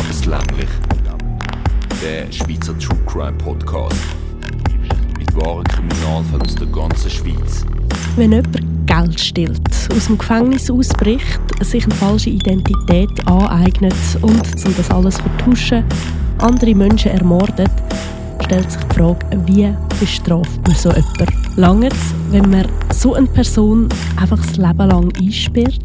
Lebenslänglich. 0.00 0.68
Der 2.02 2.32
Schweizer 2.32 2.78
True 2.78 2.98
Crime 3.06 3.36
Podcast. 3.36 3.96
Mit 5.18 5.34
wahren 5.36 5.64
Kriminalfällen 5.64 6.42
aus 6.42 6.54
der 6.54 6.66
ganzen 6.68 7.10
Schweiz. 7.10 7.66
Wenn 8.16 8.32
jemand 8.32 8.86
Geld 8.86 9.20
stiehlt, 9.20 9.60
aus 9.94 10.06
dem 10.06 10.16
Gefängnis 10.16 10.70
ausbricht, 10.70 11.40
sich 11.60 11.84
eine 11.84 11.94
falsche 11.96 12.30
Identität 12.30 13.10
aneignet 13.26 13.94
und, 14.22 14.40
um 14.64 14.74
das 14.76 14.90
alles 14.90 15.16
zu 15.16 15.22
vertuschen, 15.22 15.84
andere 16.38 16.74
Menschen 16.74 17.10
ermordet, 17.10 17.70
stellt 18.44 18.70
sich 18.70 18.82
die 18.84 18.94
Frage, 18.94 19.18
wie 19.46 19.74
bestraft 19.98 20.66
man 20.66 20.76
so 20.76 20.88
jemanden? 20.90 21.26
Lange 21.56 21.88
es, 21.88 22.14
wenn 22.30 22.48
man 22.48 22.66
so 22.90 23.14
eine 23.14 23.26
Person 23.26 23.88
einfach 24.16 24.38
das 24.38 24.56
Leben 24.56 24.88
lang 24.88 25.12
einsperrt? 25.20 25.80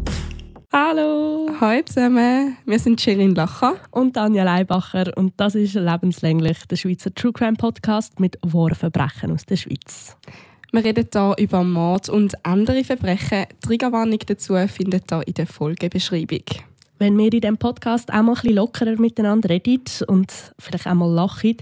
Hallo! 0.72 1.25
Hallo 1.48 1.82
zusammen, 1.84 2.56
wir 2.66 2.78
sind 2.78 3.00
Shirin 3.00 3.34
Lacher 3.34 3.76
und 3.90 4.18
Anja 4.18 4.44
Leibacher 4.44 5.16
und 5.16 5.32
das 5.38 5.54
ist 5.54 5.74
«Lebenslänglich», 5.74 6.58
der 6.70 6.76
Schweizer 6.76 7.14
True 7.14 7.32
Crime 7.32 7.56
Podcast 7.56 8.20
mit 8.20 8.38
wahren 8.42 8.74
Verbrechen 8.74 9.32
aus 9.32 9.46
der 9.46 9.56
Schweiz. 9.56 10.16
Wir 10.72 10.84
reden 10.84 11.06
hier 11.10 11.34
über 11.38 11.64
Mord 11.64 12.10
und 12.10 12.44
andere 12.44 12.84
Verbrechen. 12.84 13.46
Triggerwarnung 13.62 14.18
dazu 14.26 14.54
findet 14.66 15.10
ihr 15.10 15.26
in 15.26 15.34
der 15.34 15.46
Folgebeschreibung. 15.46 16.44
Wenn 16.98 17.16
wir 17.16 17.32
in 17.32 17.40
diesem 17.40 17.56
Podcast 17.56 18.12
auch 18.12 18.22
mal 18.22 18.32
ein 18.32 18.34
bisschen 18.34 18.56
lockerer 18.56 19.00
miteinander 19.00 19.48
reden 19.48 19.84
und 20.08 20.32
vielleicht 20.58 20.86
auch 20.86 20.94
mal 20.94 21.10
lachen, 21.10 21.56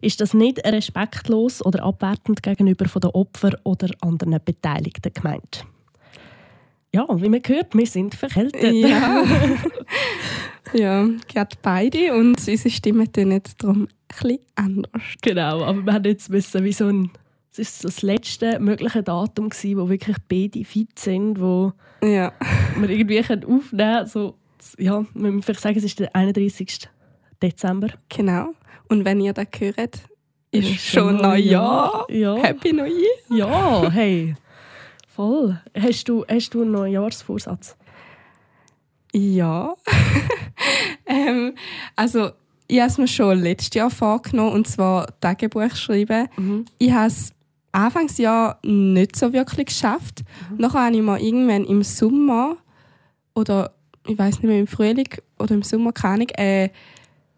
ist 0.00 0.20
das 0.20 0.34
nicht 0.34 0.64
respektlos 0.64 1.64
oder 1.64 1.82
abwertend 1.82 2.42
gegenüber 2.42 2.84
den 2.84 3.10
Opfern 3.10 3.56
oder 3.64 3.88
anderen 4.00 4.38
Beteiligten 4.44 5.12
gemeint. 5.12 5.64
Ja, 6.94 7.06
wie 7.08 7.28
man 7.28 7.40
hört, 7.46 7.74
wir 7.74 7.86
sind 7.86 8.14
verkältet. 8.14 8.74
Ja, 8.74 9.24
ja 10.74 11.08
gerade 11.26 11.56
beide 11.62 12.14
und 12.14 12.36
unsere 12.36 12.70
Stimmen 12.70 13.10
tun 13.10 13.40
darum 13.58 13.82
ein 13.82 13.88
bisschen 14.08 14.38
anders. 14.56 15.02
Genau, 15.22 15.64
aber 15.64 15.86
wir 15.86 15.92
haben 15.94 16.04
jetzt 16.04 16.28
müssen, 16.28 16.64
wie 16.64 16.72
so 16.72 16.86
ein 16.86 17.10
es 17.58 17.80
so 17.80 17.88
das 17.88 18.02
letzte 18.02 18.58
mögliche 18.60 19.02
Datum, 19.02 19.50
gewesen, 19.50 19.78
wo 19.78 19.88
wirklich 19.88 20.16
beide 20.28 20.64
fit 20.64 20.98
sind, 20.98 21.40
wo 21.40 21.72
ja. 22.02 22.32
wir 22.76 22.88
irgendwie 22.88 23.20
aufnehmen 23.20 23.60
können. 23.60 24.06
So, 24.06 24.38
ja, 24.78 25.04
man 25.14 25.36
muss 25.36 25.44
vielleicht 25.44 25.60
sagen, 25.60 25.76
es 25.76 25.84
ist 25.84 25.98
der 25.98 26.14
31. 26.14 26.88
Dezember. 27.42 27.88
Genau. 28.08 28.54
Und 28.88 29.04
wenn 29.04 29.20
ihr 29.20 29.32
das 29.32 29.48
hört, 29.58 30.00
ist 30.50 30.92
ja, 30.92 31.02
schon 31.02 31.16
Neujahr. 31.16 32.06
Ja. 32.10 32.36
Happy 32.36 32.72
New 32.72 32.84
Year. 32.84 33.16
Ja, 33.30 33.90
hey. 33.90 34.34
Voll. 35.14 35.60
Hast 35.78 36.08
du, 36.08 36.24
hast 36.26 36.54
du 36.54 36.62
einen 36.62 36.72
Neujahrsvorsatz? 36.72 37.76
Ja. 39.12 39.74
ähm, 41.06 41.54
also, 41.96 42.30
ich 42.66 42.80
habe 42.80 42.90
es 42.90 42.98
mir 42.98 43.08
schon 43.08 43.40
letztes 43.40 43.74
Jahr 43.74 43.90
vorgenommen, 43.90 44.52
und 44.52 44.66
zwar 44.66 45.08
Tagebuch 45.20 45.76
schreiben. 45.76 46.28
Mhm. 46.36 46.64
Ich 46.78 46.92
habe 46.92 47.08
es 47.08 47.32
Anfangsjahr 47.72 48.58
nicht 48.62 49.16
so 49.16 49.32
wirklich 49.32 49.66
geschafft. 49.66 50.24
Mhm. 50.50 50.56
Nachher 50.58 50.86
habe 50.86 50.96
ich 50.96 51.02
mal 51.02 51.20
irgendwann 51.20 51.64
im 51.64 51.82
Sommer 51.82 52.56
oder 53.34 53.72
ich 54.06 54.18
weiß 54.18 54.36
nicht 54.36 54.44
mehr, 54.44 54.60
im 54.60 54.66
Frühling 54.66 55.08
oder 55.38 55.54
im 55.54 55.62
Sommer, 55.62 55.92
keine 55.92 56.14
Ahnung, 56.14 56.28
äh, 56.30 56.70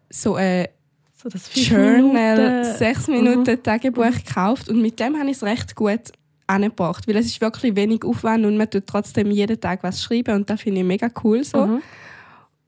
so 0.09 0.35
ein 0.35 0.67
so 1.13 1.29
das 1.29 1.49
Journal, 1.53 2.37
Minuten. 2.37 2.77
sechs 2.77 3.07
Minuten 3.07 3.51
mhm. 3.51 3.63
Tagebuch 3.63 4.11
gekauft 4.25 4.69
und 4.69 4.81
mit 4.81 4.99
dem 4.99 5.17
habe 5.17 5.29
ich 5.29 5.37
es 5.37 5.43
recht 5.43 5.75
gut 5.75 6.11
angebracht, 6.47 7.07
weil 7.07 7.17
es 7.17 7.25
ist 7.25 7.41
wirklich 7.41 7.75
wenig 7.75 8.03
Aufwand 8.03 8.45
und 8.45 8.57
man 8.57 8.69
tut 8.69 8.87
trotzdem 8.87 9.31
jeden 9.31 9.59
Tag 9.59 9.83
was 9.83 10.01
schreiben 10.01 10.35
und 10.35 10.49
das 10.49 10.61
finde 10.61 10.81
ich 10.81 10.85
mega 10.85 11.09
cool 11.23 11.43
so. 11.43 11.65
Mhm. 11.65 11.81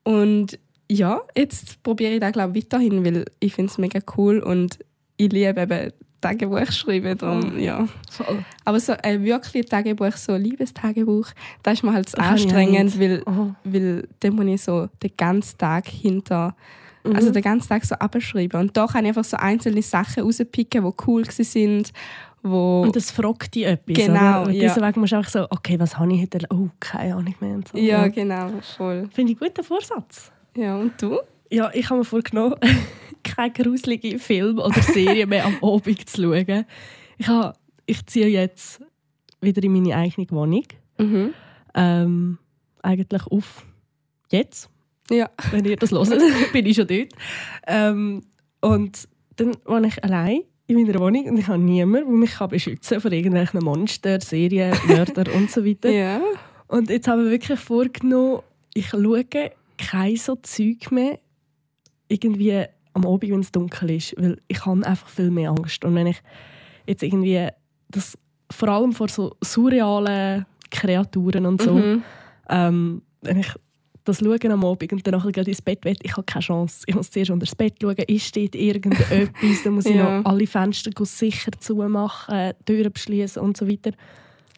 Und 0.03 0.59
ja, 0.89 1.21
jetzt 1.35 1.83
probiere 1.83 2.13
ich 2.13 2.19
das 2.19 2.31
glaube 2.31 2.57
ich 2.57 2.65
weiterhin, 2.65 3.05
weil 3.05 3.25
ich 3.39 3.53
finde 3.53 3.71
es 3.71 3.77
mega 3.77 3.99
cool 4.15 4.39
und 4.39 4.79
ich 5.17 5.31
liebe 5.31 5.61
eben 5.61 5.91
Tagebuch 6.21 6.71
schreiben. 6.71 7.17
Darum, 7.17 7.53
oh. 7.55 7.59
ja. 7.59 7.87
Voll. 8.09 8.43
Aber 8.65 8.79
so 8.79 8.93
ein 9.03 9.23
wirklich 9.23 9.65
Tagebuch, 9.65 10.13
so 10.13 10.33
ein 10.33 10.41
Liebestagebuch, 10.41 11.27
das 11.63 11.75
ist 11.75 11.83
mir 11.83 11.93
halt 11.93 12.09
so 12.09 12.17
anstrengend, 12.17 12.99
weil, 12.99 13.23
oh. 13.25 13.51
weil 13.63 14.07
dann 14.19 14.35
muss 14.35 14.45
ich 14.45 14.61
so 14.61 14.89
den 15.01 15.11
ganzen 15.15 15.57
Tag 15.57 15.87
hinter, 15.87 16.55
mhm. 17.03 17.15
also 17.15 17.31
den 17.31 17.41
ganzen 17.41 17.69
Tag 17.69 17.85
so 17.85 17.95
abschreiben. 17.95 18.59
Und 18.59 18.77
da 18.77 18.87
kann 18.87 19.05
ich 19.05 19.09
einfach 19.09 19.25
so 19.25 19.37
einzelne 19.37 19.81
Sachen 19.81 20.23
rauspicken, 20.23 20.83
die 20.83 20.91
cool 21.05 21.25
sind. 21.29 21.91
Wo 22.43 22.81
und 22.83 22.95
das 22.95 23.11
fragt 23.11 23.55
dich 23.55 23.65
etwas. 23.65 23.97
Genau. 23.97 24.41
Oder? 24.41 24.47
Und 24.47 24.53
ja. 24.53 24.73
deswegen 24.73 24.99
musst 24.99 25.11
du 25.11 25.17
einfach 25.17 25.31
so, 25.31 25.47
okay, 25.49 25.79
was 25.79 25.97
habe 25.97 26.13
ich 26.13 26.21
heute? 26.21 26.39
Oh, 26.49 26.69
keine 26.79 27.15
Ahnung 27.15 27.35
mehr. 27.39 27.59
So. 27.71 27.77
Ja, 27.77 28.07
genau, 28.07 28.51
voll. 28.77 29.09
Finde 29.11 29.33
ich 29.33 29.41
einen 29.41 29.51
guten 29.51 29.63
Vorsatz. 29.63 30.31
Ja, 30.55 30.77
und 30.77 31.01
du? 31.01 31.19
Ja, 31.49 31.71
ich 31.73 31.89
habe 31.89 31.99
mir 31.99 32.05
vorgenommen, 32.05 32.55
keine 33.23 33.51
gruselige 33.51 34.19
Film 34.19 34.59
oder 34.59 34.81
Serie 34.81 35.25
mehr 35.25 35.45
am 35.45 35.57
Abend 35.61 36.09
zu 36.09 36.21
schauen. 36.21 36.65
Ich, 37.17 37.27
habe, 37.27 37.53
ich 37.85 38.05
ziehe 38.05 38.27
jetzt 38.27 38.81
wieder 39.41 39.63
in 39.63 39.73
meine 39.73 39.95
eigene 39.95 40.29
Wohnung. 40.31 40.65
Mhm. 40.97 41.33
Ähm, 41.73 42.37
eigentlich 42.81 43.27
auf 43.27 43.65
jetzt. 44.31 44.69
Ja. 45.09 45.29
Wenn 45.51 45.65
ihr 45.65 45.77
das 45.77 45.91
hört, 45.91 46.09
bin 46.53 46.65
ich 46.65 46.75
schon 46.75 46.87
dort. 46.87 47.13
Ähm, 47.65 48.23
und 48.61 49.07
dann 49.37 49.55
war 49.65 49.83
ich 49.83 50.03
allein 50.03 50.41
in 50.67 50.81
meiner 50.81 50.99
Wohnung 50.99 51.25
und 51.25 51.37
ich 51.37 51.47
habe 51.47 51.59
niemanden, 51.59 52.09
der 52.09 52.17
mich 52.17 52.37
beschützen 52.37 52.95
kann 52.95 53.01
vor 53.01 53.11
irgendwelchen 53.11 53.63
Monster, 53.63 54.19
Serien, 54.19 54.75
Mörder 54.87 55.33
und 55.33 55.49
so 55.49 55.65
weiter. 55.65 55.89
Ja. 55.89 56.21
Und 56.67 56.89
jetzt 56.89 57.07
habe 57.07 57.23
ich 57.23 57.31
wirklich 57.31 57.59
vorgenommen, 57.59 58.41
ich 58.73 58.89
schaue 58.89 59.25
kein 59.77 60.15
so 60.17 60.35
Zeug 60.35 60.91
mehr 60.91 61.19
irgendwie 62.09 62.65
am 62.93 63.05
Abend, 63.05 63.31
wenn 63.31 63.39
es 63.39 63.51
dunkel 63.51 63.91
ist, 63.91 64.15
weil 64.17 64.41
ich 64.47 64.65
habe 64.65 64.85
einfach 64.85 65.07
viel 65.07 65.31
mehr 65.31 65.51
Angst. 65.51 65.85
Und 65.85 65.95
wenn 65.95 66.07
ich 66.07 66.21
jetzt 66.85 67.03
irgendwie 67.03 67.47
das 67.89 68.17
vor 68.51 68.69
allem 68.69 68.91
vor 68.91 69.07
so 69.07 69.35
surrealen 69.41 70.45
Kreaturen 70.71 71.45
und 71.45 71.61
so, 71.61 71.75
mhm. 71.75 72.03
ähm, 72.49 73.01
wenn 73.21 73.39
ich 73.39 73.53
das 74.07 74.19
schaue 74.19 74.51
am 74.51 74.65
Abend 74.65 74.91
und 74.91 75.05
dann 75.05 75.13
nachher 75.13 75.47
ins 75.47 75.61
Bett 75.61 75.83
will, 75.85 75.95
ich 76.01 76.11
habe 76.11 76.23
keine 76.23 76.43
Chance. 76.43 76.83
Ich 76.87 76.95
muss 76.95 77.11
zuerst 77.11 77.31
unter 77.31 77.45
das 77.45 77.55
Bett 77.55 77.75
schauen, 77.81 77.95
ist 77.95 78.25
steht 78.25 78.55
irgendetwas, 78.55 79.63
dann 79.63 79.73
muss 79.73 79.85
ich 79.85 79.95
ja. 79.95 80.19
noch 80.19 80.25
alle 80.25 80.47
Fenster 80.47 80.91
sicher 81.05 81.51
zumachen, 81.59 82.53
Türen 82.65 82.91
beschließen 82.91 83.41
und 83.41 83.57
so 83.57 83.67
weiter. 83.67 83.91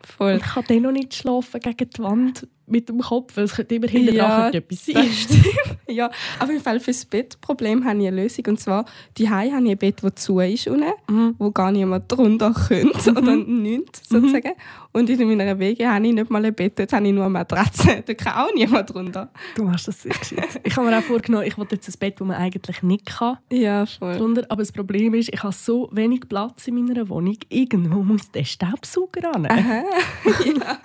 Voll. 0.04 0.34
Und 0.34 0.38
ich 0.40 0.46
kann 0.46 0.64
dann 0.68 0.82
noch 0.82 0.92
nicht 0.92 1.14
schlafen 1.14 1.60
gegen 1.60 1.90
die 1.90 2.02
Wand 2.02 2.48
mit 2.70 2.90
dem 2.90 3.00
Kopf, 3.00 3.36
weil 3.38 3.46
es 3.46 3.56
könnte 3.56 3.76
immer 3.76 3.88
hinterher 3.88 4.18
ja, 4.18 4.50
etwas 4.50 4.86
sein. 4.86 5.10
ja, 5.88 6.10
aber 6.40 6.54
im 6.54 6.62
Fall 6.62 6.80
für 6.80 6.92
das 6.92 7.06
Bettproblem 7.06 7.86
habe 7.86 8.02
ich 8.02 8.08
eine 8.08 8.24
Lösung. 8.24 8.46
Und 8.48 8.60
zwar, 8.60 8.86
die 9.18 9.30
habe 9.30 9.48
ich 9.48 9.54
ein 9.54 9.78
Bett, 9.78 9.98
das 10.02 10.16
zu 10.16 10.40
ist, 10.40 10.68
unten, 10.68 10.92
mhm. 11.08 11.36
wo 11.38 11.52
gar 11.52 11.72
niemand 11.72 12.12
drunter 12.12 12.54
könnte, 12.54 13.12
mhm. 13.12 13.18
oder 13.18 13.36
nichts, 13.36 14.10
mhm. 14.12 14.22
sozusagen. 14.22 14.50
Mhm. 14.50 14.90
Und 14.92 15.10
in 15.10 15.38
meiner 15.38 15.60
Wege 15.60 15.88
habe 15.88 16.08
ich 16.08 16.14
nicht 16.14 16.30
mal 16.30 16.44
ein 16.44 16.54
Bett, 16.54 16.80
dort 16.80 16.92
habe 16.94 17.08
ich 17.08 17.14
nur 17.14 17.26
eine 17.26 17.34
Matratze. 17.34 18.04
Da 18.10 18.14
kann 18.16 18.34
auch 18.34 18.54
niemand 18.56 18.92
drunter. 18.92 19.30
Du 19.56 19.64
machst 19.64 19.88
das 19.88 20.02
sehr 20.02 20.14
gescheit. 20.14 20.62
ich 20.64 20.76
habe 20.76 20.90
mir 20.90 20.98
auch 20.98 21.04
vorgenommen, 21.04 21.46
ich 21.46 21.58
wollte 21.58 21.76
jetzt 21.76 21.88
ein 21.88 22.00
Bett, 22.00 22.20
das 22.20 22.28
man 22.28 22.38
eigentlich 22.38 22.82
nicht 22.82 23.06
kann. 23.06 23.38
Ja, 23.52 23.86
voll. 23.86 24.18
Drunter. 24.18 24.46
Aber 24.50 24.62
das 24.62 24.72
Problem 24.72 25.14
ist, 25.14 25.30
ich 25.32 25.44
habe 25.44 25.54
so 25.54 25.90
wenig 25.92 26.22
Platz 26.28 26.68
in 26.68 26.84
meiner 26.84 27.08
Wohnung. 27.10 27.38
Irgendwo 27.50 28.02
muss 28.02 28.32
der 28.32 28.46
Staubsauger 28.46 29.36
an. 29.36 29.46
Aha. 29.46 29.84
ja. 30.46 30.80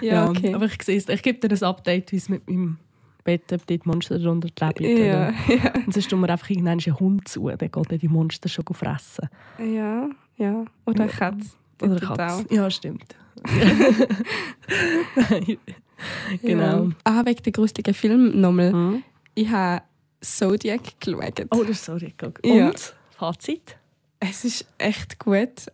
Ja, 0.00 0.28
okay. 0.28 0.54
Aber 0.54 0.66
ich 0.66 0.82
sehe 0.82 0.96
es. 0.96 1.08
Ich 1.08 1.22
gebe 1.22 1.46
dir 1.46 1.54
ein 1.54 1.62
Update, 1.62 2.12
wie 2.12 2.16
es 2.16 2.28
mit 2.28 2.48
meinem 2.48 2.78
Bett, 3.24 3.52
ob 3.52 3.66
dort 3.66 3.86
Monster 3.86 4.18
darunter 4.18 4.48
leben. 4.78 5.04
Ja, 5.04 5.32
ja. 5.48 5.72
Und 5.86 5.92
sonst 5.94 6.10
tun 6.10 6.20
wir 6.20 6.30
einfach 6.30 6.50
irgendeinen 6.50 6.80
Hund 6.80 7.26
zu, 7.26 7.48
der 7.48 7.68
geht 7.68 8.02
die 8.02 8.08
Monster 8.08 8.48
schon 8.48 8.64
fressen. 8.72 9.28
Ja, 9.58 10.08
ja. 10.36 10.64
Oder 10.84 11.04
eine 11.04 11.12
Katze. 11.12 11.50
Oder 11.82 11.92
eine 11.92 12.00
Katze. 12.00 12.46
Ja, 12.50 12.70
stimmt. 12.70 13.16
genau. 16.42 16.84
Ja. 16.84 16.90
Ah, 17.04 17.22
wegen 17.24 17.42
der 17.42 17.52
gruseligen 17.52 17.94
Film 17.94 18.40
nochmal. 18.40 18.72
Hm? 18.72 19.02
Ich 19.34 19.48
habe 19.50 19.82
Zodiac 20.20 21.00
geschaut. 21.00 21.46
Oh, 21.50 21.64
das 21.64 21.84
Zodiac. 21.84 22.22
Und? 22.22 22.44
Ja. 22.44 22.72
Fazit? 23.10 23.76
Es 24.20 24.44
ist 24.44 24.66
echt 24.78 25.18
gut. 25.18 25.66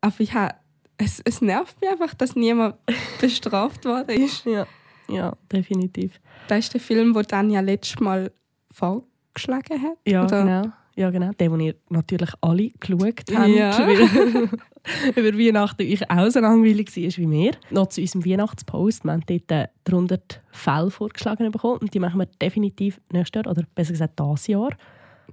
Aber 0.00 0.14
ich 0.18 0.32
habe 0.32 0.54
es, 1.00 1.20
es 1.24 1.40
nervt 1.40 1.80
mich 1.80 1.90
einfach, 1.90 2.14
dass 2.14 2.36
niemand 2.36 2.76
bestraft 3.20 3.84
worden 3.84 4.10
ist. 4.10 4.44
Ja, 4.50 4.66
ja, 5.08 5.36
definitiv. 5.50 6.20
Das 6.48 6.60
ist 6.60 6.74
der 6.74 6.80
Film, 6.80 7.12
den 7.12 7.26
Tanja 7.26 7.60
letztes 7.60 7.98
Mal 8.00 8.30
vorgeschlagen 8.70 9.82
hat. 9.82 9.98
Ja, 10.06 10.24
oder? 10.24 10.42
genau. 10.42 10.72
Ja, 10.96 11.10
genau. 11.10 11.30
Den, 11.32 11.50
den 11.52 11.60
ihr 11.60 11.74
natürlich 11.88 12.30
alle 12.40 12.70
geschaut 12.78 13.22
habt. 13.34 13.48
Ja. 13.48 13.88
über 15.16 15.38
Weihnachten 15.38 15.82
euch 15.82 16.10
auch 16.10 16.30
so 16.30 16.40
langweilig 16.40 16.96
war 16.96 17.16
wie 17.16 17.30
wir. 17.30 17.52
Noch 17.70 17.88
zu 17.88 18.00
unserem 18.00 18.24
Weihnachtspost. 18.24 19.04
Wir 19.04 19.12
haben 19.12 19.24
dort 19.26 19.70
300 19.84 20.42
Fälle 20.50 20.90
vorgeschlagen 20.90 21.50
bekommen 21.50 21.78
und 21.78 21.94
die 21.94 22.00
machen 22.00 22.18
wir 22.18 22.26
definitiv 22.26 23.00
nächstes 23.12 23.42
Jahr, 23.42 23.50
oder 23.50 23.64
besser 23.74 23.92
gesagt 23.92 24.18
dieses 24.18 24.46
Jahr. 24.46 24.70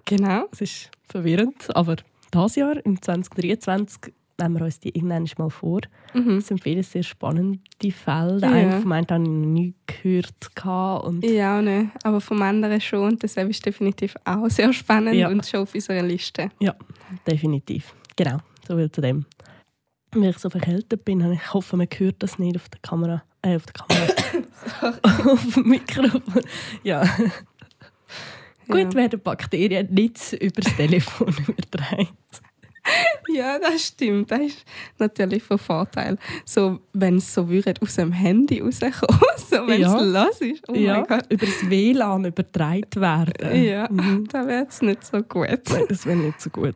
Genau. 0.06 0.46
Es 0.52 0.62
ist 0.62 0.92
verwirrend, 1.08 1.76
aber 1.76 1.98
dieses 2.34 2.56
Jahr, 2.56 2.86
im 2.86 3.02
2023, 3.02 4.14
nehmen 4.40 4.56
wir 4.60 4.66
uns 4.66 4.80
die 4.80 4.90
irgendwann 4.96 5.28
mal 5.38 5.50
vor. 5.50 5.82
Mhm. 6.14 6.38
Es 6.38 6.48
sind 6.48 6.62
viele 6.62 6.84
sehr 6.84 7.04
spannende 7.04 7.60
Fälle. 7.92 8.40
Ja. 8.42 8.52
eine 8.52 8.80
von 8.82 8.90
meinen 8.90 9.08
habe 9.10 9.24
ich 9.24 9.30
noch 9.30 9.46
nie 9.46 9.74
gehört. 9.86 10.34
Und 11.06 11.24
Ja, 11.26 11.58
auch 11.58 11.62
nicht. 11.62 11.90
Aber 12.04 12.22
vom 12.22 12.42
anderen 12.42 12.80
schon. 12.82 13.00
Und 13.08 13.24
deshalb 13.24 13.50
ist 13.50 13.66
definitiv 13.66 14.16
auch 14.26 14.48
sehr 14.50 14.72
spannend 14.74 15.16
Ja. 15.16 15.30
und 15.30 15.46
schon 15.46 15.62
auf 15.62 15.74
unserer 15.74 16.04
Liste. 16.04 16.50
ja, 16.60 16.76
definitiv. 17.26 17.94
Genau, 18.16 18.38
so 18.68 18.76
viel 18.78 18.92
zu 18.92 19.02
dem. 19.02 19.26
Weil 20.14 20.30
ich 20.30 20.38
so 20.38 20.50
verkältet 20.50 21.04
bin, 21.06 21.24
habe 21.24 21.34
ich 21.34 21.42
ich 21.42 21.54
hoffe, 21.54 21.76
man 21.78 21.88
hört 21.98 22.16
das 22.24 22.40
nicht 22.40 22.56
auf 22.56 22.70
der 22.70 22.80
Kamera. 22.82 23.24
Äh, 23.42 23.56
auf 23.58 23.66
der 23.66 23.74
Kamera. 23.74 25.00
auf 25.32 25.54
dem 25.54 25.68
Mikrofon. 25.70 26.22
Ja. 26.84 27.04
Gut, 28.68 28.80
Ja. 28.80 28.94
werden 28.96 29.20
Bakterien 29.22 29.94
nicht 29.94 30.34
über 30.34 30.62
das 30.62 30.76
Telefon 30.76 31.34
übertragen. 31.48 32.08
Ja, 33.34 33.60
das 33.60 33.88
stimmt. 33.88 34.32
Das 34.32 34.40
ist 34.40 34.66
natürlich 34.98 35.44
von 35.44 35.58
Vorteil. 35.58 36.18
So, 36.46 36.80
wenn 36.94 37.18
es 37.18 37.34
so 37.34 37.50
würde 37.50 37.74
aus 37.82 37.96
dem 37.96 38.12
Handy 38.14 38.62
rauskommen, 38.62 38.96
so 39.38 39.68
wenn 39.68 39.82
Ja. 39.82 39.96
es 39.98 40.04
los 40.04 40.42
ist. 40.42 40.70
Oh 40.70 40.74
ja, 40.74 41.02
über 41.30 41.46
das 41.46 41.70
WLAN 41.70 42.26
übertragen 42.26 42.86
werden. 42.96 43.64
Ja, 43.64 43.88
Mhm. 43.92 44.28
da 44.32 44.48
wäre 44.48 44.66
es 44.70 44.82
nicht 44.82 45.04
so 45.06 45.22
gut. 45.22 45.48
Nein, 45.70 45.86
das 45.90 46.06
wäre 46.06 46.18
nicht 46.18 46.40
so 46.42 46.50
gut. 46.50 46.76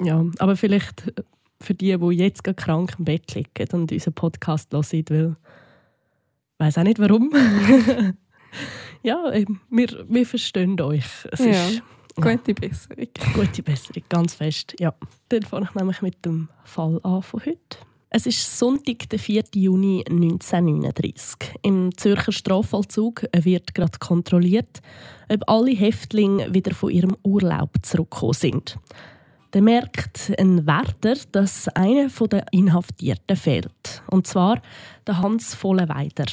Ja, 0.00 0.24
aber 0.38 0.56
vielleicht 0.56 1.12
für 1.60 1.74
die, 1.74 1.96
die 1.96 2.14
jetzt 2.16 2.42
gerade 2.44 2.56
krank 2.56 2.94
im 2.98 3.04
Bett 3.04 3.32
liegen 3.34 3.68
und 3.72 3.92
unseren 3.92 4.12
Podcast 4.14 4.72
hören, 4.72 4.84
weil 5.08 5.28
ich 5.30 5.34
weiß 6.58 6.78
auch 6.78 6.82
nicht 6.82 6.98
warum. 6.98 7.32
ja, 9.02 9.32
eben, 9.32 9.60
wir, 9.70 10.04
wir 10.08 10.26
verstehen 10.26 10.80
euch. 10.80 11.04
Es 11.30 11.40
Ja. 11.40 11.50
ist 11.50 11.82
Gute 12.16 12.54
Besserung. 12.54 13.08
gute 13.34 13.62
Besserung, 13.62 14.02
ganz 14.08 14.34
fest. 14.34 14.74
Ja. 14.78 14.94
Dann 15.28 15.42
fange 15.42 15.66
ich 15.68 15.74
nämlich 15.74 16.02
mit 16.02 16.24
dem 16.24 16.48
Fall 16.64 17.00
an 17.02 17.22
von 17.22 17.40
heute. 17.44 17.78
Es 18.16 18.26
ist 18.26 18.58
Sonntag, 18.58 19.08
der 19.08 19.18
4. 19.18 19.42
Juni 19.56 20.04
1939. 20.08 21.58
Im 21.62 21.96
Zürcher 21.96 22.30
Strafvollzug 22.30 23.24
wird 23.36 23.74
gerade 23.74 23.98
kontrolliert, 23.98 24.82
ob 25.28 25.42
alle 25.48 25.72
Häftlinge 25.72 26.54
wieder 26.54 26.74
von 26.74 26.90
ihrem 26.90 27.16
Urlaub 27.24 27.70
zurückgekommen 27.82 28.34
sind. 28.34 28.78
Dann 29.50 29.64
merkt 29.64 30.32
ein 30.38 30.64
Wärter, 30.64 31.16
dass 31.32 31.66
einer 31.68 32.08
der 32.08 32.46
Inhaftierten 32.52 33.36
fehlt. 33.36 34.02
Und 34.08 34.28
zwar 34.28 34.62
der 35.08 35.18
Hans 35.18 35.56
Vollenweider. 35.56 36.26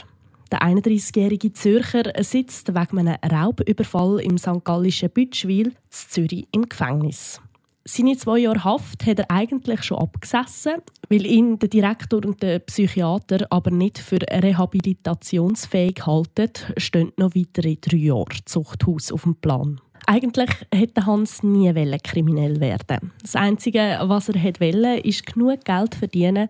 Der 0.52 0.62
31-jährige 0.62 1.54
Zürcher 1.54 2.12
sitzt 2.20 2.76
wegen 2.76 3.00
einem 3.00 3.16
Raubüberfall 3.24 4.20
im 4.20 4.38
St. 4.38 4.64
Gallischen 4.66 5.10
Bütschwil 5.10 5.68
in 5.68 5.74
Zürich 5.90 6.48
im 6.52 6.68
Gefängnis. 6.68 7.40
Seine 7.86 8.18
zwei 8.18 8.40
Jahre 8.40 8.64
Haft 8.64 9.06
hat 9.06 9.20
er 9.20 9.32
eigentlich 9.32 9.82
schon 9.84 9.98
abgesessen, 9.98 10.82
weil 11.10 11.26
ihn 11.26 11.58
der 11.58 11.70
Direktor 11.70 12.24
und 12.26 12.44
der 12.44 12.60
Psychiater 12.60 13.48
aber 13.50 13.72
nicht 13.72 13.98
für 13.98 14.20
rehabilitationsfähig 14.22 16.06
halten, 16.06 16.52
stehen 16.78 17.12
noch 17.18 17.34
weitere 17.34 17.78
drei 17.78 17.98
Jahre 17.98 18.46
Zuchthaus 18.46 19.12
auf 19.12 19.24
dem 19.24 19.36
Plan. 19.36 19.80
Eigentlich 20.06 20.50
hätte 20.74 21.06
Hans 21.06 21.44
nie 21.44 21.74
kriminell 22.04 22.60
werden. 22.60 23.12
Das 23.22 23.36
Einzige, 23.36 24.00
was 24.04 24.30
er 24.30 24.36
wollen, 24.36 25.00
ist 25.00 25.26
genug 25.26 25.64
Geld 25.64 25.96
verdienen, 25.96 26.50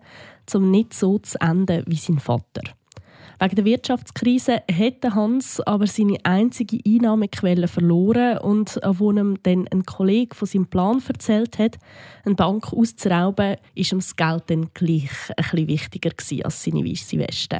um 0.52 0.70
nicht 0.70 0.92
so 0.92 1.18
zu 1.18 1.40
enden 1.40 1.84
wie 1.86 1.96
sein 1.96 2.18
Vater. 2.18 2.62
Wegen 3.40 3.56
der 3.56 3.64
Wirtschaftskrise 3.64 4.62
hätte 4.70 5.14
Hans 5.14 5.60
aber 5.60 5.86
seine 5.86 6.18
einzige 6.24 6.78
Einnahmequelle 6.86 7.66
verloren 7.66 8.38
und 8.38 8.78
wo 8.84 9.10
ihm 9.10 9.38
dann 9.42 9.66
ein 9.68 9.84
Kollege 9.84 10.34
von 10.34 10.46
seinem 10.46 10.66
Plan 10.66 11.02
erzählt 11.06 11.58
hat, 11.58 11.78
eine 12.24 12.34
Bank 12.34 12.72
auszurauben, 12.72 13.56
ist 13.74 13.92
ihm 13.92 13.98
das 13.98 14.16
Geld 14.16 14.44
dann 14.46 14.70
gleich 14.74 15.10
ein 15.36 15.66
wichtiger 15.66 16.10
als 16.44 16.62
seine 16.62 16.84
weiße 16.84 17.18
Weste. 17.18 17.58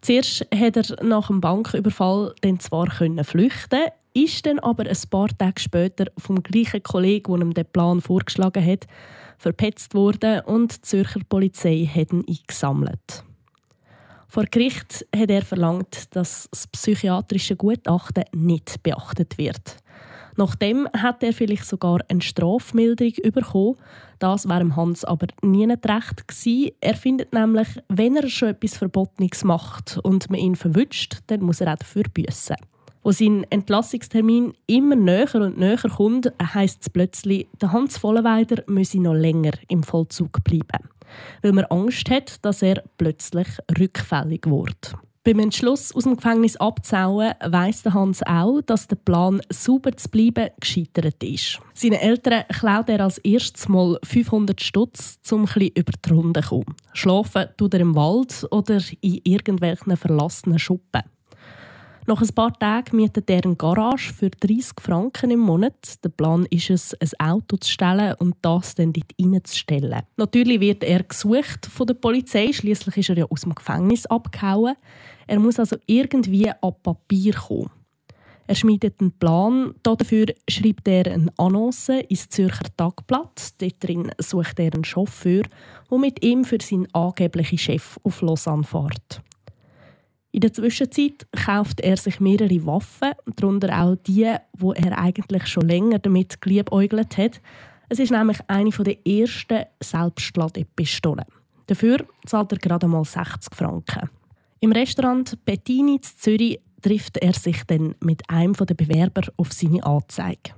Zuerst 0.00 0.46
hat 0.54 0.76
er 0.76 1.02
nach 1.02 1.28
dem 1.28 1.40
Banküberfall 1.40 2.34
dann 2.42 2.60
zwar 2.60 2.90
flüchten, 2.90 3.88
ist 4.12 4.46
dann 4.46 4.58
aber 4.60 4.84
ein 4.86 4.96
paar 5.10 5.28
Tage 5.28 5.60
später 5.60 6.06
vom 6.18 6.42
gleichen 6.42 6.82
Kollegen, 6.82 7.32
der 7.32 7.42
ihm 7.42 7.54
den 7.54 7.66
Plan 7.66 8.00
vorgeschlagen 8.00 8.64
hat, 8.64 8.86
verpetzt 9.38 9.94
worden 9.94 10.40
und 10.46 10.76
die 10.76 10.80
Zürcher 10.82 11.20
Polizei 11.28 11.90
hat 11.92 12.12
ihn 12.12 12.24
eingesammelt. 12.28 13.24
Vor 14.34 14.46
Gericht 14.50 15.06
hat 15.14 15.30
er 15.30 15.42
verlangt, 15.42 16.12
dass 16.16 16.48
das 16.50 16.66
psychiatrische 16.66 17.54
Gutachten 17.54 18.24
nicht 18.32 18.82
beachtet 18.82 19.38
wird. 19.38 19.76
Nachdem 20.36 20.88
hat 20.92 21.22
er 21.22 21.32
vielleicht 21.32 21.64
sogar 21.64 22.00
eine 22.08 22.20
Strafmilderung 22.20 23.12
bekommen. 23.32 23.76
Das 24.18 24.48
wäre 24.48 24.74
Hans 24.74 25.04
aber 25.04 25.28
nie 25.42 25.66
recht 25.66 26.26
gewesen. 26.26 26.72
Er 26.80 26.96
findet 26.96 27.32
nämlich, 27.32 27.68
wenn 27.88 28.16
er 28.16 28.28
schon 28.28 28.48
etwas 28.48 28.76
Verbotenes 28.76 29.44
macht 29.44 30.00
und 30.02 30.28
man 30.28 30.40
ihn 30.40 30.56
verwünscht, 30.56 31.18
dann 31.28 31.42
muss 31.42 31.60
er 31.60 31.72
auch 31.72 31.78
dafür 31.78 32.02
büssen. 32.12 32.56
Wo 33.04 33.12
sein 33.12 33.46
Entlassungstermin 33.50 34.54
immer 34.66 34.96
näher 34.96 35.32
und 35.36 35.58
näher 35.58 35.78
kommt, 35.94 36.32
heisst 36.42 36.82
es 36.82 36.90
plötzlich, 36.90 37.46
der 37.62 37.70
Hans 37.70 37.98
Vollenweider 37.98 38.64
müsse 38.66 39.00
noch 39.00 39.14
länger 39.14 39.52
im 39.68 39.84
Vollzug 39.84 40.42
bleiben. 40.42 40.88
Weil 41.42 41.52
man 41.52 41.64
Angst 41.66 42.10
hat, 42.10 42.44
dass 42.44 42.62
er 42.62 42.82
plötzlich 42.96 43.48
rückfällig 43.78 44.46
wird. 44.46 44.94
Beim 45.26 45.38
Entschluss, 45.38 45.94
aus 45.94 46.04
dem 46.04 46.16
Gefängnis 46.16 46.58
abzuhauen, 46.58 47.32
weiss 47.42 47.82
Hans 47.86 48.22
auch, 48.24 48.60
dass 48.60 48.88
der 48.88 48.96
Plan, 48.96 49.40
sauber 49.48 49.96
zu 49.96 50.10
bleiben, 50.10 50.50
gescheitert 50.60 51.24
ist. 51.24 51.60
Seinen 51.72 51.94
Eltern 51.94 52.44
klaut 52.50 52.90
er 52.90 53.00
als 53.00 53.16
erstes 53.16 53.66
Mal 53.66 53.98
500 54.04 54.60
Stutz, 54.60 55.18
um 55.30 55.46
bisschen 55.46 55.68
über 55.68 55.92
die 56.04 56.10
Runde 56.12 56.42
zu 56.42 56.48
kommen. 56.50 56.76
Schlafen 56.92 57.46
tut 57.56 57.72
er 57.72 57.80
im 57.80 57.94
Wald 57.94 58.46
oder 58.50 58.78
in 59.00 59.20
irgendwelchen 59.24 59.96
verlassenen 59.96 60.58
Schuppen. 60.58 61.04
Nach 62.06 62.20
ein 62.20 62.34
paar 62.34 62.52
Tagen 62.52 62.98
mietet 62.98 63.30
er 63.30 63.42
eine 63.44 63.56
Garage 63.56 64.12
für 64.12 64.28
30 64.28 64.78
Franken 64.78 65.30
im 65.30 65.40
Monat. 65.40 66.04
Der 66.04 66.10
Plan 66.10 66.46
ist 66.50 66.68
es, 66.68 66.94
ein 67.00 67.30
Auto 67.30 67.56
zu 67.56 67.70
stellen 67.70 68.14
und 68.18 68.36
das 68.42 68.74
dann 68.74 68.92
dort 68.92 69.14
reinzustellen. 69.18 70.02
Natürlich 70.18 70.60
wird 70.60 70.84
er 70.84 71.02
gesucht 71.02 71.64
von 71.64 71.86
der 71.86 71.94
Polizei, 71.94 72.52
schließlich 72.52 72.98
ist 72.98 73.08
er 73.08 73.18
ja 73.18 73.24
aus 73.30 73.40
dem 73.40 73.54
Gefängnis 73.54 74.04
abgehauen. 74.04 74.74
Er 75.26 75.40
muss 75.40 75.58
also 75.58 75.76
irgendwie 75.86 76.50
an 76.50 76.74
Papier 76.82 77.32
kommen. 77.32 77.70
Er 78.46 78.54
schmiedet 78.54 79.00
einen 79.00 79.12
Plan. 79.12 79.74
Dafür 79.82 80.26
schreibt 80.46 80.86
er 80.86 81.10
eine 81.10 81.32
Annonce 81.38 82.02
ins 82.08 82.28
Zürcher 82.28 82.66
Tagblatt. 82.76 83.54
Dort 83.58 84.22
sucht 84.22 84.58
er 84.58 84.74
einen 84.74 84.84
Chauffeur, 84.84 85.44
der 85.90 85.98
mit 85.98 86.22
ihm 86.22 86.44
für 86.44 86.58
seinen 86.60 86.92
angeblichen 86.94 87.56
Chef 87.56 87.98
auf 88.02 88.20
Lausanne 88.20 88.64
fährt. 88.64 89.22
In 90.34 90.40
der 90.40 90.52
Zwischenzeit 90.52 91.28
kauft 91.30 91.80
er 91.80 91.96
sich 91.96 92.18
mehrere 92.18 92.66
Waffen, 92.66 93.12
darunter 93.36 93.80
auch 93.80 93.94
die, 93.94 94.34
wo 94.58 94.72
er 94.72 94.98
eigentlich 94.98 95.46
schon 95.46 95.68
länger 95.68 96.00
damit 96.00 96.40
geliebäugelt 96.40 97.16
hat. 97.16 97.40
Es 97.88 98.00
ist 98.00 98.10
nämlich 98.10 98.38
eine 98.48 98.70
der 98.70 99.06
ersten 99.06 99.62
Selbstladepistolen. 99.80 101.26
Dafür 101.68 102.04
zahlt 102.26 102.50
er 102.50 102.58
gerade 102.58 102.88
mal 102.88 103.04
60 103.04 103.54
Franken. 103.54 104.10
Im 104.58 104.72
Restaurant 104.72 105.38
Bettini 105.44 105.94
in 105.94 106.02
Zürich 106.02 106.58
trifft 106.82 107.18
er 107.18 107.34
sich 107.34 107.62
dann 107.68 107.94
mit 108.00 108.28
einem 108.28 108.54
der 108.54 108.74
Bewerber 108.74 109.22
auf 109.36 109.52
seine 109.52 109.84
Anzeige. 109.84 110.50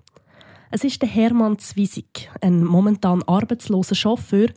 Es 0.71 0.85
ist 0.85 1.03
der 1.03 1.11
Hermann 1.11 1.59
Zwiesig, 1.59 2.31
ein 2.41 2.65
momentan 2.65 3.23
arbeitsloser 3.25 3.95
Chauffeur, 3.95 4.49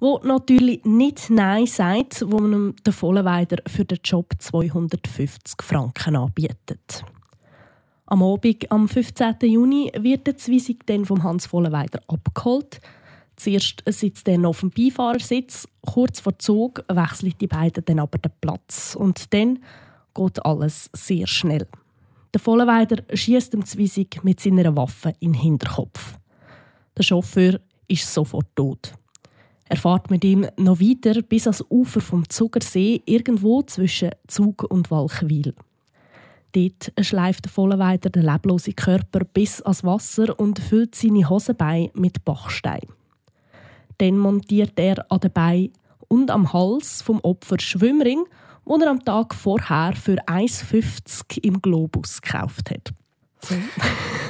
der 0.00 0.20
natürlich 0.24 0.84
nicht 0.84 1.30
Nein 1.30 1.66
sagt, 1.66 2.24
wo 2.26 2.38
ihm 2.38 2.74
den 2.84 2.92
Vollenweider 2.92 3.62
für 3.66 3.84
den 3.84 3.98
Job 4.04 4.32
250 4.38 5.62
Franken 5.62 6.16
anbietet. 6.16 7.04
Am 8.06 8.22
Abend, 8.22 8.70
am 8.70 8.88
15. 8.88 9.36
Juni, 9.42 9.90
wird 9.98 10.26
der 10.26 10.36
Zwiesig 10.36 10.86
dann 10.86 11.04
vom 11.06 11.22
Hans 11.22 11.46
Vollenweider 11.46 12.00
abgeholt. 12.06 12.80
Zuerst 13.36 13.82
sitzt 13.86 14.28
er 14.28 14.44
auf 14.46 14.60
dem 14.60 14.70
Beifahrersitz, 14.70 15.66
kurz 15.84 16.20
vor 16.20 16.38
Zug 16.38 16.84
wechseln 16.88 17.34
die 17.40 17.46
beiden 17.46 17.84
dann 17.84 17.98
aber 17.98 18.18
den 18.18 18.32
Platz. 18.40 18.94
Und 18.94 19.32
dann 19.32 19.58
geht 20.14 20.44
alles 20.44 20.90
sehr 20.92 21.26
schnell. 21.26 21.66
Der 22.32 22.40
Vollenweider 22.40 23.02
schießt 23.12 23.52
dem 23.52 23.64
Zwiesig 23.64 24.22
mit 24.22 24.40
seiner 24.40 24.76
Waffe 24.76 25.14
in 25.20 25.32
den 25.32 25.40
Hinterkopf. 25.40 26.18
Der 26.96 27.02
Chauffeur 27.02 27.58
ist 27.88 28.12
sofort 28.12 28.46
tot. 28.54 28.92
Er 29.68 29.76
fährt 29.76 30.10
mit 30.10 30.24
ihm 30.24 30.46
noch 30.56 30.80
weiter 30.80 31.22
bis 31.22 31.46
ans 31.46 31.64
Ufer 31.70 32.00
vom 32.00 32.28
Zugersee, 32.28 33.02
irgendwo 33.06 33.62
zwischen 33.62 34.10
Zug 34.26 34.64
und 34.64 34.90
Walchwil. 34.90 35.54
Dort 36.52 36.92
schleift 37.00 37.46
der 37.46 37.52
Vollenweider 37.52 38.10
den 38.10 38.22
leblosen 38.22 38.76
Körper 38.76 39.24
bis 39.24 39.60
ans 39.62 39.82
Wasser 39.82 40.38
und 40.38 40.58
füllt 40.58 40.94
seine 40.94 41.28
Hosenbeine 41.28 41.90
mit 41.94 42.24
Bachstein. 42.24 42.86
Dann 43.98 44.18
montiert 44.18 44.78
er 44.78 45.10
an 45.10 45.20
den 45.20 45.32
Beinen 45.32 45.72
und 46.08 46.30
am 46.30 46.52
Hals 46.52 47.02
vom 47.02 47.20
Opfer 47.20 47.58
Schwimmring, 47.58 48.24
den 48.68 48.82
er 48.82 48.90
am 48.90 49.04
Tag 49.04 49.34
vorher 49.34 49.94
für 49.94 50.16
1,50 50.26 51.42
im 51.42 51.60
Globus 51.60 52.20
gekauft 52.20 52.70
hat. 52.70 52.92
So. 53.40 53.54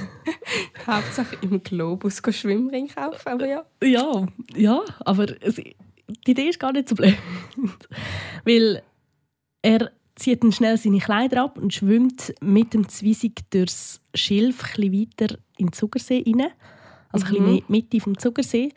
Hauptsache 0.86 1.36
im 1.42 1.62
Globus 1.62 2.22
Schwimmring 2.30 2.88
kaufen, 2.88 3.28
aber 3.28 3.46
ja. 3.46 3.64
Ja, 3.82 4.26
ja, 4.54 4.80
aber 5.00 5.26
die 5.26 6.30
Idee 6.30 6.48
ist 6.48 6.60
gar 6.60 6.72
nicht 6.72 6.88
so 6.88 6.94
blöd. 6.94 7.16
Weil 8.44 8.82
er 9.62 9.90
zieht 10.16 10.42
dann 10.42 10.52
schnell 10.52 10.76
seine 10.76 10.98
Kleider 10.98 11.42
ab 11.42 11.58
und 11.58 11.74
schwimmt 11.74 12.34
mit 12.40 12.74
dem 12.74 12.88
Zwiesig 12.88 13.42
durchs 13.50 14.00
Schilf 14.14 14.62
ein 14.76 14.92
weiter 14.92 15.36
in 15.56 15.66
den 15.66 15.72
Zuckersee 15.72 16.24
rein. 16.26 16.50
Also 17.10 17.40
mhm. 17.40 17.48
ein 17.48 17.62
Mitte 17.68 18.00
vom 18.00 18.18
Zuckersee. 18.18 18.72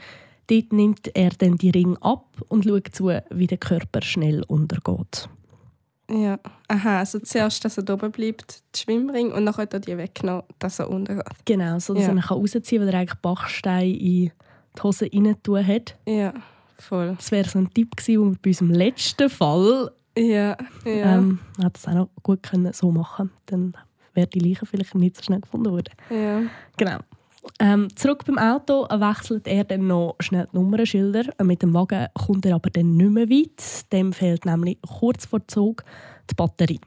Dort 0.48 0.72
nimmt 0.72 1.16
er 1.16 1.32
dann 1.32 1.58
die 1.58 1.72
Ring 1.72 1.98
ab 1.98 2.26
und 2.48 2.64
schaut 2.64 2.88
zu, 2.94 3.12
wie 3.30 3.48
der 3.48 3.58
Körper 3.58 4.02
schnell 4.02 4.44
untergeht. 4.44 5.28
Ja, 6.10 6.40
aha, 6.70 7.00
also 7.00 7.20
zuerst, 7.20 7.66
dass 7.66 7.78
er 7.78 7.84
da 7.84 7.96
oben 7.96 8.12
bleibt, 8.12 8.64
der 8.74 8.80
Schwimmring, 8.80 9.32
und 9.34 9.46
dann 9.46 9.58
hat 9.58 9.74
er 9.74 9.80
die 9.82 9.98
weggenommen, 9.98 10.44
dass 10.58 10.80
er 10.80 10.90
untergeht. 10.90 11.26
Genau, 11.44 11.80
so 11.80 11.94
dass 11.94 12.04
ja. 12.04 12.10
er 12.10 12.16
ihn 12.16 12.20
rausziehen 12.20 12.64
kann, 12.64 12.88
weil 12.88 12.94
er 12.94 13.00
eigentlich 13.00 13.20
Bachstein 13.20 13.90
in 13.92 14.32
die 14.78 14.82
Hose 14.82 15.10
rein 15.14 15.36
tun 15.44 15.68
hat. 15.68 15.98
Ja, 16.06 16.34
voll. 16.78 17.16
Das 17.18 17.32
wäre 17.32 17.50
so 17.50 17.60
ein 17.60 17.74
Tipp 17.74 17.98
gewesen, 17.98 18.32
wir 18.32 18.38
bei 18.42 18.50
unserem 18.52 18.72
letzten 18.72 19.30
Fall 19.30 19.92
ja, 20.18 20.58
ja. 20.84 21.18
Ähm, 21.18 21.40
hat 21.62 21.76
das 21.76 21.88
auch 21.88 21.94
noch 21.94 22.10
gut 22.24 22.42
können 22.42 22.74
so 22.74 22.92
machen 22.92 23.30
Dann 23.46 23.78
wäre 24.14 24.28
die 24.28 24.40
Leiche 24.40 24.66
vielleicht 24.66 24.96
nicht 24.96 25.16
so 25.16 25.22
schnell 25.22 25.42
gefunden 25.42 25.72
worden. 25.72 25.94
Ja. 26.10 26.42
Genau. 26.76 26.98
Ähm, 27.60 27.88
zurück 27.96 28.26
beim 28.26 28.38
Auto 28.38 28.88
wechselt 28.90 29.48
er 29.48 29.64
dann 29.64 29.88
noch 29.88 30.16
schnell 30.20 30.48
die 30.52 30.58
Nummernschilder. 30.58 31.34
Mit 31.44 31.62
dem 31.62 31.74
Wagen 31.74 32.08
kommt 32.14 32.46
er 32.46 32.56
aber 32.56 32.70
dann 32.70 32.98
nicht 32.98 33.12
mehr 33.12 33.30
weit. 33.30 33.92
Dem 33.92 34.14
fehlt 34.14 34.46
nämlich 34.46 34.80
kurz 34.82 35.26
vor 35.26 35.48
Zug 35.48 35.84
die 36.30 36.36
Batterie. 36.36 36.80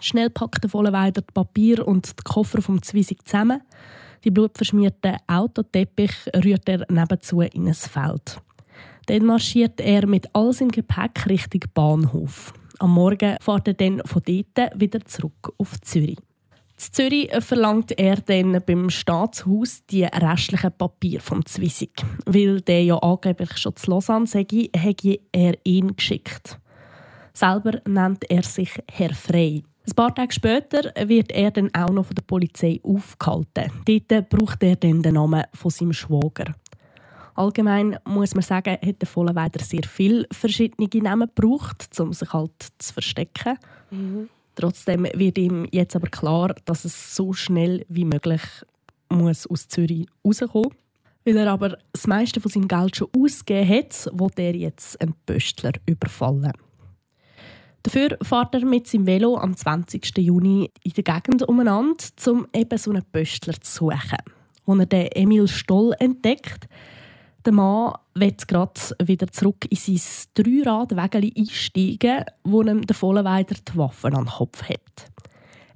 Schnell 0.00 0.30
packt 0.30 0.62
der 0.62 0.70
Vollenweider 0.70 1.22
das 1.22 1.34
Papier 1.34 1.86
und 1.86 2.08
die 2.08 2.22
Koffer 2.24 2.62
vom 2.62 2.82
Zwiesig 2.82 3.24
zusammen. 3.24 3.62
Die 4.24 4.30
blutverschmierten 4.30 5.16
Autoteppich 5.26 6.12
rührt 6.44 6.68
er 6.68 6.86
nebenzu 6.88 7.40
in 7.40 7.68
ein 7.68 7.74
Feld. 7.74 8.40
Dann 9.06 9.24
marschiert 9.24 9.80
er 9.80 10.06
mit 10.06 10.28
all 10.34 10.52
seinem 10.52 10.70
Gepäck 10.70 11.26
Richtung 11.26 11.62
Bahnhof. 11.74 12.52
Am 12.78 12.94
Morgen 12.94 13.36
fährt 13.40 13.68
er 13.68 13.74
dann 13.74 14.02
von 14.04 14.22
dort 14.24 14.80
wieder 14.80 15.04
zurück 15.04 15.52
auf 15.58 15.80
Zürich. 15.80 16.18
In 16.80 16.94
Zürich 16.94 17.30
verlangt 17.44 17.92
er 17.98 18.16
dann 18.22 18.58
beim 18.64 18.88
Staatshaus 18.88 19.84
die 19.84 20.04
restlichen 20.04 20.72
Papiere 20.72 21.22
vom 21.22 21.44
Zwisig. 21.44 21.90
Weil 22.24 22.62
der 22.62 22.82
ja 22.82 22.96
angeblich 22.96 23.58
schon 23.58 23.76
zu 23.76 23.90
Lausanne 23.90 24.26
sei, 24.26 24.46
hätte 24.74 25.20
er 25.30 25.58
ihn 25.64 25.94
geschickt. 25.94 26.58
Selber 27.34 27.82
nennt 27.86 28.24
er 28.30 28.42
sich 28.42 28.70
Herr 28.90 29.12
Frey. 29.12 29.62
Ein 29.86 29.94
paar 29.94 30.14
Tage 30.14 30.32
später 30.32 30.90
wird 31.06 31.32
er 31.32 31.50
dann 31.50 31.68
auch 31.74 31.90
noch 31.90 32.06
von 32.06 32.14
der 32.14 32.22
Polizei 32.22 32.80
aufgehalten. 32.82 33.70
Dort 33.84 34.30
braucht 34.30 34.62
er 34.62 34.76
dann 34.76 35.02
den 35.02 35.14
Namen 35.14 35.44
von 35.52 35.70
seinem 35.70 35.92
Schwager. 35.92 36.54
Allgemein 37.34 37.98
muss 38.06 38.34
man 38.34 38.42
sagen, 38.42 38.78
hat 38.82 39.02
der 39.02 39.06
Vollenweider 39.06 39.62
sehr 39.62 39.84
viele 39.86 40.26
verschiedene 40.32 40.88
Namen 41.02 41.30
gebraucht, 41.34 41.88
um 42.00 42.14
sich 42.14 42.32
halt 42.32 42.52
zu 42.78 42.94
verstecken. 42.94 43.58
Mhm. 43.90 44.30
Trotzdem 44.60 45.06
wird 45.14 45.38
ihm 45.38 45.66
jetzt 45.72 45.96
aber 45.96 46.08
klar, 46.08 46.54
dass 46.66 46.84
es 46.84 47.16
so 47.16 47.32
schnell 47.32 47.86
wie 47.88 48.04
möglich 48.04 48.42
muss 49.08 49.46
aus 49.46 49.68
Zürich 49.68 50.06
rauskommen 50.22 50.74
Weil 51.24 51.38
er 51.38 51.50
aber 51.50 51.78
das 51.92 52.06
meiste 52.06 52.42
von 52.42 52.52
seinem 52.52 52.68
Geld 52.68 52.96
schon 52.96 53.08
ausgegeben 53.16 53.70
hat, 53.70 54.06
will 54.12 54.30
er 54.36 54.54
jetzt 54.54 55.00
einen 55.00 55.14
Pöstler 55.24 55.72
überfallen. 55.86 56.52
Dafür 57.82 58.18
fährt 58.20 58.54
er 58.54 58.66
mit 58.66 58.86
seinem 58.86 59.06
Velo 59.06 59.38
am 59.38 59.56
20. 59.56 60.18
Juni 60.18 60.70
in 60.82 60.92
der 60.92 61.04
Gegend 61.04 61.42
umeinander, 61.48 62.04
um 62.26 62.46
eben 62.54 62.78
so 62.78 62.90
einen 62.90 63.04
Pöstler 63.10 63.58
zu 63.62 63.86
suchen. 63.86 64.18
Als 64.66 64.78
er 64.78 64.86
den 64.86 65.06
Emil 65.12 65.48
Stoll 65.48 65.94
entdeckt, 65.98 66.68
der 67.44 67.52
Mann 67.52 67.94
will 68.14 68.34
gerade 68.46 68.80
wieder 69.02 69.26
zurück 69.28 69.66
in 69.70 69.76
sein 69.76 70.00
Dreirad-Wägeli 70.34 71.32
einsteigen, 71.36 72.24
wo 72.44 72.62
ihm 72.62 72.86
der 72.86 72.96
Vollenweider 72.96 73.56
die 73.66 73.76
Waffen 73.78 74.14
an 74.14 74.24
den 74.24 74.30
Kopf 74.30 74.62
hat. 74.62 75.10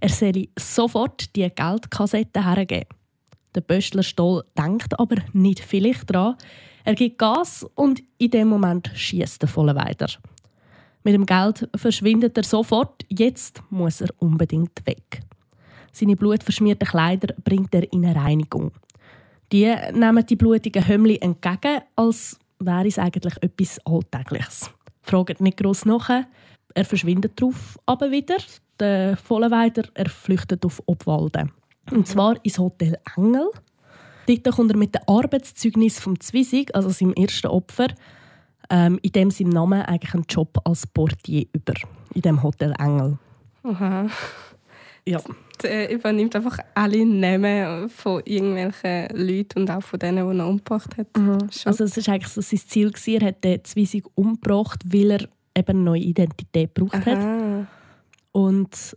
Er 0.00 0.08
soll 0.10 0.48
sofort 0.58 1.34
die 1.34 1.48
Geldkassette 1.48 2.44
hergeben. 2.44 2.88
Der 3.54 3.62
Böstler 3.62 4.02
Stoll 4.02 4.44
denkt 4.58 4.98
aber 4.98 5.16
nicht 5.32 5.60
vielleicht 5.60 6.12
dran. 6.12 6.36
Er 6.84 6.94
gibt 6.94 7.18
Gas 7.18 7.64
und 7.74 8.02
in 8.18 8.30
dem 8.30 8.48
Moment 8.48 8.90
schießt 8.94 9.40
der 9.40 9.48
Vollenweider. 9.48 10.08
Mit 11.04 11.14
dem 11.14 11.24
Geld 11.24 11.68
verschwindet 11.76 12.36
er 12.36 12.44
sofort. 12.44 13.04
Jetzt 13.08 13.62
muss 13.70 14.00
er 14.00 14.08
unbedingt 14.18 14.86
weg. 14.86 15.22
Seine 15.92 16.16
blutverschmierten 16.16 16.88
Kleider 16.88 17.34
bringt 17.44 17.74
er 17.74 17.90
in 17.92 18.04
eine 18.04 18.16
Reinigung. 18.16 18.72
Die 19.52 19.74
nehmen 19.92 20.26
die 20.26 20.36
blutigen 20.36 20.86
Hömmli 20.86 21.16
entgegen, 21.16 21.82
als 21.96 22.38
wäre 22.58 22.86
es 22.86 22.98
eigentlich 22.98 23.36
etwas 23.42 23.80
Alltägliches. 23.84 24.70
Fragt 25.02 25.40
nicht 25.40 25.58
gross 25.58 25.84
nach, 25.84 26.10
er 26.74 26.84
verschwindet 26.84 27.40
drauf, 27.40 27.78
aber 27.86 28.10
wieder. 28.10 28.36
Der 28.80 29.16
Vollenweider 29.16 29.84
er 29.94 30.08
flüchtet 30.08 30.64
auf 30.64 30.82
Obwalden. 30.86 31.52
Und 31.92 32.08
zwar 32.08 32.44
ins 32.44 32.58
Hotel 32.58 32.98
Engel. 33.16 33.50
Dort 34.26 34.56
kommt 34.56 34.72
er 34.72 34.76
mit 34.76 34.94
dem 34.94 35.02
Arbeitszeugnis 35.06 36.00
vom 36.00 36.18
Zwisig, 36.18 36.74
also 36.74 36.88
seinem 36.88 37.12
ersten 37.12 37.48
Opfer, 37.48 37.88
ähm, 38.70 38.98
in 39.02 39.12
dem 39.12 39.30
seinem 39.30 39.50
Namen 39.50 39.82
eigentlich 39.82 40.14
einen 40.14 40.24
Job 40.28 40.58
als 40.64 40.86
Portier 40.86 41.46
über, 41.52 41.74
in 42.14 42.22
dem 42.22 42.42
Hotel 42.42 42.74
Engel. 42.78 43.18
Aha. 43.62 44.06
Ja. 45.06 45.20
Er 45.62 45.90
übernimmt 45.90 46.34
einfach 46.34 46.58
alle 46.74 47.04
Namen 47.06 47.88
von 47.88 48.22
irgendwelchen 48.24 49.08
Leuten 49.16 49.60
und 49.60 49.70
auch 49.70 49.82
von 49.82 49.98
denen, 49.98 50.30
die 50.30 50.38
er 50.38 50.46
umgebracht 50.46 50.96
hat. 50.96 51.16
Mhm. 51.16 51.48
Also 51.64 51.84
es 51.84 51.96
war 51.96 52.14
eigentlich 52.14 52.32
so 52.32 52.40
sein 52.40 52.60
Ziel. 52.66 52.90
Gewesen. 52.90 53.20
Er 53.20 53.28
hat 53.28 53.44
den 53.44 53.64
Zwiesig 53.64 54.04
umgebracht, 54.14 54.80
weil 54.86 55.10
er 55.12 55.28
eben 55.56 55.68
eine 55.68 55.80
neue 55.80 56.00
Identität 56.00 56.74
gebraucht 56.74 57.06
Aha. 57.06 57.10
hat. 57.10 57.66
Und 58.32 58.96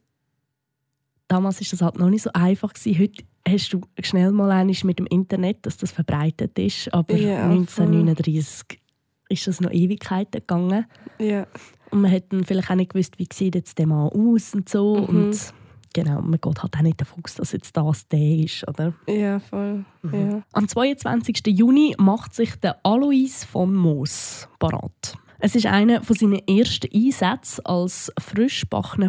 damals 1.27 1.61
war 1.61 1.67
das 1.69 1.81
halt 1.81 1.99
noch 1.99 2.09
nicht 2.09 2.23
so 2.23 2.31
einfach. 2.33 2.73
Gewesen. 2.73 2.99
Heute 2.99 3.23
hast 3.47 3.73
du 3.73 3.81
schnell 4.01 4.31
mal 4.31 4.65
mit 4.65 4.99
dem 4.99 5.07
Internet, 5.07 5.65
dass 5.65 5.77
das 5.77 5.91
verbreitet 5.91 6.57
ist. 6.57 6.93
Aber 6.93 7.15
ja, 7.15 7.43
1939 7.49 8.81
ist 9.29 9.47
das 9.47 9.61
noch 9.61 9.71
Ewigkeiten 9.71 10.39
gegangen. 10.39 10.85
Ja. 11.19 11.45
Und 11.91 12.01
man 12.01 12.11
hat 12.11 12.25
dann 12.29 12.43
vielleicht 12.43 12.69
auch 12.69 12.75
nicht 12.75 12.91
gewusst, 12.91 13.19
wie 13.19 13.27
sieht 13.31 13.55
jetzt 13.55 13.77
der 13.77 13.87
Mann 13.87 14.09
aus 14.09 14.53
und 14.53 14.67
so. 14.67 14.95
Mhm. 14.95 15.05
Und 15.05 15.53
genau, 15.93 16.21
man 16.21 16.39
geht 16.39 16.61
halt 16.61 16.75
auch 16.75 16.81
nicht 16.81 17.01
davon 17.01 17.23
aus, 17.23 17.35
dass 17.35 17.51
jetzt 17.51 17.75
das 17.75 18.07
der 18.07 18.19
ist, 18.19 18.67
oder? 18.67 18.93
Ja, 19.07 19.39
voll. 19.39 19.85
Mhm. 20.01 20.13
Ja. 20.13 20.43
Am 20.53 20.67
22. 20.67 21.47
Juni 21.47 21.95
macht 21.97 22.33
sich 22.33 22.55
der 22.55 22.77
Alois 22.83 23.45
von 23.49 23.73
Moos 23.73 24.47
parat. 24.59 25.17
Es 25.39 25.55
ist 25.55 25.67
einer 25.67 26.01
von 26.01 26.15
seinen 26.15 26.47
ersten 26.47 26.89
Einsätzen 26.93 27.65
als 27.65 28.11
frisch 28.19 28.65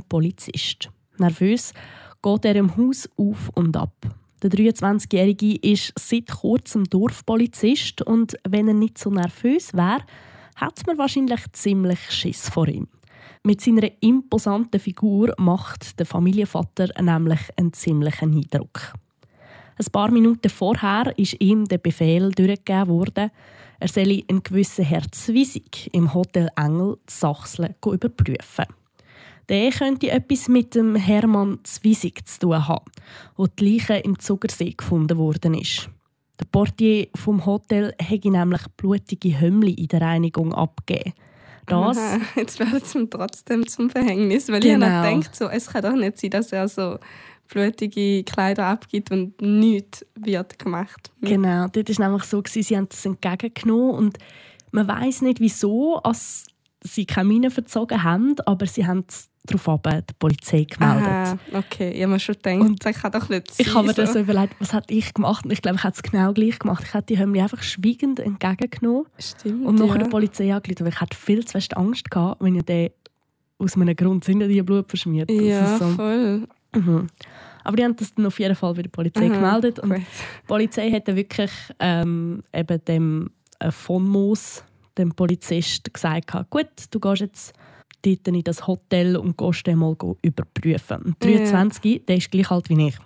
Polizist. 0.08 0.90
Nervös 1.16 1.72
geht 2.22 2.44
er 2.44 2.56
im 2.56 2.76
Haus 2.76 3.08
auf 3.16 3.50
und 3.54 3.76
ab. 3.76 3.94
Der 4.42 4.50
23-Jährige 4.50 5.56
ist 5.56 5.92
seit 5.98 6.28
kurzem 6.28 6.84
Dorfpolizist 6.84 8.02
und 8.02 8.36
wenn 8.48 8.68
er 8.68 8.74
nicht 8.74 8.98
so 8.98 9.10
nervös 9.10 9.74
wäre, 9.74 10.04
hat 10.54 10.86
man 10.86 10.98
wahrscheinlich 10.98 11.40
ziemlich 11.52 11.98
Schiss 12.10 12.48
vor 12.48 12.68
ihm. 12.68 12.88
Mit 13.48 13.62
seiner 13.62 13.90
imposanten 14.00 14.78
Figur 14.78 15.32
macht 15.38 15.98
der 15.98 16.04
Familienvater 16.04 16.90
nämlich 17.00 17.40
einen 17.56 17.72
ziemlichen 17.72 18.34
Eindruck. 18.34 18.92
Ein 19.78 19.86
paar 19.90 20.10
Minuten 20.10 20.50
vorher 20.50 21.18
ist 21.18 21.40
ihm 21.40 21.64
der 21.64 21.78
Befehl 21.78 22.30
durchgegeben 22.30 22.88
worden, 22.88 23.30
er 23.80 23.88
solle 23.88 24.22
einen 24.28 24.42
gewissen 24.42 24.84
Herr 24.84 25.10
Zwiesig 25.10 25.88
im 25.94 26.12
Hotel 26.12 26.50
Engel 26.56 26.98
Sachsen 27.08 27.74
überprüfen. 27.86 28.66
Der 29.48 29.70
könnte 29.70 30.10
etwas 30.10 30.48
mit 30.48 30.74
dem 30.74 30.94
Hermann 30.94 31.60
Zwiesig 31.62 32.26
zu 32.26 32.40
tun 32.40 32.68
haben, 32.68 32.84
wo 33.34 33.46
die 33.46 33.78
Leiche 33.78 33.94
im 33.94 34.18
Zuckersee 34.18 34.74
gefunden 34.76 35.16
worden 35.16 35.54
ist. 35.54 35.88
Der 36.38 36.44
Portier 36.52 37.08
vom 37.14 37.46
Hotel 37.46 37.94
hätte 37.98 38.30
nämlich 38.30 38.68
blutige 38.76 39.40
Hömmli 39.40 39.72
in 39.72 39.88
der 39.88 40.02
Reinigung 40.02 40.52
abgegeben 40.52 41.14
das. 41.68 41.96
Aha, 41.96 42.18
jetzt 42.36 42.58
wird 42.58 42.82
es 42.82 42.94
ihm 42.94 43.08
trotzdem 43.08 43.66
zum 43.66 43.90
Verhängnis, 43.90 44.48
weil 44.48 44.60
genau. 44.60 45.04
ich 45.04 45.14
gedacht, 45.14 45.36
so, 45.36 45.48
es 45.48 45.68
kann 45.68 45.82
doch 45.82 45.94
nicht 45.94 46.18
sein, 46.18 46.30
dass 46.30 46.52
er 46.52 46.68
so 46.68 46.98
blutige 47.48 48.24
Kleider 48.24 48.66
abgibt 48.66 49.10
und 49.10 49.40
nichts 49.40 50.04
wird 50.14 50.58
gemacht. 50.58 51.10
Genau, 51.20 51.66
dort 51.68 51.98
war 51.98 52.06
nämlich 52.08 52.24
so, 52.24 52.42
sie 52.46 52.76
haben 52.76 52.88
das 52.88 53.04
entgegengenommen 53.04 53.90
und 53.90 54.18
man 54.70 54.86
weiß 54.86 55.22
nicht 55.22 55.40
wieso, 55.40 55.96
als 55.96 56.46
sie 56.82 57.06
keine 57.06 57.28
Mine 57.28 57.50
verzogen 57.50 58.02
haben, 58.02 58.36
aber 58.44 58.66
sie 58.66 58.86
haben 58.86 59.04
es 59.08 59.27
darauf 59.50 59.82
der 59.82 60.02
Polizei 60.18 60.64
gemeldet. 60.64 61.08
Aha, 61.08 61.38
okay, 61.54 61.90
ich 61.90 62.02
habe 62.02 62.12
mir 62.12 62.20
schon 62.20 62.34
gedacht, 62.34 62.60
und 62.60 62.84
das 62.84 62.96
kann 62.96 63.12
doch 63.12 63.28
nicht 63.28 63.50
sein. 63.50 63.66
Ich 63.66 63.74
habe 63.74 63.86
mir 63.86 63.94
dann 63.94 64.06
so 64.06 64.18
überlegt, 64.18 64.54
was 64.58 64.72
hätte 64.72 64.94
ich 64.94 65.14
gemacht? 65.14 65.44
Und 65.44 65.52
ich 65.52 65.62
glaube, 65.62 65.76
ich 65.76 65.84
hätte 65.84 65.96
es 65.96 66.02
genau 66.02 66.32
gleich 66.32 66.58
gemacht. 66.58 66.84
Ich 66.86 66.94
hätte 66.94 67.06
die 67.06 67.18
Hömmli 67.18 67.40
einfach 67.40 67.62
schweigend 67.62 68.20
entgegengenommen 68.20 69.06
Stimmt, 69.18 69.66
und 69.66 69.76
nachher 69.76 69.96
ja. 69.96 70.02
der 70.04 70.10
Polizei 70.10 70.54
angerufen, 70.54 70.84
weil 70.84 70.92
ich 70.92 71.00
hatte 71.00 71.16
viel 71.16 71.44
zu 71.44 71.52
fest 71.52 71.76
Angst 71.76 72.10
gehabt, 72.10 72.42
wenn 72.42 72.56
ich 72.56 72.64
den 72.64 72.90
aus 73.58 73.76
einem 73.76 73.96
Grund 73.96 74.24
sind 74.24 74.40
die 74.40 74.62
Blut 74.62 74.88
verschmiert. 74.88 75.30
Ja, 75.30 75.78
so. 75.78 75.88
voll. 75.88 76.46
Mhm. 76.74 77.08
Aber 77.64 77.76
die 77.76 77.84
haben 77.84 77.96
das 77.96 78.14
dann 78.14 78.26
auf 78.26 78.38
jeden 78.38 78.54
Fall 78.54 78.74
bei 78.74 78.82
der 78.82 78.90
Polizei 78.90 79.28
Mhm, 79.28 79.32
gemeldet. 79.32 79.78
Und 79.80 79.94
die 79.94 80.02
Polizei 80.46 80.90
hat 80.90 81.08
dann 81.08 81.16
wirklich 81.16 81.50
ähm, 81.80 82.42
eben 82.52 82.84
dem 82.84 83.30
äh, 83.58 83.70
von 83.70 84.04
Moos, 84.04 84.64
dem 84.96 85.12
Polizist, 85.12 85.92
gesagt, 85.92 86.32
gut, 86.50 86.68
du 86.90 87.00
gehst 87.00 87.20
jetzt 87.20 87.52
dort 88.02 88.28
in 88.28 88.42
das 88.44 88.66
Hotel 88.66 89.16
und 89.16 89.36
gehst 89.36 89.66
den 89.66 89.78
mal 89.78 89.96
überprüfen. 90.22 91.02
Und 91.02 91.24
23, 91.24 92.04
der 92.06 92.16
ist 92.16 92.30
gleich 92.30 92.50
alt 92.50 92.68
wie 92.68 92.88
ich. 92.88 92.96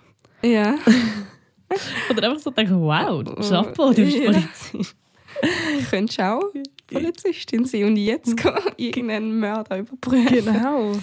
Ja. 0.43 0.75
Oder 2.09 2.29
einfach 2.29 2.41
so 2.41 2.51
denken, 2.51 2.79
wow, 2.81 3.23
Chapeau, 3.47 3.91
du 3.93 4.03
bist 4.03 4.17
Ja. 4.17 4.31
Polizist. 4.31 4.95
Könntest 5.89 6.21
auch 6.21 6.43
Polizistin 6.91 7.65
sein 7.65 7.85
und 7.85 7.97
jetzt 7.97 8.37
gehen, 8.37 8.53
irgendeinen 8.77 9.39
Mörder 9.39 9.79
überprüfen. 9.79 10.27
Genau. 10.45 10.93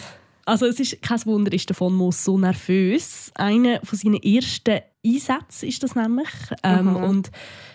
Also 0.47 0.66
es 0.66 0.78
ist 0.80 1.02
kein 1.02 1.25
Wunder, 1.26 1.52
ist 1.52 1.68
der 1.68 1.76
von 1.76 1.94
Moos 1.94 2.25
so 2.25 2.38
nervös. 2.38 3.30
Einer 3.35 3.80
von 3.85 3.99
seinen 3.99 4.23
ersten 4.23 4.80
Einsätzen 5.04 5.68
ist 5.68 5.82
das 5.82 5.94
nämlich. 5.94 6.28
Ähm, 6.62 6.87
Mhm. 6.90 6.97
Und 6.97 7.30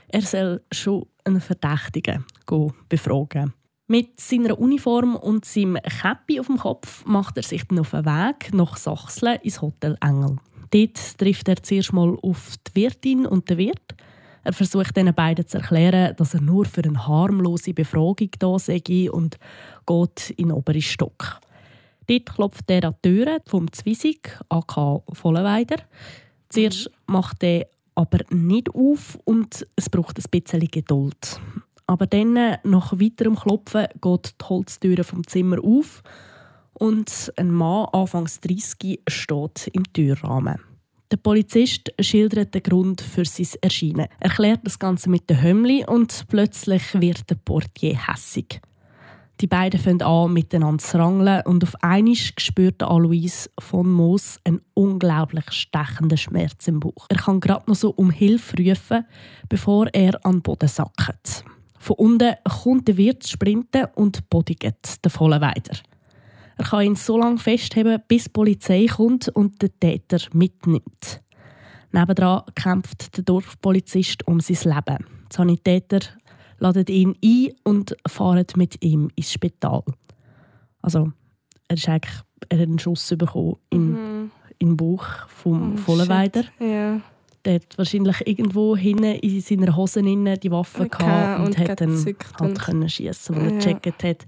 er 0.07 0.21
soll 0.21 0.61
schon 0.71 1.05
einen 1.23 1.41
Verdächtigen 1.41 2.25
befragen. 2.89 3.53
Mit 3.87 4.19
seiner 4.19 4.57
Uniform 4.57 5.15
und 5.15 5.45
seinem 5.45 5.75
Käppi 5.75 6.39
auf 6.39 6.47
dem 6.47 6.57
Kopf 6.57 7.05
macht 7.05 7.37
er 7.37 7.43
sich 7.43 7.65
dann 7.67 7.79
auf 7.79 7.91
den 7.91 8.05
Weg 8.05 8.51
nach 8.51 8.77
Sachsen 8.77 9.35
ins 9.43 9.61
Hotel 9.61 9.95
Engel. 10.01 10.37
Dort 10.71 11.17
trifft 11.19 11.47
er 11.47 11.61
zuerst 11.61 11.93
mal 11.93 12.17
auf 12.23 12.55
die 12.67 12.81
Wirtin 12.81 13.27
und 13.27 13.47
den 13.47 13.59
Wirt. 13.59 13.95
Er 14.43 14.53
versucht 14.53 14.97
den 14.97 15.13
beiden 15.13 15.45
zu 15.45 15.57
erklären, 15.57 16.15
dass 16.15 16.33
er 16.33 16.41
nur 16.41 16.65
für 16.65 16.83
eine 16.83 17.07
harmlose 17.07 17.75
Befragung 17.75 18.31
da 18.39 18.57
sei 18.57 18.81
und 19.11 19.37
geht 19.85 20.31
in 20.31 20.47
den 20.47 20.57
oberen 20.57 20.81
Stock. 20.81 21.39
Dort 22.07 22.25
klopft 22.33 22.69
er 22.71 22.85
an 22.85 22.95
die 23.03 23.09
Türe 23.09 23.41
vom 23.45 23.71
Zwisig, 23.71 24.39
AK 24.49 25.03
Vollenweider. 25.13 25.77
Zuerst 26.49 26.89
macht 27.05 27.43
er 27.43 27.67
aber 27.93 28.19
nicht 28.29 28.73
auf 28.73 29.19
und 29.25 29.65
es 29.75 29.89
braucht 29.91 30.17
ein 30.17 30.25
bisschen 30.31 30.67
Geduld. 30.71 31.39
Aber 31.87 32.07
dann, 32.07 32.57
nach 32.63 32.93
weiterem 32.93 33.35
Klopfen, 33.35 33.87
geht 34.01 34.35
die 34.41 34.45
Holztüre 34.45 35.03
vom 35.03 35.25
Zimmer 35.27 35.57
auf 35.63 36.01
und 36.73 37.31
ein 37.37 37.51
Mann, 37.51 37.87
anfangs 37.93 38.39
30, 38.41 39.01
steht 39.07 39.69
im 39.73 39.91
Türrahmen. 39.93 40.59
Der 41.11 41.17
Polizist 41.17 41.93
schildert 41.99 42.55
den 42.55 42.63
Grund 42.63 43.01
für 43.01 43.25
sein 43.25 43.47
Erscheinen, 43.61 44.07
erklärt 44.19 44.61
das 44.63 44.79
Ganze 44.79 45.09
mit 45.09 45.29
den 45.29 45.41
Hömmli 45.41 45.85
und 45.85 46.25
plötzlich 46.27 46.99
wird 46.99 47.29
der 47.29 47.35
Portier 47.35 48.07
hässig. 48.07 48.59
Die 49.41 49.47
beiden 49.47 49.79
fangen 49.79 50.01
an, 50.01 50.33
miteinander 50.33 50.83
zu 50.83 50.97
rangeln 50.97 51.43
und 51.45 51.63
auf 51.63 51.75
einmal 51.83 52.15
spürt 52.15 52.81
Alois 52.81 53.49
von 53.59 53.89
Moos 53.89 54.39
einen 54.45 54.61
unglaublich 54.73 55.51
stechenden 55.51 56.17
Schmerz 56.17 56.67
im 56.67 56.79
Bauch. 56.79 57.05
Er 57.09 57.17
kann 57.17 57.41
gerade 57.41 57.69
noch 57.69 57.75
so 57.75 57.91
um 57.91 58.09
Hilfe 58.09 58.57
rufen, 58.57 59.05
bevor 59.49 59.87
er 59.93 60.25
an 60.25 60.37
den 60.37 60.41
Boden 60.41 60.69
sackt. 60.69 61.43
Von 61.85 61.97
unten 61.97 62.33
kommt 62.63 62.87
der 62.87 62.97
Wirt 62.97 63.27
sprinten 63.27 63.85
und 63.93 64.27
bodigt 64.31 64.63
den 65.05 65.11
Vollenweider. 65.11 65.77
Er 66.57 66.65
kann 66.65 66.83
ihn 66.83 66.95
so 66.95 67.15
lange 67.15 67.37
festheben, 67.37 68.01
bis 68.07 68.23
die 68.23 68.29
Polizei 68.31 68.87
kommt 68.87 69.29
und 69.29 69.61
den 69.61 69.69
Täter 69.79 70.17
mitnimmt. 70.33 71.21
Nebendran 71.91 72.41
kämpft 72.55 73.15
der 73.17 73.23
Dorfpolizist 73.23 74.27
um 74.27 74.39
sein 74.39 74.73
Leben. 74.73 75.05
Die 75.31 75.35
Sanitäter 75.35 75.99
laden 76.57 76.87
ihn 76.87 77.15
ein 77.23 77.51
und 77.63 77.95
fahren 78.07 78.47
mit 78.55 78.83
ihm 78.83 79.11
ins 79.15 79.31
Spital. 79.33 79.83
Also, 80.81 81.11
er, 81.67 81.75
ist 81.77 81.87
eigentlich, 81.87 82.15
er 82.49 82.57
hat 82.61 82.67
einen 82.67 82.79
Schuss 82.79 83.13
bekommen 83.15 83.57
in, 83.69 83.91
Mhm. 83.91 84.31
den 84.59 84.75
Bauch 84.75 85.05
vom 85.27 85.73
Oh, 85.73 85.77
Vollenweider. 85.77 86.45
shit. 86.57 87.01
Der 87.45 87.55
hat 87.55 87.77
wahrscheinlich 87.77 88.25
irgendwo 88.27 88.75
hinten 88.75 89.03
in 89.03 89.39
seiner 89.41 89.75
Hose 89.75 90.01
die 90.01 90.51
Waffe 90.51 90.83
Okay, 90.83 90.97
gehabt 90.97 91.39
und, 91.39 91.45
und 91.47 91.57
hat 91.59 91.79
dann 91.81 91.95
halt 92.05 92.41
und- 92.41 92.59
können 92.59 92.89
schießen, 92.89 93.35
weil 93.35 93.45
er 93.45 93.51
gecheckt 93.57 94.03
hat, 94.03 94.25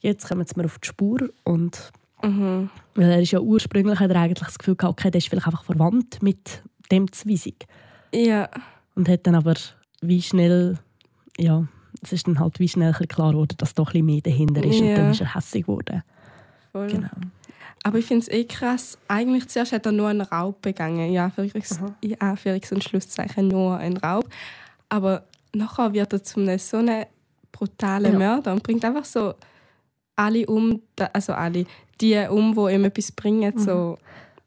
jetzt 0.00 0.26
kommen 0.28 0.46
mir 0.56 0.64
auf 0.64 0.78
die 0.78 0.86
Spur 0.88 1.18
und 1.44 1.90
Mhm. 2.22 2.70
weil 2.94 3.10
er 3.10 3.20
ist 3.20 3.32
ja 3.32 3.40
ursprünglich 3.40 4.00
hat 4.00 4.10
er 4.10 4.20
eigentlich 4.22 4.46
das 4.46 4.58
Gefühl 4.58 4.74
gehabt, 4.74 4.98
okay, 4.98 5.10
der 5.10 5.18
ist 5.18 5.28
vielleicht 5.28 5.46
einfach 5.46 5.64
verwandt 5.64 6.22
mit 6.22 6.62
dem 6.90 7.12
Zwiesig 7.12 7.66
Ja. 8.14 8.48
und 8.94 9.06
hat 9.08 9.26
dann 9.26 9.34
aber 9.34 9.54
wie 10.00 10.22
schnell 10.22 10.78
ja 11.38 11.66
es 12.02 12.12
ist 12.12 12.26
dann 12.26 12.40
halt 12.40 12.58
wie 12.58 12.68
schnell 12.68 12.92
klar 12.92 13.32
geworden, 13.32 13.54
dass 13.58 13.74
doch 13.74 13.88
ein 13.88 13.92
bisschen 13.92 14.06
mehr 14.06 14.20
dahinter 14.22 14.64
ist 14.64 14.80
und 14.80 14.86
Ja. 14.88 14.96
dann 14.96 15.10
ist 15.10 15.20
er 15.20 15.34
hässlich 15.34 15.64
geworden. 15.66 16.02
Voll. 16.72 16.86
Genau. 16.88 17.08
Aber 17.86 17.98
ich 17.98 18.06
finde 18.06 18.22
es 18.22 18.28
eh 18.28 18.44
krass. 18.44 18.98
Eigentlich 19.06 19.46
zuerst 19.48 19.70
hat 19.70 19.86
er 19.86 19.92
nur 19.92 20.08
einen 20.08 20.22
Raub 20.22 20.60
begangen. 20.60 21.12
Ja, 21.12 21.30
für 21.30 21.42
in 21.44 21.52
Anführungs- 22.16 22.74
und 22.74 22.82
Schlusszeichen 22.82 23.46
nur 23.46 23.76
einen 23.76 23.96
Raub. 23.96 24.28
Aber 24.88 25.24
nachher 25.54 25.92
wird 25.92 26.12
er 26.12 26.20
zu 26.20 26.40
einem 26.40 26.58
so 26.58 26.78
einem 26.78 27.04
brutalen 27.52 28.14
Ja. 28.14 28.18
Mörder 28.18 28.52
und 28.52 28.64
bringt 28.64 28.84
einfach 28.84 29.04
so 29.04 29.34
alle 30.16 30.44
um, 30.46 30.82
also 31.12 31.32
alle, 31.34 31.64
die 32.00 32.16
um, 32.28 32.56
die 32.56 32.74
ihm 32.74 32.84
etwas 32.86 33.12
bringen. 33.12 33.56
So. 33.56 33.98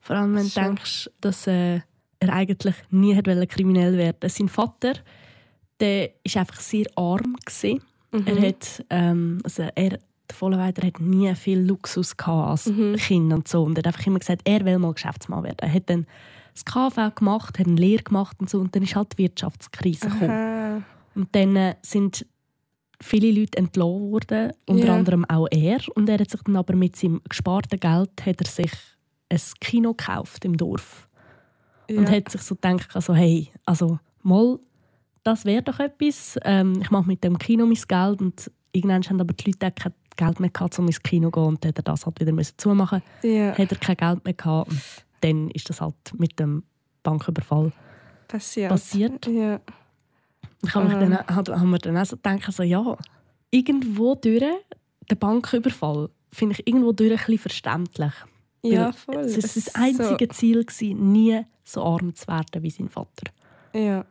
Vor 0.02 0.16
allem, 0.18 0.36
wenn 0.36 0.44
du 0.44 0.50
Schon. 0.50 0.64
denkst, 0.64 1.10
dass 1.22 1.48
äh, 1.48 1.80
er 2.20 2.34
eigentlich 2.34 2.76
nie 2.90 3.16
hat 3.16 3.26
kriminell 3.50 3.98
werden 3.98 4.30
Sein 4.30 4.50
Vater 4.50 4.96
der 5.80 6.10
ist 6.26 6.36
einfach 6.36 6.60
sehr 6.60 6.88
arm. 6.96 7.38
Gewesen. 7.46 7.82
Mhm. 8.12 8.28
Er 8.28 8.48
hat, 8.50 8.86
ähm, 8.90 9.40
also 9.46 9.64
er, 9.76 9.98
der 10.30 10.36
Vollenweider 10.38 10.86
hat 10.88 11.00
nie 11.00 11.34
viel 11.36 11.60
Luxus 11.60 12.16
gehabt 12.16 12.50
als 12.50 12.66
Mhm. 12.68 12.96
Kind 12.96 13.34
und 13.34 13.48
so. 13.48 13.64
Und 13.64 13.78
er 13.78 13.82
hat 13.82 13.88
einfach 13.88 14.06
immer 14.08 14.20
gesagt, 14.20 14.42
er 14.46 14.64
will 14.66 14.78
mal 14.80 14.94
Geschäftsmann 14.94 15.44
werden. 15.44 15.58
Er 15.60 15.74
hat 15.74 15.90
dann 15.90 16.06
das 16.54 16.66
KV 16.66 17.16
gemacht, 17.16 17.58
hat 17.60 17.68
eine 17.68 17.76
Lehre 17.76 18.04
gemacht 18.04 18.38
und 18.40 18.50
so. 18.50 18.60
Und 18.60 18.76
dann 18.76 18.84
ist 18.84 18.96
halt 18.96 19.14
die 19.14 19.24
Wirtschaftskrise 19.24 20.08
gekommen. 20.10 20.30
Aha. 20.32 20.82
Und 21.16 21.36
dann 21.36 21.56
äh, 21.56 21.76
sind 21.82 22.26
viele 23.02 23.32
Leute 23.32 23.58
entlassen 23.58 24.12
worden, 24.12 24.52
unter 24.68 24.88
Ja. 24.88 24.96
anderem 24.96 25.26
auch 25.26 25.48
er. 25.52 25.80
Und 25.96 26.10
er 26.10 26.20
hat 26.20 26.30
sich 26.30 26.42
dann 26.44 26.56
aber 26.58 26.76
mit 26.76 26.96
seinem 26.96 27.22
gesparten 27.28 27.80
Geld 27.80 28.12
hat 28.26 28.42
er 28.42 28.48
sich 28.48 28.72
ein 29.30 29.40
Kino 29.62 29.94
gekauft 29.94 30.44
im 30.46 30.58
Dorf 30.58 31.08
Ja. 31.90 31.98
und 32.00 32.10
hat 32.10 32.30
sich 32.30 32.42
so 32.42 32.56
gedacht, 32.56 32.90
also 32.94 33.14
hey, 33.16 33.52
also 33.66 34.00
mal, 34.22 34.60
das 35.24 35.46
wäre 35.46 35.62
doch 35.64 35.80
etwas. 35.80 36.38
Ähm, 36.44 36.80
ich 36.82 36.92
mache 36.92 37.08
mit 37.08 37.24
dem 37.24 37.38
Kino 37.38 37.66
mein 37.66 37.76
Geld 37.88 38.22
und 38.22 38.52
irgendwann 38.72 39.04
haben 39.04 39.22
aber 39.22 39.34
die 39.34 39.52
Leute 39.52 39.68
auch 39.68 39.76
kein 39.76 39.94
Geld 40.26 40.40
mehr 40.40 40.50
gehabt, 40.50 40.78
um 40.80 40.86
ins 40.88 41.02
Kino 41.02 41.28
zu 41.28 41.32
gehen 41.32 41.44
und 41.44 41.64
dann 41.64 41.70
hat 41.70 41.80
er 41.80 41.84
das 41.84 42.06
halt 42.06 42.20
wieder 42.20 42.32
müssen 42.32 42.54
zumachen. 42.58 43.02
ja. 43.24 43.58
Hat 43.58 43.72
er 43.72 43.78
kein 43.78 43.98
Geld 43.98 44.26
mehr 44.26 44.34
gehabt 44.34 44.70
und 44.70 44.82
dann 45.22 45.50
ist 45.52 45.70
das 45.70 45.82
halt 45.82 45.96
mit 46.18 46.38
dem 46.40 46.64
Banküberfall 47.04 47.72
passiert. 48.28 48.70
passiert. 48.70 49.26
Ja. 49.28 49.60
Ich 50.64 50.76
habe 50.76 50.88
Ah. 50.94 51.00
dann, 51.00 51.28
haben 51.60 51.70
wir 51.70 51.78
dann 51.80 51.98
auch 51.98 52.06
so 52.06 52.16
gedacht, 52.18 52.44
also, 52.48 52.64
ja, 52.64 52.98
irgendwo 53.52 54.16
durch 54.16 54.44
den 55.10 55.18
Banküberfall 55.18 56.10
finde 56.32 56.56
ich 56.60 56.68
irgendwo 56.68 56.92
durch 56.92 57.12
ein 57.12 57.18
bisschen 57.18 57.38
verständlich. 57.40 58.14
ja, 58.64 58.92
voll. 58.92 59.16
Es 59.20 59.36
war 59.36 59.42
sein 59.42 59.58
ist 59.64 59.76
einziges 59.76 60.38
Ziel, 60.38 60.64
gewesen, 60.66 61.12
nie 61.12 61.42
so 61.64 61.84
arm 61.84 62.14
zu 62.14 62.28
werden 62.28 62.62
wie 62.62 62.70
sein 62.70 62.90
Vater. 62.90 63.32
So, 63.74 63.80
ja. 63.80 64.06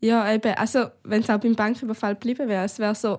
ja, 0.00 0.32
eben. 0.32 0.54
Also, 0.54 0.86
wenn 1.04 1.22
es 1.22 1.30
auch 1.30 1.38
beim 1.40 1.54
Banküberfall 1.54 2.14
geblieben 2.14 2.48
wäre, 2.48 2.64
es 2.64 2.78
wäre 2.78 2.94
so 2.94 3.18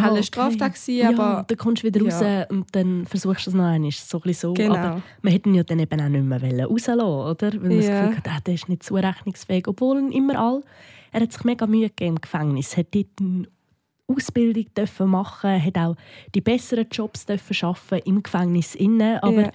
halt 0.00 0.10
eine 0.10 0.18
okay. 0.20 0.22
Straftat 0.26 0.74
gewesen, 0.74 0.96
ja, 0.96 1.08
aber 1.10 1.44
dann 1.46 1.56
kommst 1.58 1.82
du 1.82 1.86
wieder 1.86 2.00
raus 2.02 2.20
Ja. 2.20 2.44
und 2.44 2.66
dann 2.74 3.04
versuchst 3.06 3.46
du 3.46 3.50
es 3.50 3.54
noch 3.54 3.64
einmal. 3.64 3.90
So 3.90 4.22
ein 4.22 4.32
so. 4.34 4.54
Genau. 4.54 4.74
Aber 4.74 5.02
wir 5.20 5.30
hätten 5.32 5.50
ihn 5.50 5.56
ja 5.56 5.62
dann 5.64 5.78
eben 5.78 6.00
auch 6.00 6.08
nicht 6.08 6.24
mehr 6.24 6.40
wollen 6.42 6.60
rauslassen 6.64 7.00
oder? 7.02 7.52
Weil 7.52 7.60
man 7.60 7.76
das 7.76 7.86
Ja. 7.86 8.00
Gefühl 8.02 8.16
hat, 8.16 8.28
ah, 8.28 8.40
der 8.46 8.54
ist 8.54 8.68
nicht 8.68 8.82
zurechnungsfähig. 8.82 9.68
Obwohl 9.68 10.12
immer 10.12 10.38
all, 10.38 10.62
er 11.12 11.20
hat 11.20 11.32
sich 11.32 11.44
mega 11.44 11.66
Mühe 11.66 11.88
gegeben 11.88 12.16
im 12.16 12.20
Gefängnis. 12.20 12.76
hat 12.76 12.86
dort 12.94 13.06
eine 13.20 13.46
Ausbildung 14.08 14.66
dürfen 14.76 15.08
machen, 15.10 15.62
hat 15.64 15.76
auch 15.78 15.96
die 16.34 16.40
besseren 16.40 16.86
Jobs 16.90 17.26
dürfen 17.26 17.54
schaffen 17.54 17.98
im 18.04 18.22
Gefängnis 18.22 18.74
innen. 18.74 19.18
Aber 19.18 19.42
Ja. 19.42 19.50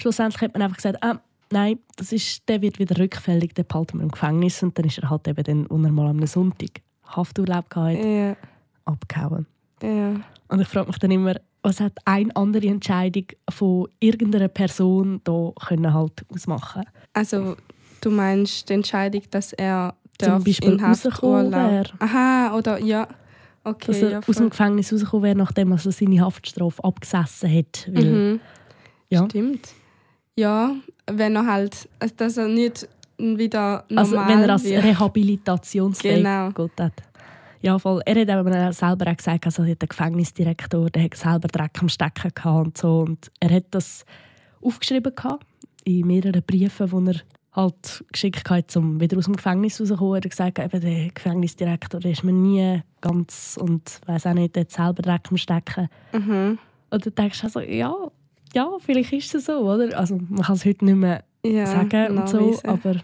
schlussendlich 0.00 0.40
hat 0.40 0.52
man 0.54 0.62
einfach 0.62 0.76
gesagt, 0.76 1.02
ah, 1.02 1.20
nein, 1.52 1.78
das 1.96 2.12
ist, 2.12 2.48
der 2.48 2.62
wird 2.62 2.78
wieder 2.78 2.96
rückfällig, 2.98 3.54
den 3.54 3.66
behalten 3.66 3.98
wir 3.98 4.04
im 4.04 4.10
Gefängnis. 4.10 4.62
Und 4.62 4.78
dann 4.78 4.86
ist 4.86 4.98
er 4.98 5.10
halt 5.10 5.26
eben 5.28 5.42
dann, 5.42 5.66
als 5.68 5.84
er 5.84 5.92
mal 5.92 6.08
am 6.08 6.24
Sonntag 6.26 6.80
Hafturlaub 7.04 7.74
hatte, 7.74 7.98
ja, 8.06 8.36
abgehauen. 8.84 9.46
Ja. 9.82 10.14
Und 10.48 10.60
ich 10.60 10.68
frage 10.68 10.88
mich 10.88 10.98
dann 10.98 11.10
immer, 11.10 11.34
was 11.62 11.80
hat 11.80 11.92
eine 12.04 12.34
andere 12.34 12.66
Entscheidung 12.66 13.26
von 13.48 13.86
irgendeiner 14.00 14.48
Person 14.48 15.20
da 15.24 15.52
können 15.66 15.92
halt 15.92 16.24
ausmachen 16.32 16.82
Also, 17.12 17.56
du 18.00 18.10
meinst 18.10 18.68
die 18.68 18.72
Entscheidung, 18.74 19.22
dass 19.30 19.52
er 19.52 19.94
Zum 20.18 20.42
Beispiel 20.42 20.72
in 20.72 20.80
rausgekommen 20.84 21.52
wäre. 21.52 21.90
Aha, 21.98 22.56
oder 22.56 22.78
ja. 22.82 23.06
Okay, 23.62 23.86
Dass 23.88 23.96
er 24.02 24.10
ja, 24.12 24.20
aus 24.26 24.36
dem. 24.36 24.48
Gefängnis 24.50 24.90
rausgekommen 24.92 25.22
wäre, 25.24 25.36
nachdem 25.36 25.72
er 25.72 25.78
seine 25.78 26.20
Haftstrafe 26.20 26.82
abgesessen 26.82 27.52
hat. 27.54 27.88
Weil, 27.92 28.04
Mhm. 28.04 28.40
ja. 29.10 29.24
Stimmt. 29.26 29.68
Ja, 30.36 30.74
wenn 31.10 31.36
er 31.36 31.44
halt, 31.46 31.88
also 31.98 32.14
dass 32.16 32.36
er 32.38 32.48
nicht 32.48 32.88
wieder 33.18 33.84
normal 33.90 33.98
Also 33.98 34.16
wenn 34.16 34.40
er 34.44 34.50
als 34.50 34.64
wird. 34.64 34.82
rehabilitationsfähig 34.82 36.16
Genau. 36.24 36.50
gut 36.52 36.70
hat. 36.80 36.94
Ja, 37.62 37.78
voll. 37.78 38.00
Er 38.06 38.20
hat 38.20 38.30
aber 38.30 38.72
selber 38.72 39.10
auch 39.10 39.16
gesagt, 39.16 39.44
also 39.44 39.64
der 39.64 39.76
Gefängnisdirektor, 39.76 40.88
der 40.90 41.04
hat 41.04 41.14
selber 41.14 41.48
Dreck 41.48 41.80
am 41.80 41.88
Stecken 41.88 42.32
gehabt 42.34 42.66
und 42.66 42.78
so. 42.78 43.00
Und 43.00 43.30
er 43.38 43.50
hat 43.50 43.66
das 43.70 44.04
aufgeschrieben 44.62 45.14
gehabt, 45.14 45.46
in 45.84 46.06
mehreren 46.06 46.42
Briefen, 46.42 47.06
die 47.06 47.10
er 47.10 47.20
halt 47.52 48.04
Geschickkeit, 48.12 48.74
um 48.76 49.00
wieder 49.00 49.18
aus 49.18 49.24
dem 49.24 49.36
Gefängnis 49.36 49.80
rauszukommen. 49.80 50.14
Er 50.14 50.16
hat 50.16 50.30
gesagt, 50.30 50.58
eben, 50.58 50.80
der 50.80 51.10
Gefängnisdirektor 51.10 52.00
der 52.00 52.12
ist 52.12 52.24
mir 52.24 52.32
nie 52.32 52.82
ganz 53.00 53.58
und 53.60 54.00
weiß 54.06 54.26
auch 54.26 54.34
nicht, 54.34 54.56
der 54.56 54.62
hat 54.62 54.70
selber 54.70 55.02
Dreck 55.02 55.28
am 55.30 55.36
Stecken. 55.36 55.88
Mhm. 56.12 56.58
Und 56.90 57.06
dann 57.06 57.14
denkst 57.14 57.40
du 57.40 57.46
also, 57.46 57.60
ja, 57.60 57.94
ja, 58.54 58.68
vielleicht 58.80 59.12
ist 59.12 59.34
es 59.34 59.46
so, 59.46 59.58
oder? 59.58 59.96
Also 59.98 60.18
man 60.28 60.42
kann 60.42 60.56
es 60.56 60.64
heute 60.64 60.84
nicht 60.84 60.96
mehr 60.96 61.24
Ja, 61.44 61.66
sagen 61.66 62.18
und 62.18 62.28
so, 62.28 62.58
aber 62.64 62.96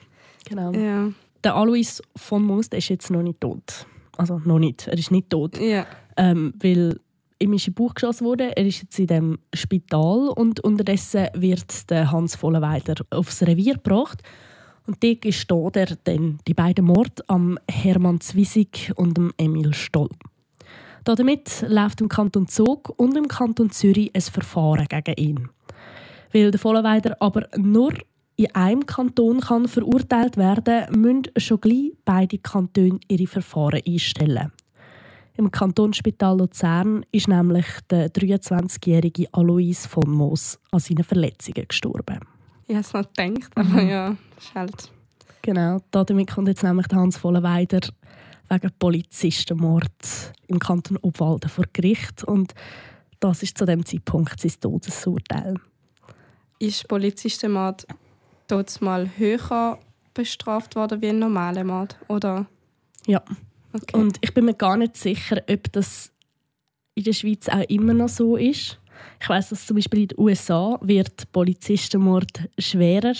genau. 0.44 0.72
Ja. 0.72 1.10
Der 1.44 1.54
Alois 1.54 2.02
von 2.16 2.46
der 2.70 2.78
ist 2.78 2.88
jetzt 2.88 3.10
noch 3.10 3.22
nicht 3.22 3.40
tot. 3.40 3.86
Also 4.16 4.40
noch 4.44 4.58
nicht, 4.58 4.86
er 4.86 4.98
ist 4.98 5.10
nicht 5.10 5.30
tot. 5.30 5.58
Ja. 5.58 5.86
Ähm, 6.16 6.54
weil 6.60 6.98
ihm 7.38 7.52
ist 7.52 7.68
in 7.68 7.74
den 7.74 7.84
Bauch 7.84 7.94
geschossen 7.94 8.24
wurde. 8.24 8.56
Er 8.56 8.66
ist 8.66 8.82
jetzt 8.82 8.98
in 8.98 9.06
dem 9.06 9.38
Spital 9.54 10.28
und 10.28 10.60
unterdessen 10.60 11.28
wird 11.34 11.90
der 11.90 12.10
Hans 12.10 12.36
Vollenweider 12.36 12.94
aufs 13.10 13.42
Revier 13.42 13.74
gebracht. 13.74 14.22
Und 14.86 15.02
dort 15.02 15.22
gesteht 15.22 15.76
er 15.76 15.96
dann 16.04 16.38
die 16.46 16.54
beiden 16.54 16.86
Morde 16.86 17.22
am 17.26 17.58
Hermann 17.68 18.20
Zwisig 18.20 18.92
und 18.96 19.16
dem 19.16 19.32
Emil 19.36 19.74
Stoll. 19.74 20.10
Damit 21.04 21.64
läuft 21.68 22.00
im 22.00 22.08
Kanton 22.08 22.48
Zug 22.48 22.92
und 22.96 23.16
im 23.16 23.28
Kanton 23.28 23.70
Zürich 23.70 24.10
ein 24.14 24.20
Verfahren 24.20 24.86
gegen 24.88 25.14
ihn. 25.16 25.48
Weil 26.32 26.50
der 26.50 26.58
Vollenweider 26.60 27.16
aber 27.20 27.48
nur 27.56 27.92
in 28.36 28.54
einem 28.54 28.84
Kanton 28.84 29.40
kann 29.40 29.66
verurteilt 29.66 30.36
werden 30.36 31.00
müssen 31.00 31.22
schon 31.38 31.60
gleich 31.60 31.92
beide 32.04 32.38
Kantone 32.38 33.00
ihre 33.08 33.26
Verfahren 33.26 33.80
einstellen. 33.86 34.52
Im 35.38 35.50
Kantonsspital 35.50 36.38
Luzern 36.38 37.04
ist 37.12 37.28
nämlich 37.28 37.66
der 37.90 38.10
23-jährige 38.10 39.28
Alois 39.32 39.86
von 39.88 40.10
Moos 40.10 40.58
an 40.70 40.80
seinen 40.80 41.04
Verletzungen 41.04 41.66
gestorben. 41.68 42.20
Ich 42.66 42.74
habe 42.74 42.80
es 42.80 42.92
noch 42.92 43.12
gedacht, 43.12 43.50
aber 43.54 43.82
Mhm. 43.82 43.88
ja, 43.88 44.16
ist 44.38 44.54
halt. 44.54 44.90
Genau, 45.42 45.80
damit 45.90 46.30
kommt 46.30 46.48
jetzt 46.48 46.62
nämlich 46.62 46.86
Hans 46.92 47.16
Vollenweider 47.18 47.80
wegen 48.48 48.70
Polizistenmord 48.78 50.32
im 50.48 50.58
Kanton 50.58 50.98
Obwalden 51.02 51.48
vor 51.50 51.64
Gericht 51.72 52.24
und 52.24 52.54
das 53.20 53.42
ist 53.42 53.56
zu 53.56 53.64
dem 53.64 53.84
Zeitpunkt 53.84 54.40
sein 54.40 54.52
Todesurteil. 54.60 55.54
Ist 56.58 56.88
Polizistenmord 56.88 57.86
dort 58.48 58.80
mal 58.82 59.08
höher 59.16 59.78
bestraft 60.14 60.76
worden 60.76 61.02
wie 61.02 61.08
ein 61.08 61.18
normaler 61.18 61.64
Mord? 61.64 61.96
Oder? 62.08 62.46
Ja, 63.06 63.22
Okay. 63.72 63.98
und 63.98 64.16
ich 64.22 64.32
bin 64.32 64.46
mir 64.46 64.54
gar 64.54 64.76
nicht 64.78 64.96
sicher, 64.96 65.42
ob 65.50 65.70
das 65.72 66.10
in 66.94 67.04
der 67.04 67.12
Schweiz 67.12 67.46
auch 67.48 67.60
immer 67.68 67.92
noch 67.92 68.08
so 68.08 68.36
ist. 68.36 68.78
Ich 69.20 69.28
weiß, 69.28 69.50
dass 69.50 69.66
zum 69.66 69.76
Beispiel 69.76 70.02
in 70.02 70.08
den 70.08 70.18
USA 70.18 70.78
wird 70.80 71.30
Polizistenmord 71.32 72.48
schwerer 72.58 73.12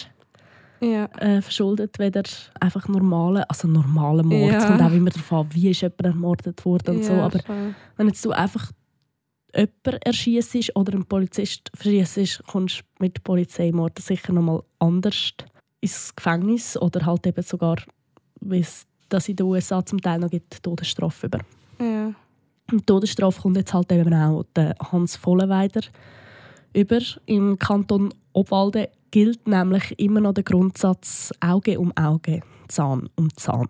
ja. 0.81 1.05
äh, 1.19 1.43
verschuldet, 1.43 1.99
weder 1.99 2.23
einfach 2.59 2.89
normale, 2.89 3.49
also 3.51 3.69
normale 3.69 4.23
Mord. 4.23 4.53
Ja. 4.53 4.67
Kommt 4.67 4.81
auch 4.81 4.93
immer 4.93 5.11
an, 5.31 5.47
wie 5.53 5.71
ist 5.71 5.83
jemand 5.83 6.01
ermordet 6.07 6.65
worden 6.65 6.97
und 6.97 7.05
so. 7.05 7.13
Ja, 7.13 7.27
Aber 7.27 7.39
voll. 7.41 7.75
wenn 7.97 8.07
jetzt 8.09 8.25
du 8.25 8.31
einfach 8.31 8.73
jemanden 9.57 10.03
erschießt 10.05 10.77
oder 10.77 10.95
einen 10.95 11.07
Polizist 11.07 11.71
verschießt, 11.75 12.43
kommst 12.47 12.81
du 12.81 13.05
mit 13.05 13.23
Polizeimord 13.25 13.99
sicher 13.99 14.33
noch 14.33 14.43
mal 14.43 14.63
anders 14.79 15.35
ins 15.81 16.15
Gefängnis 16.15 16.77
oder 16.77 17.05
halt 17.07 17.27
eben 17.27 17.43
sogar, 17.43 17.77
wie 18.41 18.61
es 18.61 18.87
das 19.09 19.29
in 19.29 19.37
den 19.37 19.47
USA 19.47 19.85
zum 19.85 20.01
Teil 20.01 20.19
noch 20.19 20.31
gibt, 20.31 20.63
Todesstrafe 20.63 21.27
über. 21.27 21.41
Ja. 21.81 22.13
Die 22.71 22.83
Todesstrafe 22.83 23.41
kommt 23.41 23.57
jetzt 23.57 23.73
halt 23.73 23.93
eben 23.93 24.13
auch 24.13 24.45
der 24.55 24.75
Hans 24.91 25.17
Vollenweider 25.17 25.83
über. 26.73 27.01
Im 27.27 27.59
Kanton 27.59 28.13
Obwalden 28.33 28.87
gilt 29.11 29.47
nämlich 29.47 29.99
immer 29.99 30.21
noch 30.21 30.35
der 30.35 30.45
Grundsatz 30.45 31.33
Auge 31.41 31.79
um 31.79 31.97
Auge, 31.97 32.41
Zahn 32.69 33.09
um 33.17 33.35
Zahn. 33.37 33.69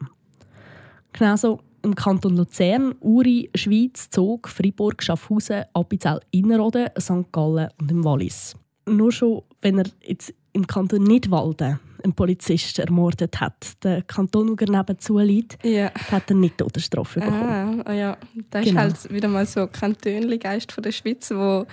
Genauso 1.12 1.60
im 1.86 1.94
Kanton 1.94 2.36
Luzern, 2.36 2.94
Uri, 3.00 3.50
Schweiz, 3.54 4.10
Zug, 4.10 4.48
Freiburg, 4.48 5.02
Schaffhausen, 5.02 5.64
Appenzell 5.72 6.20
Innerrhoden, 6.30 6.88
St. 7.00 7.30
Gallen 7.32 7.68
und 7.80 7.90
im 7.90 8.04
Wallis. 8.04 8.54
Nur 8.88 9.12
schon, 9.12 9.42
wenn 9.62 9.78
er 9.78 9.86
jetzt 10.02 10.34
im 10.52 10.66
Kanton 10.66 11.02
Nidwalden 11.04 11.78
einen 12.04 12.12
Polizist 12.14 12.78
ermordet 12.78 13.40
hat, 13.40 13.82
der 13.82 14.02
Kanton, 14.02 14.56
der 14.56 14.68
nebenzu 14.70 15.18
liegt, 15.18 15.64
ja. 15.64 15.90
hat 16.10 16.30
er 16.30 16.36
nicht 16.36 16.58
Todesstrafe 16.58 17.20
bekommen. 17.20 17.82
Ah, 17.84 17.90
ah, 17.90 17.92
ja. 17.92 18.16
Das 18.50 18.64
Genau. 18.64 18.86
ist 18.86 19.04
halt 19.04 19.12
wieder 19.12 19.28
mal 19.28 19.46
so 19.46 19.66
Kantönli-Geist 19.66 20.72
von 20.72 20.82
der 20.82 20.92
Schweiz, 20.92 21.30
wo 21.30 21.66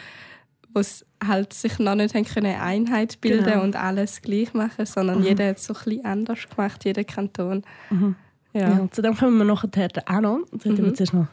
es 0.75 1.05
halt 1.23 1.53
sich 1.53 1.77
noch 1.77 1.93
nicht 1.95 2.15
haben 2.15 2.25
können 2.25 2.55
Einheit 2.59 3.21
bilden 3.21 3.45
Genau. 3.45 3.63
und 3.63 3.75
alles 3.75 4.21
gleich 4.21 4.53
machen, 4.55 4.85
sondern 4.87 5.19
Mhm. 5.19 5.25
jeder 5.25 5.47
hat 5.49 5.57
es 5.57 5.65
so 5.65 5.73
ein 5.73 5.79
bisschen 5.83 6.05
anders 6.05 6.39
gemacht, 6.49 6.83
jeder 6.85 7.03
Kanton. 7.03 7.61
Mhm. 7.91 8.15
Ja. 8.53 8.69
Ja. 8.79 8.87
zu 8.91 9.01
dem 9.01 9.15
kommen 9.15 9.37
wir 9.37 9.45
nachher 9.45 9.69
auch 10.07 10.21
noch. 10.21 10.39
Das 10.51 10.65
ist 10.65 10.77
Mhm. 10.79 10.85
jetzt 10.85 10.99
erst 10.99 11.13
noch 11.13 11.27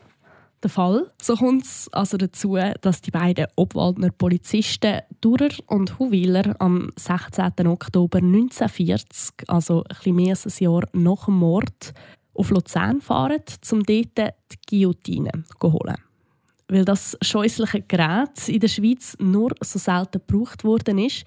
der 0.63 0.71
Fall. 0.71 1.11
So 1.21 1.37
kommt 1.37 1.65
es 1.65 1.89
also 1.93 2.17
dazu, 2.17 2.59
dass 2.81 3.01
die 3.01 3.11
beiden 3.11 3.47
Obwaldner 3.57 4.11
Polizisten 4.11 5.01
Durer 5.21 5.49
und 5.67 5.99
Huwiler 5.99 6.55
am 6.59 6.91
16. 6.97 7.67
Oktober 7.67 8.21
1940, 8.21 9.49
also 9.49 9.83
ein 9.85 9.89
bisschen 9.89 10.17
mehr 10.17 10.31
als 10.31 10.47
ein 10.47 10.65
Jahr 10.65 10.85
nach 10.93 11.25
dem 11.27 11.35
Mord, 11.37 11.95
auf 12.35 12.51
Luzern 12.51 13.01
fahren, 13.01 13.43
um 13.73 13.83
dort 13.83 14.17
die 14.19 14.57
Guillotine 14.69 15.31
zu 15.61 15.73
holen. 15.73 15.97
Weil 16.69 16.85
das 16.85 17.19
scheußliche 17.21 17.83
Gerät 17.83 18.49
in 18.49 18.61
der 18.61 18.69
Schweiz 18.69 19.17
nur 19.19 19.53
so 19.63 19.79
selten 19.79 20.21
gebraucht 20.27 20.63
worden 20.65 20.99
ist. 20.99 21.25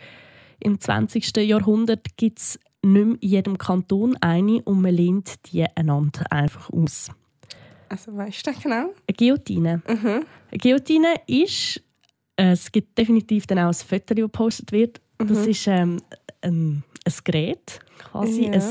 Im 0.60 0.80
20. 0.80 1.36
Jahrhundert 1.38 2.16
gibt 2.18 2.40
es 2.40 2.60
nicht 2.84 2.94
mehr 2.94 3.02
in 3.04 3.18
jedem 3.22 3.58
Kanton 3.58 4.16
eine 4.22 4.62
und 4.64 4.82
man 4.82 4.94
lehnt 4.94 5.34
die 5.52 5.66
einander 5.76 6.30
einfach 6.32 6.70
aus. 6.70 7.10
Also 7.90 8.16
weißt 8.16 8.46
du 8.48 8.52
das 8.52 8.62
genau? 8.62 8.76
Eine 9.08 9.16
Guillotine. 9.18 9.82
Mhm. 9.88 10.08
Eine 10.52 10.58
Guillotine 10.62 11.16
ist, 11.28 11.82
äh, 12.38 12.52
es 12.52 12.72
gibt 12.72 12.98
definitiv 12.98 13.46
dann 13.48 13.60
auch 13.60 13.68
ein 13.68 13.74
Foto, 13.74 14.14
das 14.14 14.24
gepostet 14.24 14.72
wird. 14.72 15.02
Das 15.18 15.30
Mhm. 15.46 15.50
ist 15.50 15.68
ähm, 15.68 16.02
ein, 16.42 16.84
ein 17.06 17.14
Gerät, 17.24 17.80
quasi 18.00 18.46
Ja. 18.46 18.52
ein, 18.54 18.64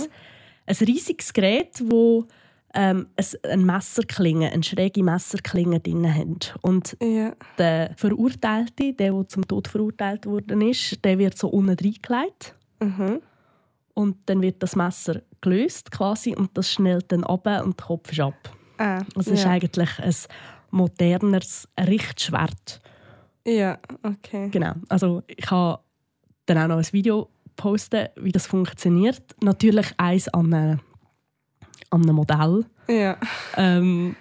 ein 0.67 0.77
riesiges 0.87 1.33
Gerät, 1.33 1.83
wo 1.85 2.27
ähm, 2.75 3.07
es 3.17 3.37
eine 3.45 3.63
Messerklinge, 3.63 4.51
eine 4.51 4.63
schräge 4.63 5.03
Messerklinge 5.05 5.79
drin 5.81 6.13
hat. 6.15 6.57
Und 6.63 6.97
Ja. 7.03 7.33
der 7.59 7.93
Verurteilte, 7.97 8.95
der, 8.95 9.13
der 9.13 9.29
zum 9.29 9.47
Tod 9.47 9.69
verurteilt 9.69 10.25
worden 10.27 10.63
ist, 10.63 11.05
der 11.05 11.19
wird 11.19 11.37
so 11.37 11.49
unten 11.49 11.71
reingelegt. 11.79 12.55
Mhm. 12.81 13.21
Und 13.95 14.17
dann 14.27 14.41
wird 14.43 14.63
das 14.63 14.75
Messer 14.77 15.21
gelöst 15.41 15.91
quasi 15.91 16.35
und 16.35 16.57
das 16.57 16.71
schnellt 16.73 17.13
dann 17.13 17.25
ab 17.25 17.47
und 17.65 17.79
der 17.79 17.87
Kopf 17.87 18.13
ist 18.13 18.21
ab. 18.21 18.57
Ah, 18.79 18.99
Also 19.15 19.33
es 19.33 19.39
ist 19.41 19.45
ja. 19.45 19.51
eigentlich 19.51 19.99
ein 20.01 20.15
moderneres 20.71 21.69
Richtschwert. 21.79 22.81
ja, 23.47 23.79
okay. 24.03 24.49
Genau. 24.51 24.73
Also 24.89 25.23
ich 25.27 25.51
habe 25.51 25.81
dann 26.47 26.59
auch 26.59 26.69
noch 26.69 26.79
ein 26.79 26.93
Video 26.93 27.29
posten, 27.57 28.09
wie 28.17 28.33
das 28.33 28.47
funktioniert. 28.47 29.23
Natürlich 29.43 29.93
eins 29.99 30.29
an, 30.29 30.55
einem- 30.55 30.81
an 31.91 32.03
einem 32.03 32.17
Modell. 32.17 32.65
Ja. 32.89 33.19
Ähm, 33.57 34.17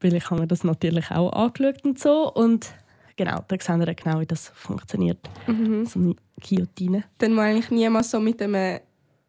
weil 0.00 0.14
ich 0.14 0.30
habe 0.30 0.42
mir 0.42 0.46
das 0.46 0.62
natürlich 0.64 1.10
auch 1.10 1.32
angeschaut 1.32 1.84
und 1.84 1.98
so. 1.98 2.32
Und 2.32 2.72
genau, 3.16 3.44
da 3.48 3.56
sehen 3.60 3.80
wir 3.84 3.92
genau, 3.94 4.20
wie 4.20 4.26
das 4.26 4.48
funktioniert. 4.54 5.18
Mhm. 5.48 5.84
So 5.84 5.98
eine 5.98 6.14
Guillotine. 6.40 7.04
Dann 7.18 7.34
muss 7.34 7.44
eigentlich 7.44 7.70
niemand 7.70 8.06
so 8.06 8.20
mit 8.20 8.40
einem 8.40 8.80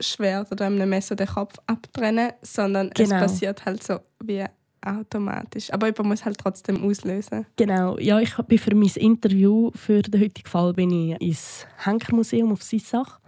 Schwert 0.01 0.51
oder 0.51 0.65
einem 0.65 0.89
Messer 0.89 1.15
den 1.15 1.27
Kopf 1.27 1.55
abtrennen, 1.67 2.31
sondern 2.41 2.89
es 2.95 3.09
Genau. 3.09 3.21
passiert 3.21 3.65
halt 3.65 3.83
so 3.83 3.99
wie 4.23 4.43
automatisch. 4.83 5.71
Aber 5.71 5.87
jemand 5.87 6.09
muss 6.09 6.25
halt 6.25 6.37
trotzdem 6.39 6.83
auslösen. 6.83 7.45
Genau, 7.55 7.97
ja, 7.99 8.19
ich 8.19 8.35
bin 8.35 8.57
für 8.57 8.75
mein 8.75 8.89
Interview 8.95 9.71
für 9.75 10.01
den 10.01 10.21
heutigen 10.21 10.47
Fall 10.49 10.73
bin 10.73 10.89
ich 10.91 11.21
ins 11.21 11.65
Henkermuseum 11.83 12.51
auf 12.51 12.63
Sissach 12.63 13.19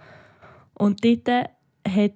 und 0.73 1.03
dort 1.05 1.27
hat 1.85 2.13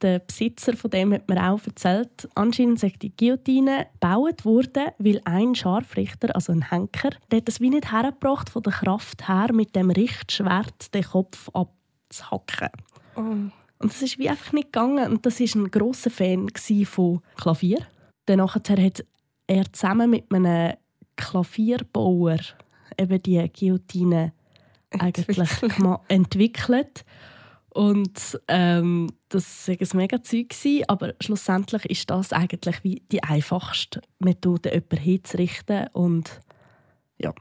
der 0.00 0.20
Besitzer 0.20 0.76
von 0.76 0.90
dem 0.90 1.12
hat 1.12 1.28
mir 1.28 1.50
auch 1.50 1.60
erzählt, 1.66 2.28
anscheinend 2.36 2.78
sei 2.78 2.92
die 3.02 3.14
Guillotine 3.14 3.88
gebaut 3.94 4.44
worden, 4.44 4.86
weil 4.98 5.20
ein 5.24 5.56
Scharfrichter, 5.56 6.34
also 6.36 6.52
ein 6.52 6.70
Henker, 6.70 7.10
der 7.30 7.38
hat 7.38 7.48
das 7.48 7.60
wie 7.60 7.70
nicht 7.70 7.90
hergebracht 7.92 8.48
von 8.48 8.62
der 8.62 8.72
Kraft 8.72 9.26
her, 9.28 9.48
mit 9.52 9.74
dem 9.74 9.90
Richtschwert 9.90 10.94
den 10.94 11.02
Kopf 11.02 11.50
abzuhacken. 11.52 12.68
Oh. 13.16 13.34
Und 13.78 13.92
das 13.92 14.02
ist 14.02 14.18
wie 14.18 14.28
einfach 14.28 14.52
nicht 14.52 14.72
gegangen. 14.72 15.12
Und 15.12 15.24
das 15.24 15.40
war 15.40 15.62
ein 15.62 15.70
grosser 15.70 16.10
Fan 16.10 16.48
von 16.84 17.20
Klavier. 17.36 17.86
Dann 18.26 18.38
nachher 18.38 18.84
hat 18.84 19.04
er 19.46 19.72
zusammen 19.72 20.10
mit 20.10 20.32
einem 20.32 20.74
Klavierbauer 21.16 22.38
eben 22.98 23.22
die 23.22 23.50
Guillotine 23.52 24.32
eigentlich 24.90 25.38
Entwickelt. 25.38 26.00
entwickelt. 26.08 27.04
Und 27.70 28.40
ähm, 28.48 29.12
das 29.28 29.68
war 29.68 29.76
ein 29.80 29.88
mega 29.96 30.22
Zeug, 30.22 30.54
aber 30.88 31.14
schlussendlich 31.20 31.84
ist 31.84 32.10
das 32.10 32.32
eigentlich 32.32 32.82
wie 32.82 33.02
die 33.12 33.22
einfachste 33.22 34.00
Methode, 34.18 34.72
jemanden 34.72 34.96
hinzurichten. 34.96 35.86
Und 35.92 36.40
ja, 37.18 37.32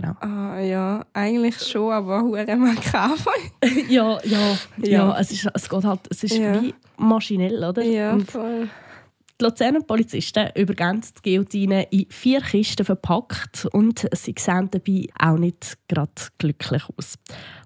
Genau. 0.00 0.14
Ah, 0.20 0.60
ja, 0.60 1.04
eigentlich 1.12 1.58
schon, 1.58 1.92
aber 1.92 2.22
hure 2.22 2.56
makaber. 2.56 3.32
ja, 3.88 4.18
ja, 4.24 4.56
ja, 4.76 4.88
Ja. 4.88 5.18
Es, 5.18 5.32
ist, 5.32 5.48
es 5.52 5.68
geht 5.68 5.84
halt, 5.84 6.00
es 6.10 6.22
ist 6.22 6.36
Ja. 6.36 6.62
wie 6.62 6.72
maschinell, 6.98 7.64
oder? 7.64 7.82
Ja, 7.82 8.12
Und 8.12 8.30
voll. 8.30 8.68
die 9.40 9.44
Luzerner 9.44 9.80
Polizisten 9.80 10.50
übergeben 10.54 11.00
die 11.00 11.22
Guillotine 11.30 11.82
in 11.90 12.06
vier 12.10 12.40
Kisten 12.40 12.84
verpackt 12.84 13.66
und 13.72 14.06
sie 14.12 14.34
sehen 14.38 14.68
dabei 14.70 15.06
auch 15.18 15.36
nicht 15.38 15.78
gerade 15.88 16.12
glücklich 16.38 16.82
aus. 16.96 17.14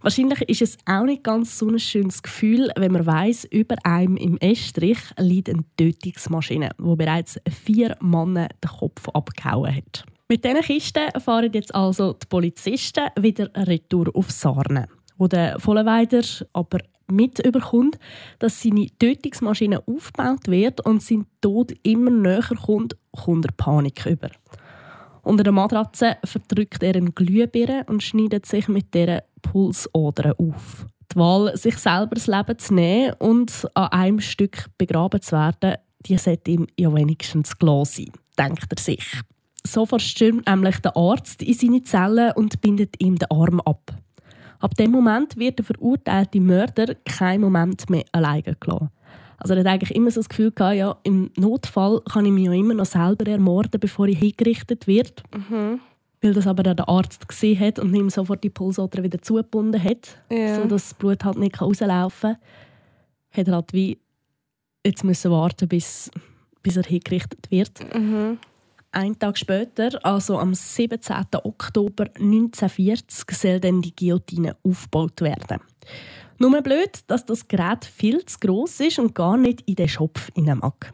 Wahrscheinlich 0.00 0.40
ist 0.48 0.62
es 0.62 0.78
auch 0.86 1.04
nicht 1.04 1.24
ganz 1.24 1.58
so 1.58 1.68
ein 1.68 1.78
schönes 1.78 2.22
Gefühl, 2.22 2.70
wenn 2.76 2.92
man 2.92 3.04
weiß, 3.04 3.44
über 3.50 3.74
einem 3.84 4.16
im 4.16 4.38
Estrich 4.38 4.98
liegt 5.18 5.50
eine 5.50 5.64
Tötungsmaschine, 5.76 6.70
wo 6.78 6.96
bereits 6.96 7.38
vier 7.64 7.96
Männer 8.00 8.48
den 8.64 8.70
Kopf 8.70 9.08
abgehauen 9.10 9.74
hat. 9.76 10.04
Mit 10.28 10.44
diesen 10.44 10.62
Kisten 10.62 11.20
fahren 11.20 11.50
jetzt 11.52 11.74
also 11.74 12.14
die 12.14 12.26
Polizisten 12.26 13.08
wieder 13.20 13.50
retour 13.54 14.06
auf 14.14 14.30
Sarne, 14.30 14.88
wo 15.18 15.28
der 15.28 15.58
Vollenweider 15.60 16.22
aber 16.52 16.78
mit 17.12 17.38
überkommt, 17.44 17.98
dass 18.38 18.62
seine 18.62 18.86
Tötungsmaschine 18.98 19.86
aufgebaut 19.86 20.48
wird 20.48 20.84
und 20.86 21.02
sein 21.02 21.26
Tod 21.40 21.72
immer 21.82 22.10
näher 22.10 22.56
kommt, 22.64 22.96
kommt 23.12 23.44
er 23.44 23.52
Panik 23.52 24.06
über. 24.06 24.30
Unter 25.22 25.44
der 25.44 25.52
Matratze 25.52 26.16
verdrückt 26.24 26.82
er 26.82 26.96
eine 26.96 27.12
Glühbirne 27.12 27.84
und 27.86 28.02
schneidet 28.02 28.46
sich 28.46 28.66
mit 28.68 28.92
dieser 28.92 29.22
Pulsader 29.42 30.34
auf. 30.38 30.86
Die 31.12 31.16
Wahl, 31.16 31.56
sich 31.56 31.76
selber 31.76 32.14
das 32.14 32.26
Leben 32.26 32.58
zu 32.58 32.74
nehmen 32.74 33.14
und 33.18 33.68
an 33.74 33.88
einem 33.88 34.20
Stück 34.20 34.66
begraben 34.78 35.20
zu 35.20 35.32
werden, 35.32 35.76
die 36.00 36.18
sollte 36.18 36.50
ihm 36.50 36.66
ja 36.76 36.92
wenigstens 36.92 37.56
gelassen 37.56 38.06
sein, 38.06 38.48
denkt 38.48 38.66
er 38.70 38.82
sich. 38.82 39.20
Sofort 39.66 40.02
stürmt 40.02 40.46
nämlich 40.48 40.78
der 40.78 40.96
Arzt 40.96 41.42
in 41.42 41.54
seine 41.54 41.82
Zelle 41.82 42.34
und 42.34 42.60
bindet 42.60 43.00
ihm 43.00 43.16
den 43.16 43.30
Arm 43.30 43.60
ab. 43.60 43.92
Ab 44.58 44.74
dem 44.76 44.90
Moment 44.90 45.36
wird 45.36 45.58
der 45.58 45.64
verurteilte 45.64 46.40
Mörder 46.40 46.94
keinen 47.04 47.40
Moment 47.42 47.88
mehr 47.90 48.04
alleine 48.12 48.56
gelassen. 48.58 48.90
Also 49.38 49.54
er 49.54 49.60
hat 49.60 49.66
eigentlich 49.66 49.94
immer 49.96 50.10
so 50.10 50.20
das 50.20 50.28
Gefühl 50.28 50.52
gehabt, 50.52 50.76
ja, 50.76 50.96
im 51.02 51.30
Notfall 51.36 52.00
kann 52.08 52.24
ich 52.26 52.30
mich 52.32 52.44
ja 52.44 52.52
immer 52.52 52.74
noch 52.74 52.86
selber 52.86 53.26
ermorden, 53.28 53.80
bevor 53.80 54.06
ich 54.06 54.18
hingerichtet 54.18 54.86
wird. 54.86 55.22
Weil 56.20 56.32
das 56.32 56.46
aber 56.46 56.62
der 56.62 56.88
Arzt 56.88 57.26
gesehen 57.26 57.58
hat 57.58 57.80
und 57.80 57.92
ihm 57.92 58.08
sofort 58.08 58.44
die 58.44 58.50
Pulsader 58.50 59.02
wieder 59.02 59.20
zugebunden 59.20 59.82
hat, 59.82 60.16
Ja. 60.30 60.54
so 60.56 60.62
dass 60.62 60.90
das 60.90 60.94
Blut 60.94 61.24
halt 61.24 61.38
nicht 61.38 61.60
rauslaufen 61.60 62.34
kann, 62.34 63.36
hat 63.36 63.48
er 63.48 63.54
halt 63.54 63.72
wie 63.72 63.98
jetzt 64.86 65.02
müssen 65.02 65.32
warten, 65.32 65.66
bis, 65.68 66.08
bis 66.62 66.76
er 66.76 66.84
hingerichtet 66.84 67.50
wird. 67.50 67.72
Mhm. 67.94 68.38
Ein 68.94 69.18
Tag 69.18 69.38
später, 69.38 69.98
also 70.04 70.38
am 70.38 70.52
17. 70.52 71.00
Oktober 71.44 72.04
1940, 72.14 73.24
soll 73.30 73.58
dann 73.58 73.80
die 73.80 73.96
Guillotine 73.96 74.54
aufgebaut 74.62 75.22
werden. 75.22 75.60
Nur 76.38 76.60
blöd, 76.60 77.00
dass 77.06 77.24
das 77.24 77.48
Gerät 77.48 77.86
viel 77.86 78.22
zu 78.26 78.38
gross 78.38 78.80
ist 78.80 78.98
und 78.98 79.14
gar 79.14 79.38
nicht 79.38 79.62
in 79.62 79.76
den 79.76 79.88
Schopf 79.88 80.28
mag. 80.36 80.92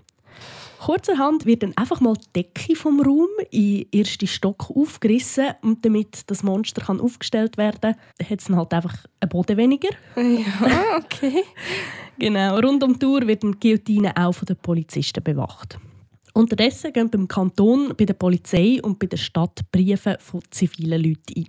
Kurzerhand 0.79 1.45
wird 1.45 1.65
dann 1.65 1.77
einfach 1.77 2.01
mal 2.01 2.15
die 2.15 2.43
Decke 2.45 2.77
vom 2.77 3.01
Raum 3.01 3.27
in 3.51 3.79
den 3.79 3.93
ersten 3.93 4.29
Stock 4.29 4.71
aufgerissen 4.71 5.55
und 5.63 5.85
damit 5.85 6.31
das 6.31 6.45
Monster 6.45 6.83
kann 6.83 7.01
aufgestellt 7.01 7.57
werden 7.57 7.81
kann, 7.81 8.29
hat 8.31 8.39
es 8.39 8.45
dann 8.45 8.57
halt 8.57 8.73
einfach 8.73 8.95
einen 9.19 9.29
Boden 9.29 9.57
weniger. 9.57 9.91
Ja, 10.17 10.99
okay. 10.99 11.43
Genau, 12.21 12.59
rund 12.59 12.83
um 12.83 12.95
die 12.95 12.99
Tour 12.99 13.27
wird 13.29 13.45
die 13.45 13.53
Guillotine 13.53 14.13
auch 14.17 14.33
von 14.33 14.47
den 14.47 14.57
Polizisten 14.57 15.23
bewacht. 15.23 15.79
Unterdessen 16.39 16.93
gehen 16.93 17.11
beim 17.11 17.27
Kanton, 17.29 17.95
bei 17.97 18.05
der 18.05 18.15
Polizei 18.15 18.79
und 18.83 18.99
bei 18.99 19.07
der 19.07 19.17
Stadt 19.17 19.61
Briefe 19.73 20.17
von 20.21 20.41
zivilen 20.51 21.03
Leuten 21.03 21.35
ein. 21.37 21.47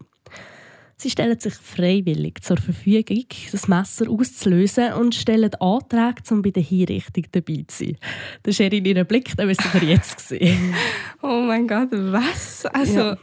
Sie 0.98 1.10
stellen 1.10 1.40
sich 1.40 1.54
freiwillig 1.54 2.42
zur 2.44 2.58
Verfügung, 2.58 3.24
das 3.54 3.70
Messer 3.70 4.10
auszulösen 4.10 4.92
und 4.94 5.16
stellen 5.16 5.54
Anträge, 5.62 6.24
um 6.32 6.42
bei 6.42 6.50
der 6.50 6.64
Hinrichtung 6.64 7.24
dabei 7.32 7.64
zu 7.68 7.86
sein. 7.86 7.98
Der 8.46 8.52
Sherin 8.52 8.84
ihren 8.84 9.06
Blick, 9.08 9.38
den 9.38 9.48
müssen 9.48 9.64
wir 9.74 9.88
jetzt 9.90 10.28
sehen. 10.28 10.74
Oh 11.22 11.42
mein 11.48 11.68
Gott, 11.68 11.90
was? 11.92 12.66
Also, 12.66 13.00
Ja. 13.00 13.18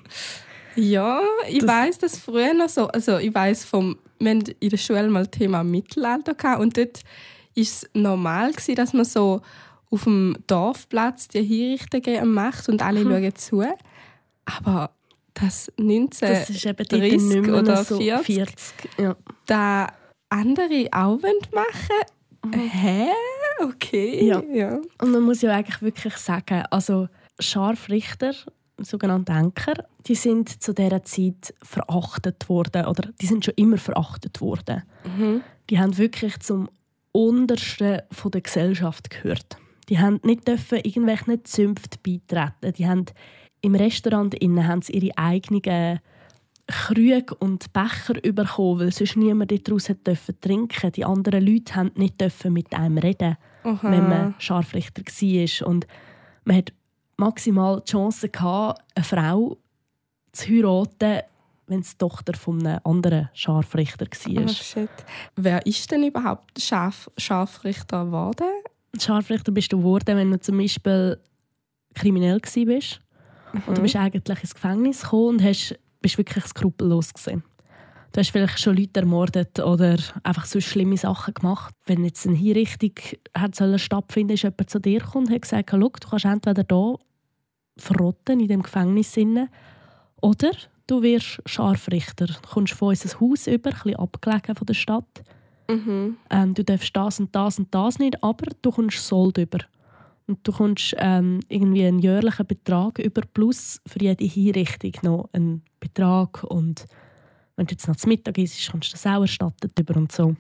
ja, 0.77 1.21
ich 1.51 1.59
Das- 1.59 1.69
weiß 1.69 1.99
das 1.99 2.19
früher 2.19 2.55
noch 2.55 2.69
so. 2.71 2.87
Also, 2.89 3.19
ich 3.19 3.35
weiß 3.35 3.65
vom, 3.67 3.99
wir 4.19 4.31
hatten 4.37 4.55
in 4.61 4.71
der 4.71 4.77
Schule 4.79 5.09
mal 5.11 5.27
Thema 5.27 5.63
Mittelalter 5.65 6.61
und 6.61 6.77
dort 6.79 7.03
war 7.03 7.63
es 7.63 7.87
normal, 7.93 8.53
dass 8.75 8.93
man 8.95 9.05
so 9.05 9.43
auf 9.91 10.05
dem 10.05 10.37
Dorfplatz 10.47 11.29
die 11.29 11.43
Hinrichtungen 11.43 12.33
macht 12.33 12.69
und 12.69 12.83
alle 12.83 13.03
schauen 13.03 13.35
zu. 13.35 13.65
Aber 14.45 14.91
das 15.35 15.71
19 15.77 16.29
Das 16.29 16.51
ist 16.51 16.65
eben 16.65 16.77
dort 16.77 16.93
30 16.93 17.23
nicht 17.23 17.47
mehr 17.47 17.61
oder 17.61 17.85
so 17.85 17.99
40. 17.99 18.27
40. 18.27 18.75
Ja. 18.99 19.17
da 19.47 19.89
andere 20.29 20.89
auch 20.93 21.23
wollen 21.23 21.47
machen 21.53 22.07
Hä? 22.55 23.09
Okay. 23.61 24.27
Ja. 24.27 24.43
ja. 24.53 24.79
Und 25.01 25.11
man 25.11 25.23
muss 25.23 25.43
ja 25.43 25.53
eigentlich 25.53 25.83
wirklich 25.83 26.17
sagen, 26.17 26.63
also 26.71 27.09
Scharfrichter, 27.41 28.35
sogenannte 28.79 29.33
Denker, 29.33 29.75
die 30.07 30.15
sind 30.15 30.63
zu 30.63 30.73
dieser 30.73 31.03
Zeit 31.03 31.55
verachtet 31.63 32.49
worden 32.49 32.87
oder 32.87 33.11
die 33.21 33.27
sind 33.27 33.45
schon 33.45 33.55
immer 33.57 33.79
verachtet 33.79 34.41
worden. 34.41 34.83
Die 35.71 35.79
haben 35.79 35.97
wirklich 35.99 36.39
zum 36.41 36.69
Untersten 37.13 38.03
von 38.13 38.31
der 38.31 38.43
Gesellschaft 38.43 39.11
gehört. 39.11 39.57
Die 39.89 39.99
haben 39.99 40.21
nicht 40.25 40.47
dürfen 40.49 40.79
irgendwelchen 40.79 41.45
Zünften 41.45 42.01
beitreten. 42.03 42.73
Die 42.75 42.87
haben 42.87 43.05
im 43.61 43.75
Restaurant 43.75 44.35
innen 44.35 44.67
haben 44.67 44.83
sie 44.83 44.93
ihre 44.93 45.17
eigenen 45.17 46.01
Krüge 46.67 47.35
und 47.37 47.73
Becher 47.73 48.15
bekommen, 48.15 48.81
weil 48.81 48.93
sonst 48.93 49.17
niemand 49.17 49.69
daraus 49.69 49.85
dürfen 49.87 50.41
trinken. 50.41 50.93
Die 50.93 51.05
anderen 51.05 51.47
Leute 51.47 51.75
haben 51.77 51.93
nicht 51.95 52.21
dürfen 52.21 52.53
mit 52.53 52.75
einem 52.75 52.99
reden, 52.99 53.37
Aha. 53.63 53.91
wenn 53.91 54.09
man 54.09 54.35
Scharfrichter 54.39 55.03
war. 55.03 55.69
Und 55.69 55.87
man 56.45 56.57
hat 56.57 56.73
maximal 57.17 57.81
die 57.81 57.93
Chance 57.93 58.29
gehabt, 58.29 58.83
eine 58.95 59.05
Frau 59.05 59.57
zu 60.33 60.49
heiraten, 60.49 61.23
wenn 61.69 61.81
es 61.81 61.93
die 61.93 61.99
Tochter 61.99 62.35
von 62.35 62.65
einem 62.65 62.81
anderen 62.85 63.31
Scharfrichter 63.33 64.07
war. 64.07 64.45
Oh, 64.45 64.49
shit. 64.49 64.91
Wer 65.37 65.65
ist 65.67 65.91
denn 65.91 66.05
überhaupt 66.05 66.61
Scharf 66.61 67.11
Scharfrichter 67.17 68.05
geworden? 68.05 68.47
Scharfrichter 68.99 69.53
bist 69.53 69.73
du 69.73 69.79
geworden, 69.79 70.17
wenn 70.17 70.31
du 70.31 70.41
zum 70.41 70.59
Beispiel 70.59 71.19
kriminell 71.95 72.41
warst. 72.41 73.01
Und 73.67 73.79
du 73.79 73.83
bist 73.83 73.97
eigentlich 73.97 74.41
ins 74.43 74.55
Gefängnis 74.55 75.03
gekommen 75.03 75.29
und 75.29 75.43
hast, 75.43 75.79
bist 76.01 76.19
wirklich 76.19 76.45
skrupellos 76.45 77.13
gewesen. 77.13 77.43
Du 78.13 78.21
hast 78.21 78.31
vielleicht 78.31 78.59
schon 78.61 78.77
Leute 78.77 79.01
ermordet 79.01 79.61
oder 79.61 79.99
einfach 80.23 80.47
so 80.47 80.61
schlimme 80.61 80.97
Sachen 80.97 81.35
gemacht. 81.35 81.75
Wenn 81.85 82.05
jetzt 82.05 82.27
eine 82.27 82.37
Hinrichtung 82.37 82.93
hat 83.37 83.55
sollen 83.55 83.79
stattfinden, 83.79 84.35
ist 84.35 84.43
jemand 84.43 84.71
zu 84.71 84.81
dir 84.81 85.01
gekommen 85.01 85.27
und 85.27 85.35
hat 85.35 85.43
gesagt, 85.43 85.71
«Schau, 85.71 85.79
du 85.79 85.91
kannst 85.91 86.25
entweder 86.25 86.65
hier 86.69 86.99
verrotten 87.77 88.41
in 88.41 88.49
dem 88.49 88.63
Gefängnis 88.63 89.17
inne, 89.17 89.51
oder 90.23 90.53
du 90.87 91.03
wirst 91.03 91.43
Scharfrichter. 91.47 92.27
Du 92.27 92.49
kommst 92.49 92.73
von 92.73 92.89
uns 92.89 93.05
ein 93.05 93.21
Haus 93.21 93.47
über, 93.47 93.71
ein 93.71 93.77
bisschen 93.77 93.97
abgelegen 93.97 94.55
von 94.55 94.67
der 94.67 94.75
Stadt. 94.75 95.25
Mhm. 95.69 96.17
ähm, 96.31 96.55
du 96.55 96.65
darfst 96.65 96.95
das 96.97 97.21
und 97.21 97.35
das 97.35 97.59
und 97.59 97.75
das 97.75 97.99
nicht, 97.99 98.23
aber 98.23 98.47
du 98.63 98.71
kommst 98.71 99.07
Sold 99.07 99.39
über. 99.39 99.59
Und 100.29 100.39
du 100.47 100.53
kommst 100.53 100.95
ähm, 100.99 101.41
irgendwie 101.49 101.85
einen 101.87 102.01
jährlichen 102.01 102.47
Betrag 102.47 102.99
über 102.99 103.23
plus 103.33 103.81
für 103.87 104.01
jede 104.01 104.25
Hinrichtung 104.25 104.93
noch 105.03 105.29
einen 105.33 105.63
Betrag 105.81 106.43
und 106.45 106.87
wenn 107.57 107.67
du 107.67 107.73
jetzt 107.73 107.87
noch 107.89 107.97
zu 107.97 108.09
Mittag 108.09 108.37
isst, 108.39 108.71
kommst 108.71 108.89
du 108.91 108.93
das 108.93 109.07
auch 109.07 109.21
erstattet 109.23 109.79
über 109.79 109.97
und 109.97 110.13
so. 110.13 110.35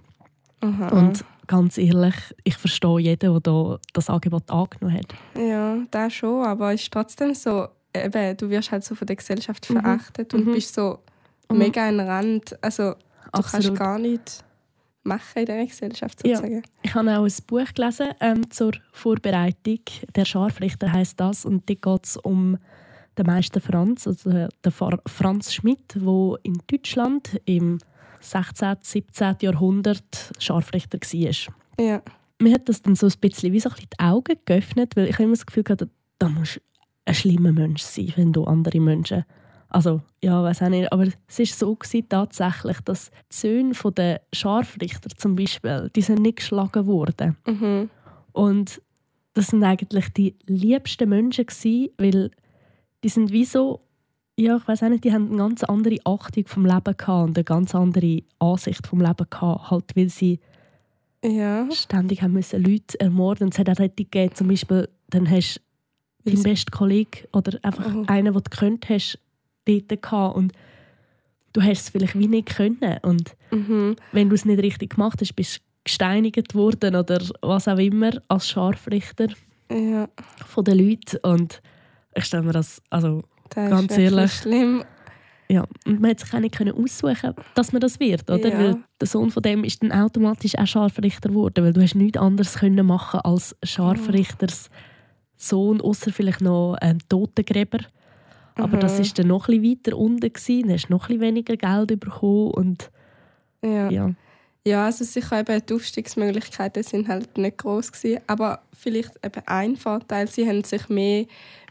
Aha. 0.60 0.88
Und 0.88 1.24
ganz 1.46 1.78
ehrlich, 1.78 2.14
ich 2.44 2.56
verstehe 2.56 2.98
jeden, 2.98 3.18
der 3.32 3.40
da 3.40 3.78
das 3.92 4.10
Angebot 4.10 4.50
angenommen 4.50 4.98
hat. 4.98 5.14
Ja, 5.38 5.78
das 5.90 6.12
schon, 6.14 6.44
aber 6.44 6.74
es 6.74 6.82
ist 6.82 6.92
trotzdem 6.92 7.32
so, 7.34 7.68
eben, 7.94 8.36
du 8.36 8.50
wirst 8.50 8.72
halt 8.72 8.84
so 8.84 8.94
von 8.94 9.06
der 9.06 9.16
Gesellschaft 9.16 9.64
verachtet 9.66 10.34
und 10.34 10.46
Mhm. 10.46 10.52
bist 10.52 10.74
so 10.74 10.98
Mhm. 11.50 11.58
mega 11.58 11.84
ein 11.84 12.00
Rand. 12.00 12.56
Also 12.62 12.90
du 12.92 12.96
Absolut. 13.32 13.66
kannst 13.66 13.78
gar 13.78 13.98
nichts 13.98 14.44
machen 15.06 15.38
in 15.40 15.46
dieser 15.46 15.66
Gesellschaft 15.66 16.26
Ja. 16.26 16.36
sozusagen. 16.36 16.62
Ich 16.82 16.94
habe 16.94 17.18
auch 17.18 17.24
ein 17.24 17.32
Buch 17.46 17.72
gelesen 17.74 18.08
ähm, 18.20 18.50
zur 18.50 18.72
Vorbereitung. 18.92 19.80
Der 20.14 20.24
Scharfrichter 20.24 20.92
heißt 20.92 21.18
das 21.20 21.44
und 21.44 21.68
dort 21.68 21.82
geht 21.82 22.04
es 22.06 22.16
um 22.16 22.58
den 23.18 23.26
Meister 23.26 23.60
Franz, 23.60 24.06
also 24.06 24.30
den 24.30 24.50
Franz 25.06 25.54
Schmidt, 25.54 25.94
der 25.94 26.36
in 26.42 26.58
Deutschland 26.66 27.40
im 27.46 27.78
16. 28.20 28.76
17. 28.82 29.36
Jahrhundert 29.40 30.32
Scharfrichter 30.38 30.98
war. 30.98 31.84
Ja. 31.84 32.02
Mir 32.38 32.54
hat 32.54 32.68
das 32.68 32.82
dann 32.82 32.94
so 32.96 33.06
ein 33.06 33.12
bisschen 33.20 33.52
wie 33.52 33.60
so 33.60 33.70
ein 33.70 33.74
bisschen 33.74 33.88
die 33.98 34.04
Augen 34.04 34.36
geöffnet, 34.44 34.94
weil 34.96 35.08
ich 35.08 35.18
immer 35.18 35.32
das 35.32 35.46
Gefühl 35.46 35.64
hatte, 35.68 35.88
da 36.18 36.28
musst 36.28 36.56
du 36.56 36.60
ein 37.06 37.14
schlimmer 37.14 37.52
Mensch 37.52 37.82
sein, 37.82 38.12
wenn 38.16 38.32
du 38.32 38.44
andere 38.44 38.80
Menschen 38.80 39.24
also, 39.68 40.00
ja, 40.22 40.42
weiß 40.42 40.62
auch 40.62 40.68
nicht, 40.68 40.92
aber 40.92 41.04
es 41.28 41.38
war 41.38 41.46
so 41.46 41.74
gewesen, 41.74 42.08
tatsächlich, 42.08 42.80
dass 42.80 43.10
die 43.32 43.36
Söhne 43.36 43.72
der 43.96 44.20
Scharfrichter 44.32 45.10
zum 45.16 45.36
Beispiel, 45.36 45.90
die 45.94 46.02
sind 46.02 46.20
nicht 46.20 46.36
geschlagen 46.38 46.86
worden. 46.86 47.36
Mhm. 47.46 47.90
Und 48.32 48.80
das 49.34 49.48
sind 49.48 49.62
eigentlich 49.64 50.08
die 50.14 50.34
liebsten 50.46 51.08
Menschen 51.08 51.46
gewesen, 51.46 51.90
weil 51.98 52.30
die 53.04 53.08
sind 53.08 53.32
wie 53.32 53.44
so 53.44 53.80
ja, 54.38 54.58
ich 54.58 54.68
weiß 54.68 54.82
auch 54.82 54.90
nicht, 54.90 55.02
die 55.04 55.14
haben 55.14 55.28
eine 55.28 55.38
ganz 55.38 55.64
andere 55.64 55.96
Achtung 56.04 56.46
vom 56.46 56.66
Leben 56.66 56.94
gehabt 56.94 57.08
und 57.28 57.38
eine 57.38 57.44
ganz 57.44 57.74
andere 57.74 58.20
Ansicht 58.38 58.86
vom 58.86 59.00
Leben 59.00 59.26
gehabt, 59.30 59.70
halt, 59.70 59.96
weil 59.96 60.10
sie 60.10 60.40
Ja. 61.24 61.66
ständig 61.72 62.20
haben 62.22 62.34
müssen 62.34 62.62
Leute 62.62 63.00
ermorden. 63.00 63.48
Es 63.50 63.58
hat 63.58 63.70
auch 63.70 63.78
Rettung 63.78 64.06
gegeben, 64.10 64.34
zum 64.34 64.48
Beispiel, 64.48 64.90
dann 65.08 65.30
hast 65.30 65.62
du 66.24 66.30
deinen 66.32 66.42
besten 66.42 66.70
Kollegen 66.70 67.26
oder 67.32 67.58
einfach 67.62 67.86
Oh. 67.94 68.04
einen, 68.08 68.26
den 68.26 68.34
du 68.34 68.42
gekannt 68.42 68.90
hast, 68.90 69.18
dort 69.66 70.02
gehabt 70.02 70.36
und 70.36 70.52
du 71.52 71.62
hast 71.62 71.82
es 71.82 71.88
vielleicht 71.90 72.18
wie 72.18 72.28
nicht 72.28 72.54
können. 72.56 72.98
Und 73.02 73.34
Mhm. 73.50 73.96
wenn 74.12 74.28
du 74.28 74.34
es 74.34 74.44
nicht 74.44 74.62
richtig 74.62 74.94
gemacht 74.94 75.20
hast, 75.20 75.34
bist 75.34 75.56
du 75.58 75.60
gesteinigt 75.84 76.54
worden 76.54 76.96
oder 76.96 77.22
was 77.42 77.68
auch 77.68 77.78
immer 77.78 78.10
als 78.28 78.48
Scharfrichter 78.48 79.28
Ja. 79.70 80.08
von 80.46 80.64
den 80.64 80.78
Leuten. 80.78 81.18
Und 81.22 81.62
ich 82.14 82.24
stelle 82.24 82.42
mir 82.42 82.52
das, 82.52 82.82
also 82.90 83.22
Das 83.50 83.70
Ganz 83.70 83.96
ehrlich. 83.96 84.32
schlimm. 84.32 84.84
Ja, 85.48 85.64
und 85.86 86.00
man 86.00 86.10
hat 86.10 86.18
sich 86.18 86.34
auch 86.34 86.40
nicht 86.40 86.56
können 86.56 86.72
aussuchen 86.74 87.32
dass 87.54 87.72
man 87.72 87.80
das 87.80 88.00
wird, 88.00 88.28
oder? 88.28 88.48
Ja. 88.48 88.58
Weil 88.58 88.76
der 89.00 89.06
Sohn 89.06 89.30
von 89.30 89.40
dem 89.44 89.62
ist 89.62 89.80
dann 89.80 89.92
automatisch 89.92 90.58
auch 90.58 90.66
Scharfrichter 90.66 91.28
geworden, 91.28 91.64
weil 91.64 91.72
du 91.72 91.80
hast 91.80 91.94
nichts 91.94 92.18
anderes 92.18 92.54
können 92.58 92.84
machen 92.84 93.20
als 93.20 93.54
Scharfrichters 93.62 94.68
Sohn, 95.36 95.80
außer 95.80 96.10
vielleicht 96.12 96.40
noch 96.40 96.74
ein 96.80 96.98
Totengräber. 97.08 97.78
Aber 98.56 98.76
das 98.78 98.94
Mhm. 98.96 99.00
ist 99.02 99.18
dann 99.18 99.26
noch 99.28 99.48
ein 99.48 99.62
weiter 99.62 99.96
unten 99.96 100.32
gewesen, 100.32 100.62
dann 100.62 100.72
hast 100.72 100.88
du 100.88 100.92
noch 100.92 101.08
ein 101.08 101.20
weniger 101.20 101.56
Geld 101.56 102.00
bekommen 102.00 102.50
und 102.52 102.90
Ja. 103.62 103.90
ja. 103.90 104.10
Ja, 104.66 104.86
also 104.86 105.04
sicher 105.04 105.38
eben 105.40 105.64
die 105.64 105.74
Aufstiegsmöglichkeiten 105.74 106.82
sind 106.82 107.06
halt 107.06 107.38
nicht 107.38 107.58
groß 107.58 107.92
gewesen, 107.92 108.20
aber 108.26 108.62
vielleicht 108.72 109.12
eben 109.24 109.42
ein 109.46 109.76
Vorteil, 109.76 110.26
sie 110.26 110.48
haben 110.48 110.64
sich 110.64 110.88
mehr 110.88 111.26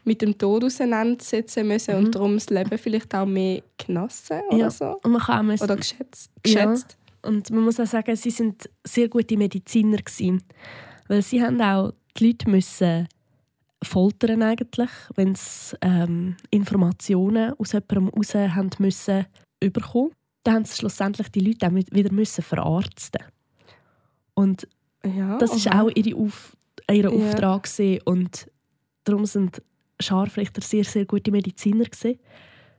mit 0.06 0.22
dem 0.22 0.38
Tod 0.38 0.64
auseinandersetzen 0.64 1.68
müssen 1.68 1.96
und 1.96 2.16
darum 2.16 2.36
das 2.36 2.50
Leben 2.50 2.78
vielleicht 2.78 3.14
auch 3.14 3.26
mehr 3.26 3.62
genossen 3.78 4.40
oder 4.48 4.54
Mhm. 4.56 4.60
ja. 4.62 4.70
so 4.70 5.00
Und 5.04 5.12
man 5.12 5.22
kann 5.22 5.52
auch 5.52 5.62
oder 5.62 5.76
geschätzt. 5.76 6.32
Ja. 6.46 6.66
geschätzt. 6.66 6.98
Und 7.24 7.50
man 7.52 7.64
muss 7.64 7.80
auch 7.80 7.88
sagen, 7.88 8.16
sie 8.16 8.30
sind 8.30 8.70
sehr 8.86 9.10
gute 9.10 9.36
Mediziner 9.36 9.98
gewesen, 9.98 10.44
weil 11.08 11.22
sie 11.24 11.42
haben 11.44 11.60
auch 11.62 11.92
die 12.18 12.28
Leute 12.28 12.50
müssen 12.50 13.08
foltern 13.86 14.42
eigentlich, 14.44 14.90
wenn 15.16 15.36
sie 15.36 15.76
ähm, 15.82 16.36
Informationen 16.52 17.54
aus 17.58 17.72
jemandem 17.74 18.10
raus 18.10 18.34
haben 18.36 18.70
müssen 18.80 19.26
überkommen. 19.62 20.12
Dann 20.44 20.56
haben 20.56 20.66
sie 20.66 20.76
schlussendlich 20.78 21.30
die 21.30 21.40
Leute 21.40 21.68
auch 21.68 21.72
wieder 21.74 22.12
müssen 22.12 22.44
verarzten. 22.44 23.24
Und 24.34 24.68
Ja, 25.04 25.38
das 25.38 25.56
ist 25.56 25.68
aha. 25.68 25.84
auch 25.84 25.92
ihre 25.96 26.18
Auf 26.20 26.56
ihr 26.92 27.04
Ja. 27.04 27.10
Auftrag 27.10 27.64
gewesen. 27.64 28.02
und 28.06 28.52
darum 29.06 29.26
sind 29.26 29.62
Scharfrichter 30.00 30.62
sehr 30.62 30.84
sehr 30.84 31.06
gute 31.06 31.32
Mediziner 31.32 31.86
gewesen. 31.86 32.20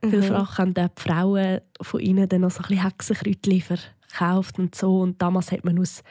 Mhm. 0.03 0.09
Vielfach 0.09 0.59
haben 0.59 0.73
die 0.73 0.85
Frauen 0.95 1.61
von 1.81 1.99
ihnen 1.99 2.29
dann 2.29 2.41
noch 2.41 2.51
so 2.51 2.59
ein 2.59 2.67
bisschen 2.69 2.83
Hexenkräutchen 2.83 3.61
verkauft 4.07 4.59
und 4.59 4.75
so. 4.75 4.99
Und 5.01 5.21
damals 5.21 5.51
hat 5.51 5.65
man 5.65 5.79
aus 5.79 6.03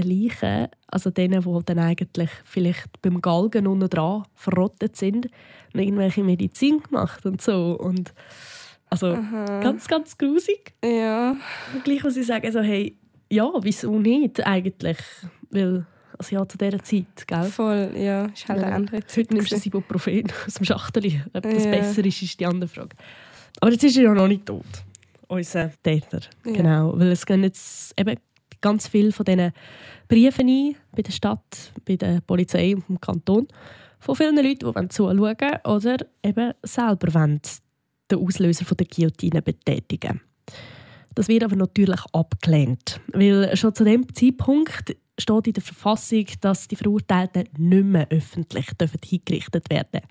den 0.00 0.22
Leichen, 0.22 0.68
also 0.86 1.10
denen, 1.10 1.42
die 1.42 1.64
dann 1.66 1.78
eigentlich 1.78 2.30
vielleicht 2.44 3.00
beim 3.02 3.20
Galgen 3.20 3.66
unten 3.66 3.88
dran 3.88 4.24
verrottet 4.34 4.96
sind, 4.96 5.28
noch 5.72 5.82
irgendwelche 5.82 6.24
Medizin 6.24 6.80
gemacht 6.82 7.24
und 7.26 7.40
so. 7.42 7.78
Und 7.78 8.12
also 8.90 9.08
Aha. 9.08 9.60
ganz, 9.60 9.86
ganz 9.88 10.16
grusig. 10.16 10.72
Ja, 10.84 11.36
Und 11.74 11.84
gleich 11.84 12.02
muss 12.04 12.16
ich 12.16 12.26
sagen, 12.26 12.50
so, 12.50 12.60
hey, 12.60 12.96
ja, 13.30 13.50
wieso 13.60 13.98
nicht 13.98 14.44
eigentlich? 14.46 14.96
Weil, 15.50 15.84
also 16.18 16.34
ja, 16.36 16.48
zu 16.48 16.56
dieser 16.58 16.82
Zeit, 16.82 17.26
gell? 17.26 17.44
voll, 17.44 17.92
ja, 17.96 18.24
ist 18.26 18.48
halt 18.48 18.64
eine 18.64 18.74
andere 18.74 19.04
Zeit. 19.06 19.18
Heute 19.26 19.34
nimmst 19.34 19.52
du 19.52 19.56
ein. 19.56 19.62
Ibuprofen 19.64 20.24
aus 20.46 20.54
dem 20.54 20.64
Schachtel. 20.64 21.22
Ob 21.34 21.42
das 21.42 21.64
Ja. 21.64 21.70
besser 21.70 22.04
ist, 22.04 22.22
ist 22.22 22.40
die 22.40 22.46
andere 22.46 22.68
Frage. 22.68 22.96
Aber 23.60 23.70
jetzt 23.72 23.84
ist 23.84 23.96
er 23.98 24.04
ja 24.04 24.14
noch 24.14 24.28
nicht 24.28 24.46
tot, 24.46 24.64
unser 25.26 25.70
Täter. 25.82 26.20
Ja. 26.46 26.52
Genau, 26.52 26.98
weil 26.98 27.08
es 27.12 27.26
gehen 27.26 27.42
jetzt 27.42 27.92
eben 28.00 28.16
ganz 28.60 28.88
viele 28.88 29.12
von 29.12 29.24
diesen 29.24 29.52
Briefen 30.08 30.48
ein, 30.48 30.76
bei 30.92 31.02
der 31.02 31.12
Stadt, 31.12 31.72
bei 31.86 31.96
der 31.96 32.20
Polizei 32.20 32.74
und 32.74 32.88
dem 32.88 33.00
Kanton, 33.00 33.48
von 34.00 34.14
vielen 34.14 34.36
Leuten, 34.36 34.58
die 34.60 34.66
wollen 34.66 34.90
zuschauen 34.90 35.36
oder 35.64 35.96
eben 36.22 36.52
selber 36.62 37.14
wollen 37.14 37.40
den 38.10 38.18
Auslöser 38.18 38.64
von 38.64 38.76
der 38.76 38.86
Guillotine 38.86 39.42
betätigen 39.42 40.20
Das 41.14 41.28
wird 41.28 41.44
aber 41.44 41.56
natürlich 41.56 42.00
abgelehnt, 42.12 43.00
weil 43.12 43.56
schon 43.56 43.74
zu 43.74 43.84
dem 43.84 44.12
Zeitpunkt 44.14 44.96
steht 45.18 45.46
in 45.46 45.52
der 45.52 45.62
Verfassung, 45.62 46.26
dass 46.40 46.68
die 46.68 46.76
Verurteilten 46.76 47.48
nicht 47.58 47.84
mehr 47.84 48.06
öffentlich 48.10 48.66
dürfen 48.74 49.00
hingerichtet 49.04 49.68
werden 49.70 50.02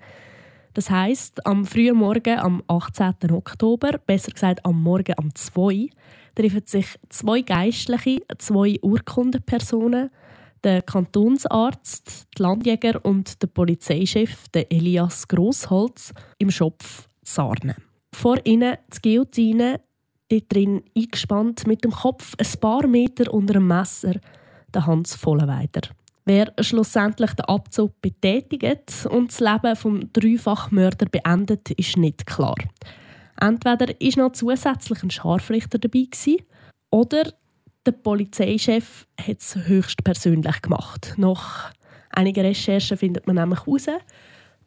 Das 0.74 0.90
heißt, 0.90 1.46
am 1.46 1.64
frühen 1.64 1.96
Morgen, 1.96 2.38
am 2.38 2.62
18. 2.68 3.30
Oktober, 3.32 3.98
besser 4.06 4.32
gesagt 4.32 4.64
am 4.64 4.82
Morgen 4.82 5.14
am 5.16 5.34
2. 5.34 5.88
treffen 6.38 6.62
sich 6.66 6.86
zwei 7.08 7.42
Geistliche, 7.42 8.22
zwei 8.38 8.78
Urkundenpersonen, 8.80 10.10
der 10.62 10.82
Kantonsarzt, 10.82 12.28
die 12.36 12.42
Landjäger 12.42 13.04
und 13.04 13.42
der 13.42 13.48
Polizeichef, 13.48 14.48
der 14.48 14.70
Elias 14.70 15.26
Grossholz, 15.26 16.12
im 16.38 16.50
Schopf 16.50 17.06
Sarne. 17.22 17.76
Vor 18.12 18.36
ihnen 18.44 18.76
die 18.94 19.02
Guillotine, 19.02 19.80
dort 20.28 20.52
drin 20.52 20.82
eingespannt, 20.96 21.66
mit 21.66 21.84
dem 21.84 21.90
Kopf 21.90 22.34
ein 22.38 22.60
paar 22.60 22.86
Meter 22.86 23.32
unter 23.32 23.54
dem 23.54 23.66
Messer, 23.66 24.14
der 24.72 24.86
Hans 24.86 25.16
Vollenweider. 25.16 25.82
Wer 26.24 26.52
schlussendlich 26.60 27.32
den 27.32 27.46
Abzug 27.46 28.00
betätigt 28.00 29.06
und 29.10 29.30
das 29.30 29.40
Leben 29.40 29.76
vom 29.76 30.12
Dreifachmörder 30.12 31.06
beendet, 31.06 31.70
ist 31.70 31.96
nicht 31.96 32.26
klar. 32.26 32.56
Entweder 33.40 33.88
war 33.88 34.24
noch 34.24 34.32
zusätzlich 34.32 35.02
ein 35.02 35.10
Scharfrichter 35.10 35.78
dabei 35.78 36.06
gewesen, 36.10 36.38
oder 36.90 37.32
der 37.86 37.92
Polizeichef 37.92 39.06
hat 39.20 39.38
es 39.38 39.56
höchstpersönlich 39.56 40.62
gemacht. 40.62 41.14
Nach 41.16 41.72
einigen 42.10 42.44
Recherchen 42.44 42.96
findet 42.96 43.26
man 43.26 43.36
nämlich 43.36 43.60
heraus, 43.66 43.86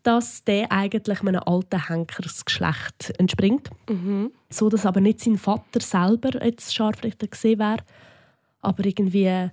dass 0.03 0.43
der 0.43 0.71
eigentlich 0.71 1.21
einem 1.21 1.41
alten 1.45 1.87
Henkersgeschlecht 1.87 3.13
entspringt. 3.17 3.69
Mhm. 3.89 4.31
So 4.49 4.69
dass 4.69 4.85
aber 4.85 5.01
nicht 5.01 5.19
sein 5.19 5.37
Vater 5.37 5.79
selber 5.79 6.43
jetzt 6.43 6.73
Scharfrichter 6.73 7.27
gesehen 7.27 7.59
wäre, 7.59 7.83
aber 8.61 8.85
irgendwie 8.85 9.29
halt 9.29 9.51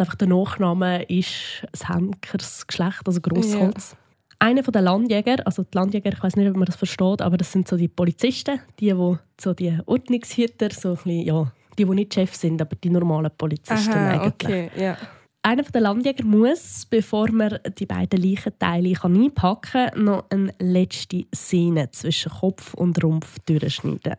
einfach 0.00 0.16
der 0.16 0.28
Nachname 0.28 1.04
ist 1.04 1.64
das 1.72 1.88
Henkersgeschlecht, 1.88 3.06
also 3.06 3.20
Grossholz. 3.20 3.96
Einer 4.38 4.62
der 4.62 4.82
Landjäger, 4.82 5.46
also 5.46 5.62
die 5.62 5.76
Landjäger, 5.76 6.12
ich 6.12 6.22
weiß 6.22 6.36
nicht, 6.36 6.48
ob 6.48 6.56
man 6.56 6.66
das 6.66 6.76
versteht, 6.76 7.22
aber 7.22 7.36
das 7.36 7.52
sind 7.52 7.68
so 7.68 7.76
die 7.76 7.88
Polizisten, 7.88 8.60
die, 8.78 8.92
die 8.92 9.16
so 9.40 9.54
die 9.54 9.78
Ordnungshüter, 9.86 10.70
so 10.70 10.90
ein 10.90 10.94
bisschen, 10.96 11.22
ja, 11.22 11.52
die, 11.78 11.84
die 11.84 11.90
nicht 11.90 12.14
Chef 12.14 12.34
sind, 12.34 12.60
aber 12.60 12.76
die 12.76 12.90
normalen 12.90 13.30
Polizisten 13.36 13.92
Aha, 13.92 14.22
eigentlich. 14.22 14.50
okay, 14.50 14.70
ja. 14.76 14.96
Einer 15.42 15.62
der 15.62 15.80
Landjäger 15.82 16.24
muss, 16.24 16.86
bevor 16.88 17.30
man 17.30 17.58
die 17.78 17.84
beiden 17.84 18.22
Leichenteile 18.22 18.94
kann 18.94 19.14
einpacken 19.14 19.90
kann, 19.92 20.04
noch 20.04 20.24
eine 20.30 20.54
letzte 20.58 21.26
Szene 21.34 21.90
zwischen 21.90 22.32
Kopf 22.32 22.72
und 22.72 23.02
Rumpf 23.04 23.38
durchschneiden. 23.40 24.16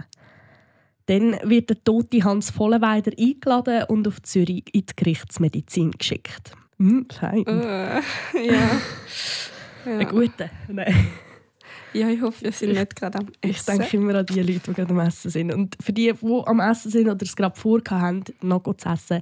Dann 1.08 1.38
wird 1.44 1.70
der 1.70 1.84
tote 1.84 2.24
Hans 2.24 2.52
Vollenweider 2.52 3.12
eingeladen 3.20 3.84
und 3.88 4.08
auf 4.08 4.22
Zürich 4.22 4.66
in 4.72 4.86
die 4.86 4.96
Gerichtsmedizin 4.96 5.92
geschickt. 5.92 6.52
Hm, 6.78 7.08
fein. 7.12 7.46
Äh, 7.48 7.96
ja. 8.46 8.82
Ja. 9.86 10.04
guter. 10.04 10.50
Nein. 10.68 11.08
ja, 11.94 12.10
ich 12.10 12.22
hoffe, 12.22 12.44
wir 12.44 12.52
sind 12.52 12.74
nicht 12.74 12.96
gerade 12.96 13.20
am 13.20 13.28
Ich 13.42 13.58
Essen. 13.58 13.80
denke 13.80 13.98
immer 13.98 14.16
an 14.16 14.26
die 14.26 14.42
Leute, 14.42 14.60
die 14.60 14.74
gerade 14.74 14.92
am 14.92 15.00
Essen 15.00 15.32
sind. 15.32 15.54
Und 15.54 15.76
für 15.82 15.94
die, 15.94 16.12
die 16.12 16.44
am 16.46 16.60
Essen 16.60 16.92
sind 16.92 17.10
oder 17.10 17.24
es 17.24 17.36
gerade 17.36 17.56
vorher 17.56 18.00
haben, 18.00 18.24
noch 18.42 18.64
zu 18.76 18.90
essen, 18.90 19.22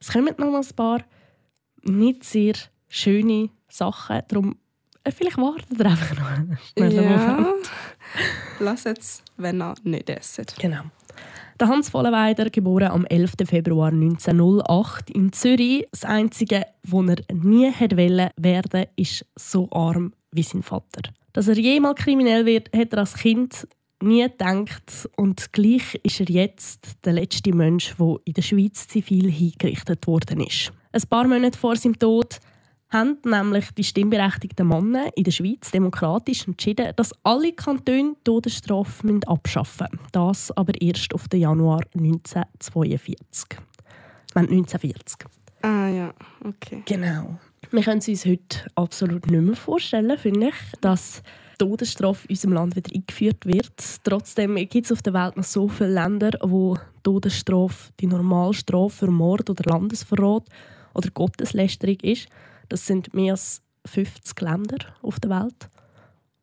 es 0.00 0.12
kommen 0.12 0.34
noch 0.36 0.50
mal 0.50 0.60
ein 0.60 0.76
paar 0.76 1.00
nicht 1.82 2.24
sehr 2.24 2.54
schöne 2.88 3.50
Sachen. 3.68 4.22
Darum, 4.28 4.56
äh, 5.04 5.10
vielleicht 5.10 5.36
wartet 5.36 5.78
ihr 5.78 5.86
einfach 5.86 6.18
noch 6.18 6.26
einen 6.26 6.58
ja. 6.76 7.36
Moment. 7.36 7.70
Lass 8.60 8.84
jetzt, 8.84 9.22
wenn 9.36 9.60
er 9.60 9.74
nicht 9.82 10.08
esset. 10.08 10.54
Genau. 10.58 10.82
Der 11.64 11.70
Hans 11.70 11.88
Vollenweider, 11.88 12.50
geboren 12.50 12.88
am 12.88 13.06
11. 13.06 13.36
Februar 13.46 13.88
1908 13.88 15.08
in 15.08 15.32
Zürich. 15.32 15.86
Das 15.92 16.04
Einzige, 16.04 16.66
was 16.82 17.08
er 17.08 17.34
nie 17.34 17.70
hätte 17.72 17.96
werden, 17.96 18.84
ist 18.96 19.24
so 19.34 19.70
arm 19.70 20.12
wie 20.30 20.42
sein 20.42 20.62
Vater. 20.62 21.10
Dass 21.32 21.48
er 21.48 21.56
jemals 21.56 22.02
kriminell 22.02 22.44
wird, 22.44 22.68
hat 22.76 22.92
er 22.92 22.98
als 22.98 23.14
Kind 23.14 23.66
nie 24.02 24.24
gedacht. 24.24 25.08
Und 25.16 25.54
gleich 25.54 25.98
ist 26.02 26.20
er 26.20 26.28
jetzt 26.28 27.02
der 27.02 27.14
letzte 27.14 27.54
Mensch, 27.54 27.94
der 27.98 28.16
in 28.26 28.34
der 28.34 28.42
Schweiz 28.42 28.86
zivil 28.86 29.30
hingerichtet 29.30 30.06
worden 30.06 30.40
ist. 30.40 30.70
Ein 30.92 31.02
paar 31.08 31.26
Monate 31.26 31.58
vor 31.58 31.76
seinem 31.76 31.98
Tod 31.98 32.40
haben 32.94 33.18
nämlich 33.24 33.72
die 33.72 33.84
stimmberechtigten 33.84 34.68
Männer 34.68 35.08
in 35.16 35.24
der 35.24 35.32
Schweiz 35.32 35.72
demokratisch 35.72 36.46
entschieden, 36.46 36.92
dass 36.96 37.12
alle 37.24 37.52
Kantone 37.52 38.14
die 38.14 38.24
Todesstrafe 38.24 39.20
abschaffen 39.26 39.88
müssen. 39.90 40.06
Das 40.12 40.56
aber 40.56 40.80
erst 40.80 41.12
auf 41.12 41.28
den 41.28 41.40
Januar 41.40 41.82
1942. 41.94 43.58
Ich 44.28 44.34
meine 44.34 44.48
1940. 44.48 45.26
Ah 45.62 45.88
ja, 45.88 46.14
okay. 46.44 46.82
Genau. 46.86 47.38
Wir 47.70 47.82
können 47.82 47.98
es 47.98 48.08
uns 48.08 48.24
heute 48.26 48.70
absolut 48.76 49.26
nicht 49.26 49.42
mehr 49.42 49.56
vorstellen, 49.56 50.16
finde 50.16 50.48
ich, 50.48 50.80
dass 50.80 51.22
Todesstrafe 51.58 52.28
in 52.28 52.34
unserem 52.34 52.52
Land 52.52 52.76
wieder 52.76 52.94
eingeführt 52.94 53.44
wird. 53.44 53.72
Trotzdem 54.04 54.54
gibt 54.54 54.84
es 54.84 54.92
auf 54.92 55.02
der 55.02 55.14
Welt 55.14 55.36
noch 55.36 55.44
so 55.44 55.66
viele 55.66 55.94
Länder, 55.94 56.30
wo 56.42 56.76
Todesstrafe 57.02 57.92
die 57.98 58.06
Normalstrafe 58.06 59.06
für 59.06 59.10
Mord 59.10 59.50
oder 59.50 59.68
Landesverrat 59.68 60.44
oder 60.94 61.10
Gotteslästerung 61.10 61.98
ist. 62.02 62.28
Das 62.68 62.86
sind 62.86 63.14
mehr 63.14 63.32
als 63.32 63.62
50 63.86 64.40
Länder 64.40 64.78
auf 65.02 65.20
der 65.20 65.30
Welt. 65.30 65.68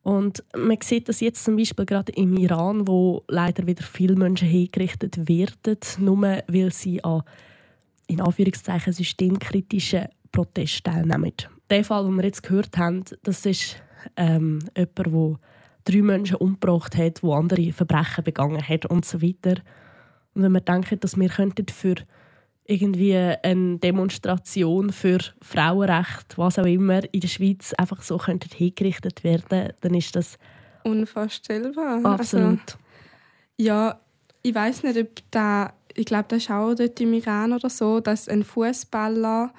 Und 0.03 0.43
man 0.55 0.78
sieht 0.82 1.09
das 1.09 1.19
jetzt 1.19 1.43
zum 1.43 1.57
Beispiel 1.57 1.86
gerade 1.86 2.11
im 2.13 2.36
Iran, 2.38 2.88
wo 2.88 3.24
leider 3.28 3.67
wieder 3.67 3.84
viele 3.84 4.15
Menschen 4.15 4.47
hingerichtet 4.47 5.28
werden, 5.28 5.78
nur 5.99 6.22
weil 6.22 6.72
sie 6.74 7.03
an 7.03 7.24
in 8.07 8.19
Anführungszeichen 8.19 8.93
systemkritischen 8.93 10.07
Protesten 10.32 10.91
teilnehmen. 10.91 11.34
Der 11.69 11.84
Fall, 11.84 12.03
den 12.05 12.15
wir 12.15 12.26
jetzt 12.26 12.43
gehört 12.43 12.78
haben, 12.78 13.05
das 13.24 13.45
ist 13.45 13.82
ähm, 14.17 14.59
jemand, 14.76 14.97
der 14.97 15.39
drei 15.86 16.01
Menschen 16.01 16.36
umgebracht 16.38 16.97
hat, 16.97 17.24
wo 17.24 17.34
andere 17.34 17.72
Verbrechen 17.72 18.24
begangen 18.24 18.67
hat 18.67 18.86
und 18.86 19.05
so 19.05 19.22
weiter. 19.22 19.61
Und 20.34 20.43
wenn 20.43 20.51
wir 20.51 20.61
denken, 20.61 20.99
dass 20.99 21.17
wir 21.17 21.30
für 21.30 21.95
irgendwie 22.72 23.15
eine 23.15 23.78
Demonstration 23.80 24.91
für 24.91 25.19
Frauenrecht, 25.41 26.38
was 26.38 26.57
auch 26.57 26.65
immer, 26.65 27.01
in 27.13 27.19
der 27.19 27.28
Schweiz 27.28 27.74
einfach 27.74 28.01
so 28.01 28.19
hingerichtet 28.26 29.24
werden, 29.24 29.74
dann 29.82 29.93
ist 29.93 30.15
das 30.15 30.38
unvorstellbar. 30.84 31.95
Also, 31.95 32.07
Absolut. 32.07 32.59
Also, 32.59 32.78
ja, 33.57 33.99
ich 34.41 34.55
weiß 34.55 34.84
nicht, 34.84 34.97
ob 34.97 35.09
da, 35.32 35.74
ich 35.93 36.05
glaube, 36.05 36.26
das 36.30 36.43
ist 36.43 36.51
auch 36.51 36.74
dort 36.74 36.99
im 36.99 37.13
Iran 37.13 37.53
oder 37.53 37.69
so, 37.69 37.99
dass 37.99 38.28
ein 38.28 38.43
Fußballer, 38.43 39.53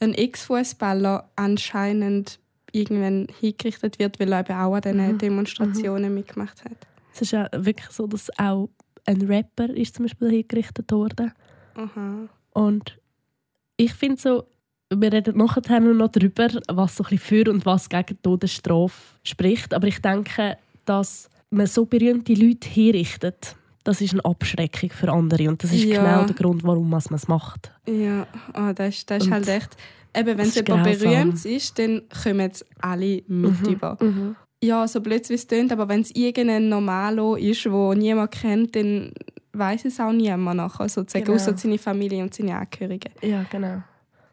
ein 0.00 0.12
Ex-Fußballer 0.12 1.30
anscheinend 1.36 2.38
irgendwann 2.72 3.28
hingerichtet 3.40 3.98
wird, 3.98 4.20
weil 4.20 4.32
er 4.32 4.40
eben 4.40 4.58
auch 4.58 4.74
an 4.74 4.82
diesen 4.82 5.12
mhm. 5.12 5.18
Demonstrationen 5.18 6.10
mhm. 6.10 6.14
mitgemacht 6.16 6.64
hat. 6.64 6.76
Es 7.14 7.22
ist 7.22 7.30
ja 7.30 7.48
wirklich 7.52 7.90
so, 7.90 8.06
dass 8.06 8.28
auch 8.38 8.68
ein 9.06 9.22
Rapper 9.22 9.70
ist 9.70 9.94
zum 9.94 10.04
Beispiel 10.04 10.30
hingerichtet 10.30 10.92
wurde. 10.92 11.32
Aha. 11.74 12.28
Und 12.56 12.98
ich 13.76 13.92
finde 13.92 14.16
so, 14.18 14.44
wir 14.88 15.12
reden 15.12 15.36
nachher 15.36 15.80
noch 15.80 16.08
darüber, 16.08 16.48
was 16.68 16.96
so 16.96 17.04
ein 17.04 17.18
für 17.18 17.50
und 17.50 17.66
was 17.66 17.90
gegen 17.90 18.16
Todesstrafe 18.22 18.94
spricht. 19.24 19.74
Aber 19.74 19.86
ich 19.86 20.00
denke, 20.00 20.56
dass 20.86 21.28
man 21.50 21.66
so 21.66 21.84
berühmte 21.84 22.32
Leute 22.32 22.66
hinrichtet, 22.66 23.56
das 23.84 24.00
ist 24.00 24.14
eine 24.14 24.24
Abschreckung 24.24 24.88
für 24.90 25.12
andere. 25.12 25.50
Und 25.50 25.62
das 25.62 25.72
ist 25.72 25.84
ja. 25.84 26.02
genau 26.02 26.24
der 26.24 26.34
Grund, 26.34 26.64
warum 26.64 26.88
man 26.88 26.98
es 26.98 27.28
macht. 27.28 27.70
Ja, 27.86 28.26
oh, 28.54 28.72
das, 28.74 28.96
ist, 28.96 29.10
das 29.10 29.24
ist 29.24 29.30
halt 29.30 29.48
echt... 29.48 29.76
Eben, 30.16 30.38
wenn 30.38 30.48
es 30.48 30.54
jemand 30.54 30.84
berühmt 30.84 31.44
ist, 31.44 31.78
dann 31.78 32.00
kommen 32.22 32.40
jetzt 32.40 32.64
alle 32.80 33.22
mit 33.26 33.60
mhm. 33.60 33.68
über. 33.68 33.98
Mhm. 34.00 34.34
Ja, 34.64 34.88
so 34.88 35.02
blöd 35.02 35.28
wie 35.28 35.34
es 35.34 35.46
klingt, 35.46 35.70
aber 35.72 35.90
wenn 35.90 36.00
es 36.00 36.10
irgendein 36.12 36.70
Normalo 36.70 37.34
ist, 37.36 37.70
wo 37.70 37.92
niemand 37.92 38.30
kennt, 38.30 38.74
dann 38.74 39.12
weiß 39.58 39.84
es 39.86 40.00
auch 40.00 40.12
niemand 40.12 40.58
nachher, 40.58 40.88
sozusagen, 40.88 41.24
genau. 41.24 41.36
außer 41.36 41.56
seine 41.56 41.78
Familie 41.78 42.22
und 42.22 42.34
seine 42.34 42.56
Angehörigen. 42.56 43.12
Ja, 43.22 43.44
genau. 43.50 43.82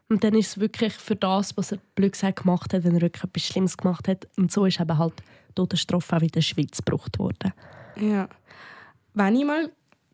Und 0.10 0.24
dann 0.24 0.36
ist 0.36 0.50
es 0.50 0.60
wirklich 0.60 0.94
für 0.94 1.16
das, 1.16 1.56
was 1.58 1.72
er 1.72 1.80
blöd 1.96 2.12
gesagt 2.12 2.42
gemacht 2.42 2.74
hat, 2.74 2.84
wenn 2.84 2.96
er 2.96 3.02
wirklich 3.02 3.24
etwas 3.24 3.44
Schlimmes 3.44 3.78
gemacht 3.78 4.08
hat. 4.08 4.28
Und 4.38 4.52
so 4.52 4.66
ist 4.66 4.80
eben 4.80 4.98
halt 4.98 5.14
die 5.50 5.56
Todesstrafe 5.56 6.18
auch 6.18 6.22
in 6.22 6.28
der 6.28 6.42
Schweiz 6.42 6.78
gebraucht 6.78 7.18
worden. 7.20 7.54
Ja. 8.00 8.28
Wenn 9.14 9.36
ich 9.36 9.46
mal 9.46 9.72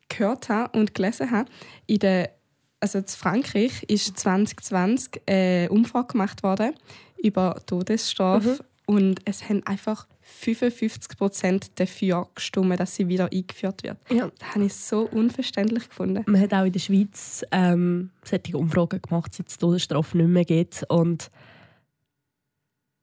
gehört 0.07 0.49
habe 0.49 0.77
und 0.77 0.93
gelesen 0.93 1.31
habe, 1.31 1.49
in 1.87 1.99
der, 1.99 2.31
also 2.79 2.99
in 2.99 3.07
Frankreich 3.07 3.83
ist 3.83 4.17
2020 4.17 5.21
eine 5.27 5.69
Umfrage 5.69 6.13
gemacht 6.13 6.43
worden 6.43 6.73
über 7.21 7.61
Todesstrafe 7.65 8.59
mhm. 8.87 8.95
und 8.95 9.21
es 9.25 9.49
haben 9.49 9.65
einfach 9.65 10.07
55 10.37 11.17
Prozent 11.17 11.79
dafür 11.79 12.27
gestimmt, 12.35 12.79
dass 12.79 12.95
sie 12.95 13.07
wieder 13.07 13.29
eingeführt 13.31 13.83
wird. 13.83 13.97
Ja. 14.09 14.31
Das 14.39 14.55
habe 14.55 14.65
ich 14.65 14.73
so 14.73 15.01
unverständlich 15.01 15.89
gefunden. 15.89 16.23
Man 16.27 16.39
hat 16.39 16.53
auch 16.53 16.65
in 16.65 16.71
der 16.71 16.79
Schweiz 16.79 17.43
ähm, 17.51 18.11
solche 18.23 18.57
Umfragen 18.57 19.01
gemacht, 19.01 19.33
seit 19.33 19.47
es 19.47 19.57
die 19.57 19.59
Todesstrafe 19.59 20.17
nicht 20.17 20.29
mehr 20.29 20.45
gibt. 20.45 20.85
Und 20.89 21.29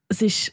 es 0.09 0.23
ist 0.23 0.53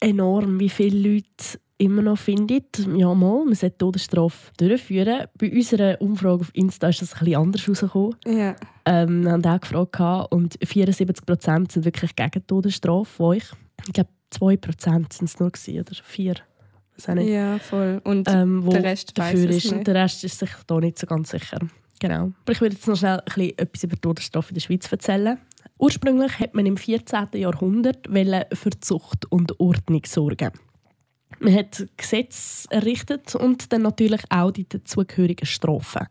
enorm, 0.00 0.58
wie 0.60 0.68
viele 0.68 1.14
Leute 1.14 1.60
immer 1.78 2.02
noch 2.02 2.18
finden, 2.18 2.96
ja 2.96 3.12
mal, 3.12 3.44
man 3.44 3.54
sollte 3.54 3.74
die 3.74 3.78
Todesstrafe 3.78 4.52
durchführen. 4.56 5.26
Bei 5.36 5.50
unserer 5.50 6.00
Umfrage 6.00 6.42
auf 6.42 6.50
Insta 6.54 6.88
ist 6.88 7.02
das 7.02 7.14
ein 7.14 7.18
bisschen 7.24 7.36
anders 7.36 7.62
herausgekommen. 7.62 8.16
Ja. 8.26 8.54
Ähm, 8.84 9.24
wir 9.24 9.32
haben 9.32 9.44
auch 9.44 9.60
gefragt 9.60 10.32
und 10.32 10.58
74 10.62 11.26
Prozent 11.26 11.72
sind 11.72 11.84
wirklich 11.84 12.14
gegen 12.14 12.30
die 12.30 12.40
Todesstrafe 12.40 13.04
von 13.04 13.26
euch. 13.26 13.44
Ich 13.86 13.92
glaube, 13.92 14.10
2% 14.32 15.12
sind 15.12 15.22
es 15.22 15.38
nur 15.38 15.50
gewesen, 15.50 15.80
oder 15.80 15.94
4 16.02 16.34
Ja, 17.24 17.58
voll. 17.58 18.00
Und 18.04 18.28
ähm, 18.28 18.68
der 18.68 18.84
Rest 18.84 19.16
dafür 19.16 19.50
ist. 19.50 19.70
Nicht. 19.72 19.86
Der 19.86 19.94
Rest 19.94 20.24
ist 20.24 20.38
sich 20.38 20.50
da 20.66 20.78
nicht 20.78 20.98
so 20.98 21.06
ganz 21.06 21.30
sicher. 21.30 21.58
Genau. 22.00 22.32
Aber 22.42 22.52
ich 22.52 22.60
würde 22.60 22.74
jetzt 22.74 22.88
noch 22.88 22.96
schnell 22.96 23.18
ein 23.18 23.24
bisschen 23.24 23.58
etwas 23.58 23.84
über 23.84 23.94
die 23.94 24.00
Todesstrafe 24.00 24.48
in 24.50 24.54
der 24.54 24.60
Schweiz 24.60 24.90
erzählen. 24.90 25.38
Ursprünglich 25.78 26.38
hat 26.38 26.54
man 26.54 26.66
im 26.66 26.76
14. 26.76 27.28
Jahrhundert 27.34 28.08
für 28.52 28.70
Zucht 28.80 29.30
und 29.30 29.58
Ordnung 29.60 30.02
sorgen. 30.06 30.50
Man 31.38 31.54
hat 31.54 31.86
Gesetze 31.96 32.68
errichtet 32.70 33.34
und 33.34 33.72
dann 33.72 33.82
natürlich 33.82 34.22
auch 34.30 34.50
die 34.50 34.68
dazugehörigen 34.68 35.46
Strafen. 35.46 36.06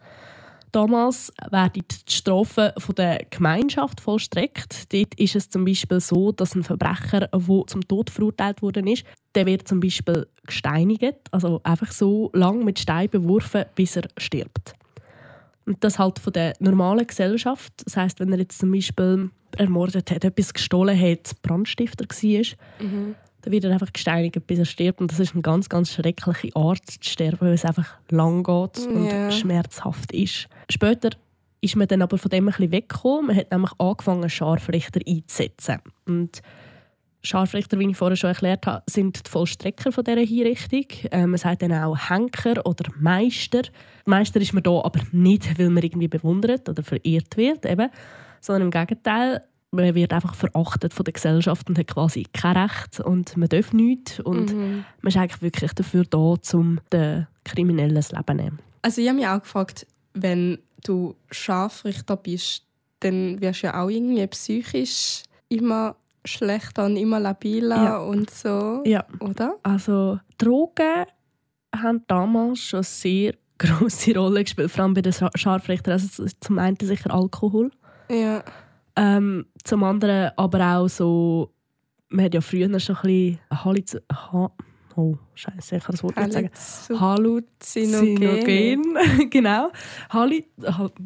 Damals 0.72 1.34
werden 1.50 1.84
die 1.90 2.12
Strafen 2.12 2.72
von 2.78 2.96
der 2.96 3.26
Gemeinschaft 3.30 4.00
vollstreckt. 4.00 4.94
Dort 4.94 5.16
ist 5.16 5.36
es 5.36 5.50
zum 5.50 5.66
Beispiel 5.66 6.00
so, 6.00 6.32
dass 6.32 6.56
ein 6.56 6.64
Verbrecher, 6.64 7.28
der 7.28 7.68
zum 7.68 7.88
Tod 7.88 8.10
verurteilt 8.10 8.62
worden 8.62 8.88
ist, 8.88 9.04
der 9.36 9.46
wird 9.46 9.68
zum 9.68 9.82
Beispiel 9.82 10.28
gesteinigt, 10.46 11.18
also 11.32 11.60
einfach 11.64 11.92
so 11.92 12.30
lang 12.34 12.64
mit 12.64 12.80
Stein 12.80 13.10
beworfen, 13.10 13.66
bis 13.76 13.98
er 13.98 14.08
stirbt. 14.18 14.74
Und 15.66 15.84
das 15.84 16.00
halt 16.00 16.20
von 16.20 16.34
der 16.34 16.54
normalen 16.60 17.06
Gesellschaft. 17.06 17.74
Das 17.86 17.98
heißt, 17.98 18.20
wenn 18.20 18.32
er 18.32 18.40
jetzt 18.40 18.60
zum 18.60 18.72
Beispiel 18.72 19.30
ermordet 19.58 20.10
hat, 20.10 20.24
etwas 20.24 20.54
gestohlen 20.54 21.00
hat, 21.00 21.34
Brandstifter 21.42 22.06
war, 22.06 22.86
mhm 22.86 23.16
dann 23.42 23.52
wird 23.52 23.64
er 23.64 23.72
einfach 23.72 23.92
gesteinigt, 23.92 24.46
bis 24.48 24.60
er 24.60 24.66
stirbt. 24.66 25.02
Und 25.02 25.12
das 25.12 25.20
ist 25.20 25.34
eine 25.34 25.42
ganz, 25.42 25.70
ganz 25.70 25.92
schreckliche 25.92 26.56
Art 26.56 26.86
zu 26.86 27.10
sterben, 27.10 27.42
weil 27.42 27.54
es 27.54 27.66
einfach 27.66 27.98
lang 28.10 28.44
geht 28.44 28.86
und 28.88 29.06
yeah. 29.06 29.32
schmerzhaft 29.32 30.12
ist. 30.12 30.48
Später 30.70 31.10
ist 31.62 31.76
man 31.76 31.88
dann 31.88 32.02
aber 32.02 32.18
von 32.18 32.30
dem 32.30 32.48
ein 32.48 32.52
bisschen 32.52 32.72
weggekommen. 32.72 33.28
Man 33.28 33.36
hat 33.36 33.52
nämlich 33.52 33.72
angefangen, 33.78 34.30
Scharfrichter 34.30 35.00
einzusetzen. 35.08 35.80
Und 36.06 36.42
Scharfrichter, 37.24 37.78
wie 37.78 37.90
ich 37.90 37.98
vorher 37.98 38.16
schon 38.16 38.30
erklärt 38.30 38.66
habe, 38.66 38.84
sind 38.88 39.26
die 39.26 39.30
Vollstrecker 39.30 39.92
von 39.92 40.04
dieser 40.04 40.22
Hinrichtung. 40.22 40.86
Äh, 41.12 41.28
man 41.28 41.38
sagt 41.38 41.62
dann 41.62 41.74
auch 41.74 42.10
Henker 42.10 42.66
oder 42.66 42.92
Meister. 43.00 43.62
Meister 44.06 44.42
ist 44.42 44.54
man 44.54 44.64
da 44.64 44.72
aber 44.72 45.02
nicht, 45.12 45.60
weil 45.60 45.70
man 45.70 45.84
irgendwie 45.84 46.08
bewundert 46.08 46.68
oder 46.68 46.82
verehrt 46.82 47.38
wird, 47.38 47.66
eben, 47.66 47.90
sondern 48.40 48.64
im 48.64 48.72
Gegenteil, 48.72 49.44
man 49.72 49.96
wird 49.96 50.14
einfach 50.14 50.36
verachtet 50.36 50.94
von 50.94 51.06
der 51.06 51.14
Gesellschaft 51.14 51.70
und 51.70 51.78
hat 51.78 51.88
quasi 51.88 52.26
kein 52.34 52.58
Recht 52.58 53.00
und 53.00 53.36
man 53.38 53.50
darf 53.50 53.74
nichts 53.74 54.20
und 54.20 54.54
mhm. 54.54 54.84
man 55.02 55.10
ist 55.10 55.18
eigentlich 55.18 55.42
wirklich 55.42 55.74
dafür 55.74 56.04
da, 56.04 56.36
um 56.54 56.80
den 56.92 57.28
Kriminellen 57.46 57.96
das 57.96 58.12
Leben 58.12 58.26
zu 58.28 58.34
nehmen. 58.34 58.60
Also 58.82 59.02
ich 59.02 59.08
habe 59.08 59.18
mich 59.18 59.28
auch 59.28 59.42
gefragt, 59.42 59.88
wenn 60.14 60.60
du 60.84 61.16
Scharfrichter 61.32 62.18
bist, 62.18 62.66
dann 63.00 63.40
wirst 63.42 63.64
du 63.64 63.68
ja 63.68 63.82
auch 63.82 63.90
irgendwie 63.90 64.26
psychisch 64.28 65.24
immer 65.50 65.96
schlechter 66.26 66.86
und 66.86 66.98
immer 66.98 67.20
labiler 67.20 67.84
ja. 67.84 67.98
und 67.98 68.30
so, 68.30 68.84
ja. 68.86 69.06
oder? 69.20 69.56
Also 69.64 70.20
Drogen 70.38 71.06
haben 71.76 72.04
damals 72.08 72.60
schon 72.60 72.84
sehr 72.84 73.36
große 73.58 74.16
Rolle 74.18 74.44
gespielt, 74.44 74.72
vor 74.72 74.84
allem 74.84 74.94
bei 74.94 75.02
den 75.02 75.14
Scharfrichtern. 75.14 75.94
Also 75.94 76.26
zum 76.40 76.60
einen 76.60 76.78
sicher 76.82 77.14
Alkohol. 77.14 77.72
Ja. 78.10 78.44
Ähm, 78.96 79.46
zum 79.64 79.84
anderen 79.84 80.32
aber 80.38 80.78
auch 80.78 80.88
so, 80.88 81.54
man 82.10 82.26
hat 82.26 82.34
ja 82.34 82.42
früher 82.42 82.80
schon 82.80 82.96
ein 82.98 83.02
bisschen 83.02 83.40
Haliz 83.52 83.98
ha 84.12 84.52
Oh, 84.98 85.16
scheiße, 85.36 85.78
ich 85.78 85.84
kann 85.84 85.94
das 85.94 86.04
Wort 86.04 86.18
nicht 86.18 86.34
sagen. 86.34 87.00
Halluzinogen. 87.00 88.84
genau. 89.30 89.72
Halli 90.10 90.46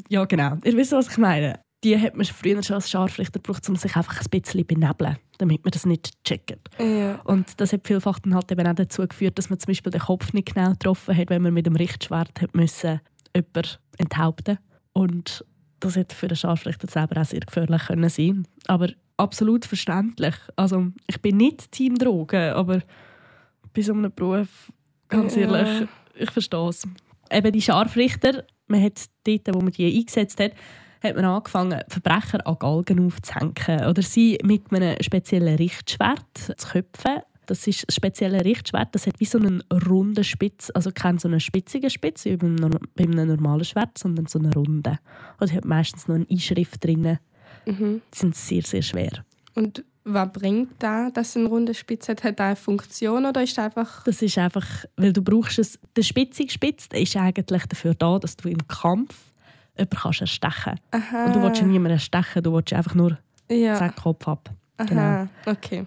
ja, 0.09 0.25
genau. 0.25 0.57
Ihr 0.63 0.75
wisst, 0.75 0.91
was 0.91 1.09
ich 1.09 1.17
meine. 1.17 1.59
Die 1.83 1.99
hat 1.99 2.15
man 2.15 2.25
früher 2.25 2.63
schon 2.63 2.75
als 2.75 2.89
Scharfrichter 2.89 3.39
gebraucht, 3.39 3.69
um 3.69 3.75
sich 3.75 3.95
einfach 3.95 4.19
ein 4.19 4.25
bisschen 4.31 4.65
benebeln, 4.65 5.17
damit 5.37 5.63
man 5.63 5.71
das 5.71 5.85
nicht 5.85 6.11
checkt. 6.23 6.69
Ja. 6.79 7.19
Und 7.25 7.59
das 7.61 7.73
hat 7.73 7.85
vielfach 7.85 8.17
dann 8.19 8.33
halt 8.33 8.51
eben 8.51 8.65
auch 8.65 8.73
dazu 8.73 9.07
geführt, 9.07 9.37
dass 9.37 9.51
man 9.51 9.59
zum 9.59 9.67
Beispiel 9.67 9.91
den 9.91 10.01
Kopf 10.01 10.33
nicht 10.33 10.55
genau 10.55 10.71
getroffen 10.71 11.15
hat, 11.15 11.29
wenn 11.29 11.43
man 11.43 11.53
mit 11.53 11.67
dem 11.67 11.75
Richtschwert 11.75 12.41
hat 12.41 12.55
müssen, 12.55 13.01
jemanden 13.35 13.77
enthaupten 13.97 14.57
Und 14.93 15.45
das 15.79 15.95
hätte 15.95 16.15
für 16.15 16.27
den 16.27 16.37
Scharfrichter 16.37 16.87
selber 16.87 17.21
auch 17.21 17.25
sehr 17.25 17.41
gefährlich 17.41 17.83
können 17.83 18.09
sein 18.09 18.47
Aber 18.67 18.89
absolut 19.17 19.65
verständlich. 19.65 20.35
Also, 20.55 20.87
ich 21.07 21.21
bin 21.21 21.37
nicht 21.37 21.71
Team 21.71 21.97
Drogen, 21.97 22.53
aber 22.53 22.81
bei 23.73 23.81
so 23.81 23.93
einem 23.93 24.11
Beruf, 24.13 24.71
ganz 25.09 25.35
ja. 25.35 25.41
ehrlich, 25.43 25.87
ich 26.15 26.31
verstehe 26.31 26.69
es. 26.69 26.87
Eben 27.31 27.51
die 27.51 27.61
Scharfrichter, 27.61 28.43
man 28.67 28.81
hat 28.81 29.03
dort, 29.25 29.53
wo 29.53 29.59
man 29.59 29.71
die 29.71 29.97
eingesetzt 29.97 30.39
hat, 30.39 30.51
hat 31.03 31.15
man 31.15 31.25
angefangen, 31.25 31.81
Verbrecher 31.87 32.45
an 32.47 32.57
Galgen 32.57 33.05
aufzuhängen 33.05 33.87
oder 33.87 34.01
sie 34.01 34.39
mit 34.43 34.71
einem 34.71 34.95
speziellen 35.01 35.55
Richtschwert 35.55 36.37
zu 36.37 36.67
köpfen 36.67 37.21
Das 37.45 37.67
ist 37.67 37.87
ein 37.87 37.93
spezielles 37.93 38.43
Richtschwert. 38.43 38.93
Das 38.93 39.07
hat 39.07 39.19
wie 39.19 39.25
so 39.25 39.37
einen 39.37 39.63
runden 39.87 40.23
Spitz, 40.23 40.71
also 40.73 40.91
kein 40.93 41.17
so 41.17 41.27
einen 41.27 41.39
spitzigen 41.39 41.89
Spitz 41.89 42.25
wie 42.25 42.37
beim, 42.37 42.57
einem 42.97 43.27
normalen 43.27 43.65
Schwert, 43.65 43.97
sondern 43.97 44.27
so 44.27 44.39
eine 44.39 44.53
runde. 44.53 44.99
Und 45.39 45.53
hat 45.53 45.65
meistens 45.65 46.07
noch 46.07 46.15
eine 46.15 46.27
Einschrift 46.29 46.83
drin. 46.83 47.19
Mhm. 47.65 48.01
Die 48.13 48.17
sind 48.17 48.35
sehr, 48.35 48.61
sehr 48.61 48.81
schwer. 48.81 49.25
Und 49.55 49.83
was 50.03 50.31
bringt 50.31 50.71
da, 50.79 51.09
dass 51.09 51.35
eine 51.35 51.47
runde 51.47 51.73
Spitze 51.73 52.11
hat? 52.11 52.23
Hat 52.23 52.39
das 52.39 52.45
eine 52.45 52.55
Funktion 52.55 53.25
oder 53.25 53.41
ist 53.41 53.57
das 53.57 53.65
einfach... 53.65 54.03
Das 54.03 54.21
ist 54.21 54.37
einfach, 54.37 54.67
weil 54.97 55.11
du 55.13 55.21
brauchst 55.21 55.57
es... 55.57 55.79
Der 55.95 56.03
spitzige 56.03 56.51
Spitz 56.51 56.87
ist 56.93 57.15
eigentlich 57.15 57.65
dafür 57.65 57.95
da, 57.95 58.19
dass 58.19 58.37
du 58.37 58.49
im 58.49 58.67
Kampf 58.67 59.15
jemanden 59.77 59.97
kannst 59.97 60.21
erstechen 60.21 60.79
kannst. 60.91 61.27
Und 61.27 61.35
du 61.35 61.41
willst 61.41 61.61
ja 61.61 61.67
niemanden 61.67 61.93
erstechen, 61.93 62.43
du 62.43 62.53
willst 62.53 62.73
einfach 62.73 62.93
nur 62.93 63.17
ja. 63.49 63.79
den 63.79 63.95
Kopf 63.95 64.27
ab. 64.27 64.49
Aha, 64.77 64.85
genau. 64.85 65.27
okay. 65.45 65.85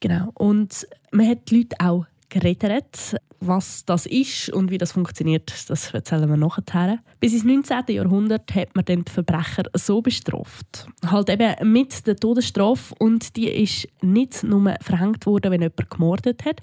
Genau. 0.00 0.30
Und 0.34 0.86
man 1.10 1.28
hat 1.28 1.50
die 1.50 1.58
Leute 1.58 1.76
auch 1.80 2.06
geredet. 2.28 3.16
Was 3.40 3.84
das 3.84 4.04
ist 4.06 4.50
und 4.50 4.72
wie 4.72 4.78
das 4.78 4.90
funktioniert, 4.92 5.52
das 5.68 5.94
erzählen 5.94 6.28
wir 6.28 6.36
nachher. 6.36 6.98
Bis 7.20 7.34
ins 7.34 7.44
19. 7.44 7.84
Jahrhundert 7.88 8.52
hat 8.52 8.74
man 8.74 8.84
die 8.84 9.02
Verbrecher 9.08 9.62
so 9.74 10.02
bestraft. 10.02 10.88
Halt 11.06 11.30
eben 11.30 11.72
mit 11.72 12.04
der 12.08 12.16
Todesstrafe 12.16 12.96
und 12.98 13.36
die 13.36 13.48
ist 13.48 13.86
nicht 14.02 14.42
nur 14.42 14.74
verhängt 14.80 15.24
worden, 15.24 15.52
wenn 15.52 15.62
jemand 15.62 15.88
gemordet 15.88 16.44
hat, 16.44 16.60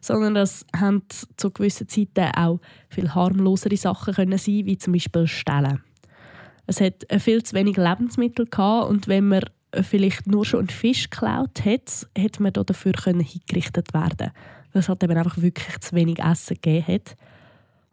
sondern 0.00 0.34
das 0.34 0.64
haben 0.76 1.02
zu 1.36 1.50
gewissen 1.50 1.88
Zeiten 1.88 2.32
auch 2.36 2.60
viel 2.88 3.12
harmlosere 3.12 3.76
Sachen 3.76 4.14
können 4.14 4.38
sein, 4.38 4.64
wie 4.66 4.78
zum 4.78 4.92
Beispiel 4.92 5.26
Stellen. 5.26 5.82
Es 6.68 6.80
hat 6.80 7.04
viel 7.18 7.42
zu 7.42 7.56
wenig 7.56 7.76
Lebensmittel 7.76 8.46
gehabt 8.46 8.88
und 8.88 9.08
wenn 9.08 9.26
man 9.26 9.42
vielleicht 9.80 10.26
nur 10.26 10.44
schon 10.44 10.60
einen 10.60 10.68
Fisch 10.68 11.08
geklaut 11.10 11.64
hat, 11.64 12.06
hätte 12.16 12.42
man 12.42 12.52
dafür 12.52 12.92
können 12.92 13.20
hingerichtet 13.20 13.94
werden 13.94 14.32
weil 14.72 14.80
es 14.80 14.88
halt 14.88 15.02
eben 15.02 15.16
einfach 15.16 15.36
wirklich 15.40 15.80
zu 15.80 15.94
wenig 15.94 16.18
Essen 16.18 16.56
gegeben 16.60 16.86
hat. 16.86 17.16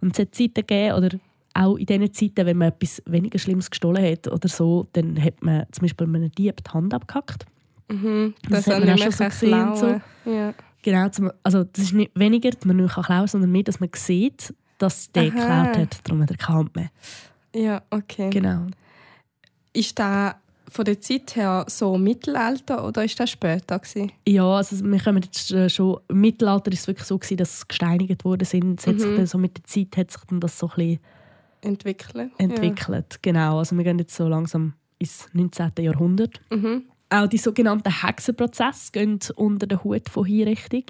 Und 0.01 0.13
es 0.13 0.19
hat 0.19 0.35
Zeiten 0.35 0.53
gegeben, 0.53 0.95
oder 0.95 1.09
auch 1.53 1.75
in 1.75 1.85
diesen 1.85 2.13
Zeiten, 2.13 2.45
wenn 2.45 2.57
man 2.57 2.69
etwas 2.69 3.01
weniger 3.05 3.39
Schlimmes 3.39 3.69
gestohlen 3.69 4.03
hat 4.03 4.27
oder 4.27 4.47
so, 4.47 4.87
dann 4.93 5.21
hat 5.21 5.43
man 5.43 5.65
zum 5.71 5.81
Beispiel 5.81 6.07
einem 6.07 6.31
Dieb 6.31 6.63
die 6.63 6.71
Hand 6.71 6.93
abgehackt. 6.93 7.45
Mhm, 7.89 8.33
das, 8.47 8.65
das 8.65 8.75
hat 8.75 8.85
man 8.85 8.93
auch 8.93 8.97
schon 8.97 9.11
so 9.11 9.23
gesehen. 9.25 9.75
So. 9.75 10.31
Ja. 10.31 10.53
Genau, 10.81 11.09
also 11.43 11.63
das 11.65 11.83
ist 11.85 11.93
nicht 11.93 12.11
weniger, 12.15 12.51
dass 12.51 12.63
man 12.63 12.77
nicht 12.77 12.93
klauen 12.93 13.05
kann, 13.05 13.27
sondern 13.27 13.51
mehr, 13.51 13.63
dass 13.63 13.79
man 13.79 13.89
sieht, 13.93 14.53
dass 14.77 15.11
der 15.11 15.23
Aha. 15.23 15.29
geklaut 15.29 15.77
hat. 15.77 15.99
Darum 16.07 16.21
hat 16.21 16.31
er 16.31 16.37
keine 16.37 16.57
Hand 16.59 16.75
mehr. 16.75 16.89
Ja, 17.53 17.81
okay. 17.89 18.29
Genau. 18.29 18.67
Ist 19.73 19.99
da 19.99 20.39
von 20.69 20.85
der 20.85 21.01
Zeit 21.01 21.35
her 21.35 21.65
so 21.67 21.97
Mittelalter 21.97 22.87
oder 22.87 23.03
ist 23.03 23.19
das 23.19 23.31
später 23.31 23.79
gewesen? 23.79 24.11
Ja, 24.27 24.45
also 24.45 24.83
wir 24.83 24.99
kommen 24.99 25.23
jetzt 25.23 25.51
äh, 25.51 25.69
schon 25.69 25.99
im 26.07 26.21
Mittelalter 26.21 26.71
ist 26.71 26.81
es 26.81 26.87
wirklich 26.87 27.07
so 27.07 27.17
gewesen, 27.17 27.37
dass 27.37 27.61
sie 27.61 27.67
gesteinigt 27.67 28.23
worden 28.23 28.45
sind. 28.45 28.85
Mhm. 28.85 29.25
so 29.25 29.37
mit 29.37 29.57
der 29.57 29.63
Zeit 29.65 29.97
hat 29.97 30.11
sich 30.11 30.21
dann 30.29 30.39
das 30.39 30.57
so 30.57 30.67
ein 30.67 30.75
bisschen 30.75 30.99
entwickelt. 31.61 32.31
Entwickelt, 32.37 33.13
ja. 33.13 33.19
genau. 33.21 33.59
Also 33.59 33.75
wir 33.75 33.83
gehen 33.83 33.99
jetzt 33.99 34.15
so 34.15 34.27
langsam 34.27 34.73
ins 34.99 35.27
19. 35.33 35.71
Jahrhundert. 35.79 36.39
Mhm. 36.51 36.83
Auch 37.09 37.27
die 37.27 37.37
sogenannten 37.37 38.03
Hexenprozesse 38.03 38.91
gehen 38.91 39.19
unter 39.35 39.65
den 39.65 39.83
Hut 39.83 40.09
von 40.09 40.25
Hinrichtung. 40.25 40.83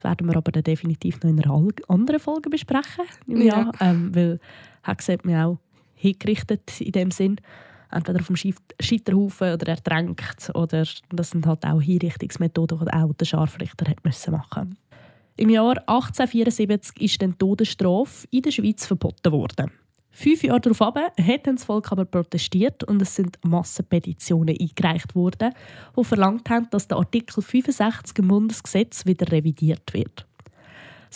Das 0.00 0.10
werden 0.10 0.28
wir 0.28 0.36
aber 0.36 0.52
dann 0.52 0.62
definitiv 0.62 1.20
noch 1.22 1.30
in 1.30 1.42
einer 1.42 1.68
anderen 1.88 2.20
Folge 2.20 2.50
besprechen. 2.50 3.04
Ja. 3.26 3.72
Ähm, 3.80 4.14
weil 4.14 4.38
Hexen 4.82 5.14
hat 5.14 5.24
man 5.24 5.42
auch 5.42 5.58
hingerichtet 5.94 6.80
in 6.80 6.92
dem 6.92 7.10
Sinn 7.10 7.40
entweder 7.90 8.20
auf 8.20 8.26
dem 8.26 8.36
Scheiterhaufen 8.36 9.52
oder 9.52 9.68
ertränkt. 9.68 10.50
Oder 10.54 10.86
das 11.10 11.30
sind 11.30 11.46
halt 11.46 11.64
auch 11.64 11.80
Hinrichtungsmethoden, 11.80 12.80
die 12.80 12.92
auch 12.92 13.12
der 13.14 13.24
Scharfrichter 13.24 13.90
hat 13.90 14.04
müssen 14.04 14.32
machen 14.32 14.76
Im 15.36 15.50
Jahr 15.50 15.78
1874 15.86 17.00
ist 17.00 17.20
die 17.20 17.32
Todesstrafe 17.32 18.26
in 18.30 18.42
der 18.42 18.50
Schweiz 18.50 18.86
verboten 18.86 19.32
worden. 19.32 19.70
Fünf 20.10 20.44
Jahre 20.44 20.62
darauf 20.62 20.80
hat 20.80 21.46
das 21.46 21.64
Volk 21.64 21.92
aber 21.92 22.06
protestiert 22.06 22.82
und 22.84 23.02
es 23.02 23.14
sind 23.14 23.38
Massenpetitionen 23.44 24.56
eingereicht 24.58 25.14
worden, 25.14 25.52
die 25.94 26.04
verlangt 26.04 26.48
haben, 26.48 26.70
dass 26.70 26.88
der 26.88 26.96
Artikel 26.96 27.42
65 27.42 28.18
im 28.20 28.28
Bundesgesetz 28.28 29.04
wieder 29.04 29.30
revidiert 29.30 29.92
wird. 29.92 30.26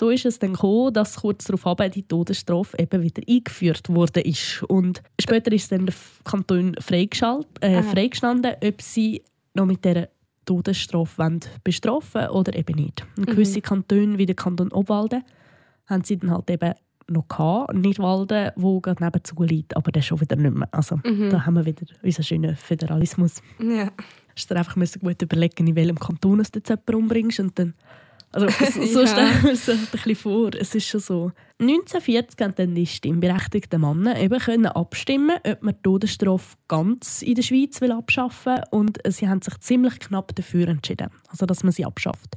So 0.01 0.09
ist 0.09 0.25
es 0.25 0.39
dann 0.39 0.55
gekommen, 0.55 0.95
dass 0.95 1.17
kurz 1.17 1.45
darauf 1.45 1.77
die 1.91 2.03
Todesstrafe 2.05 2.75
eben 2.79 3.03
wieder 3.03 3.23
eingeführt 3.29 3.87
wurde. 3.91 4.23
Und 4.69 5.03
später 5.21 5.53
ist 5.53 5.71
dann 5.71 5.85
der 5.85 5.95
Kanton 6.25 6.73
äh, 6.73 7.83
freigestanden, 7.83 8.55
ob 8.65 8.81
sie 8.81 9.23
noch 9.53 9.67
mit 9.67 9.85
dieser 9.85 10.09
Todesstrafe 10.47 11.41
bestrafen 11.63 12.29
oder 12.29 12.57
eben 12.57 12.83
nicht. 12.83 13.07
Und 13.19 13.29
mhm. 13.29 13.33
gewisse 13.33 13.61
Kantone, 13.61 14.17
wie 14.17 14.25
der 14.25 14.37
Kanton 14.37 14.73
Obwalden, 14.73 15.23
haben 15.85 16.03
sie 16.03 16.17
dann 16.17 16.31
halt 16.31 16.49
eben 16.49 16.73
noch 17.09 17.29
gehabt. 17.29 17.75
Nicht 17.75 17.99
Walden, 17.99 18.53
wo 18.57 18.81
gerade 18.81 19.05
nebenzu 19.05 19.35
liegt, 19.43 19.77
aber 19.77 19.93
das 19.93 20.07
schon 20.07 20.23
wieder 20.23 20.37
nicht 20.37 20.55
mehr. 20.55 20.69
Also 20.73 20.99
mhm. 21.05 21.29
da 21.29 21.45
haben 21.45 21.57
wir 21.57 21.67
wieder 21.67 21.85
unseren 22.03 22.25
schönen 22.25 22.57
Föderalismus. 22.57 23.43
Ja. 23.59 23.85
Du 23.85 23.93
musst 24.35 24.51
dir 24.51 24.57
einfach 24.57 24.77
gut 24.99 25.21
überlegen, 25.21 25.67
in 25.67 25.77
welchem 25.77 25.99
Kanton 25.99 26.39
du 26.39 26.45
jetzt 26.55 26.71
jemanden 26.71 26.95
umbringst 26.95 27.41
und 27.41 27.59
dann 27.59 27.75
also, 28.33 28.49
so 28.87 29.01
ja. 29.01 29.07
stellen 29.07 29.43
wir 29.43 29.51
uns 29.51 29.67
das 29.67 29.79
ein 29.79 29.89
bisschen 29.91 30.17
vor. 30.17 30.51
Es 30.55 30.75
ist 30.75 30.87
schon 30.87 31.01
so. 31.01 31.33
1940 31.59 32.37
konnten 32.37 32.57
dann 32.57 32.75
die 32.75 32.87
stimmberechtigten 32.87 33.81
Männer 33.81 34.19
eben 34.19 34.39
können 34.39 34.67
abstimmen, 34.67 35.39
ob 35.45 35.63
man 35.63 35.75
die 35.75 35.83
Todesstrafe 35.83 36.57
ganz 36.69 37.23
in 37.23 37.35
der 37.35 37.43
Schweiz 37.43 37.81
will 37.81 37.93
abschaffen 37.93 38.57
will. 38.57 38.65
Und 38.71 38.99
sie 39.09 39.29
haben 39.29 39.43
sich 39.43 39.59
ziemlich 39.59 39.99
knapp 39.99 40.35
dafür 40.35 40.69
entschieden, 40.69 41.11
also 41.29 41.45
dass 41.45 41.65
man 41.65 41.73
sie 41.73 41.85
abschafft. 41.85 42.37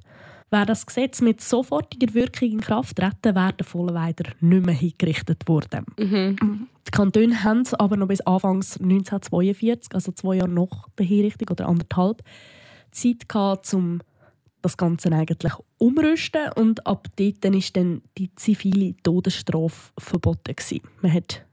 Wäre 0.49 0.65
das 0.65 0.85
Gesetz 0.85 1.21
mit 1.21 1.41
sofortiger 1.41 2.13
Wirkung 2.13 2.51
in 2.51 2.61
Kraft 2.61 2.97
treten, 2.97 3.35
wäre 3.35 3.53
der 3.53 3.65
Vollweider 3.65 4.31
nicht 4.39 4.65
mehr 4.65 4.75
hingerichtet 4.75 5.47
worden. 5.47 5.85
Mhm. 5.97 6.67
Die 6.87 6.91
Kantone 6.91 7.43
haben 7.43 7.61
es 7.61 7.73
aber 7.73 7.97
noch 7.97 8.07
bis 8.07 8.21
Anfangs 8.21 8.77
1942, 8.77 9.95
also 9.95 10.11
zwei 10.11 10.35
Jahre 10.35 10.49
nach 10.49 10.89
der 10.97 11.05
Hinrichtung 11.05 11.49
oder 11.49 11.67
anderthalb, 11.67 12.21
Zeit 12.91 13.27
gehabt, 13.27 13.73
um 13.73 14.01
das 14.63 14.77
Ganze 14.77 15.11
eigentlich 15.11 15.53
umrüsten 15.77 16.51
und 16.55 16.87
ab 16.87 17.07
dort 17.17 17.43
war 17.43 17.61
dann 17.73 18.01
die 18.17 18.33
zivile 18.35 18.95
Todesstrafe 19.03 19.91
verboten. 19.99 20.55
Gewesen. 20.55 20.81
Man 21.01 21.13
hat 21.13 21.45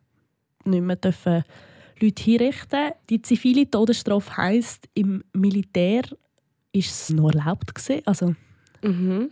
nicht 0.64 0.82
mehr 0.82 0.96
dürfen 0.96 1.44
Leute 2.00 2.22
hinrichten. 2.22 2.92
Die 3.11 3.20
zivile 3.20 3.68
Todesstrafe 3.68 4.36
heisst, 4.36 4.88
im 4.94 5.24
Militär 5.32 6.02
ist 6.72 6.90
es 6.90 7.11
noch 7.11 7.32
erlaubt 7.32 7.74
gewesen. 7.74 8.02
Also, 8.06 8.34
mhm. 8.82 9.30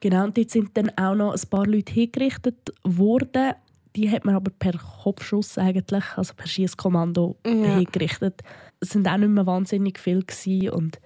Genau, 0.00 0.24
und 0.24 0.36
dort 0.36 0.50
sind 0.50 0.76
dann 0.76 0.90
auch 0.96 1.14
noch 1.14 1.34
ein 1.34 1.48
paar 1.50 1.66
Leute 1.66 1.92
hingerichtet 1.92 2.72
worden. 2.82 3.52
Die 3.94 4.10
hat 4.10 4.24
man 4.24 4.34
aber 4.34 4.50
per 4.50 4.72
Kopfschuss 4.72 5.58
eigentlich, 5.58 6.04
also 6.16 6.32
per 6.34 6.46
Schießkommando 6.46 7.36
ja. 7.46 7.76
hingerichtet. 7.76 8.42
Es 8.80 8.90
sind 8.90 9.06
auch 9.06 9.18
nicht 9.18 9.28
mehr 9.28 9.46
wahnsinnig 9.46 9.98
viele 9.98 10.22
gewesen 10.22 10.70
und 10.70 11.00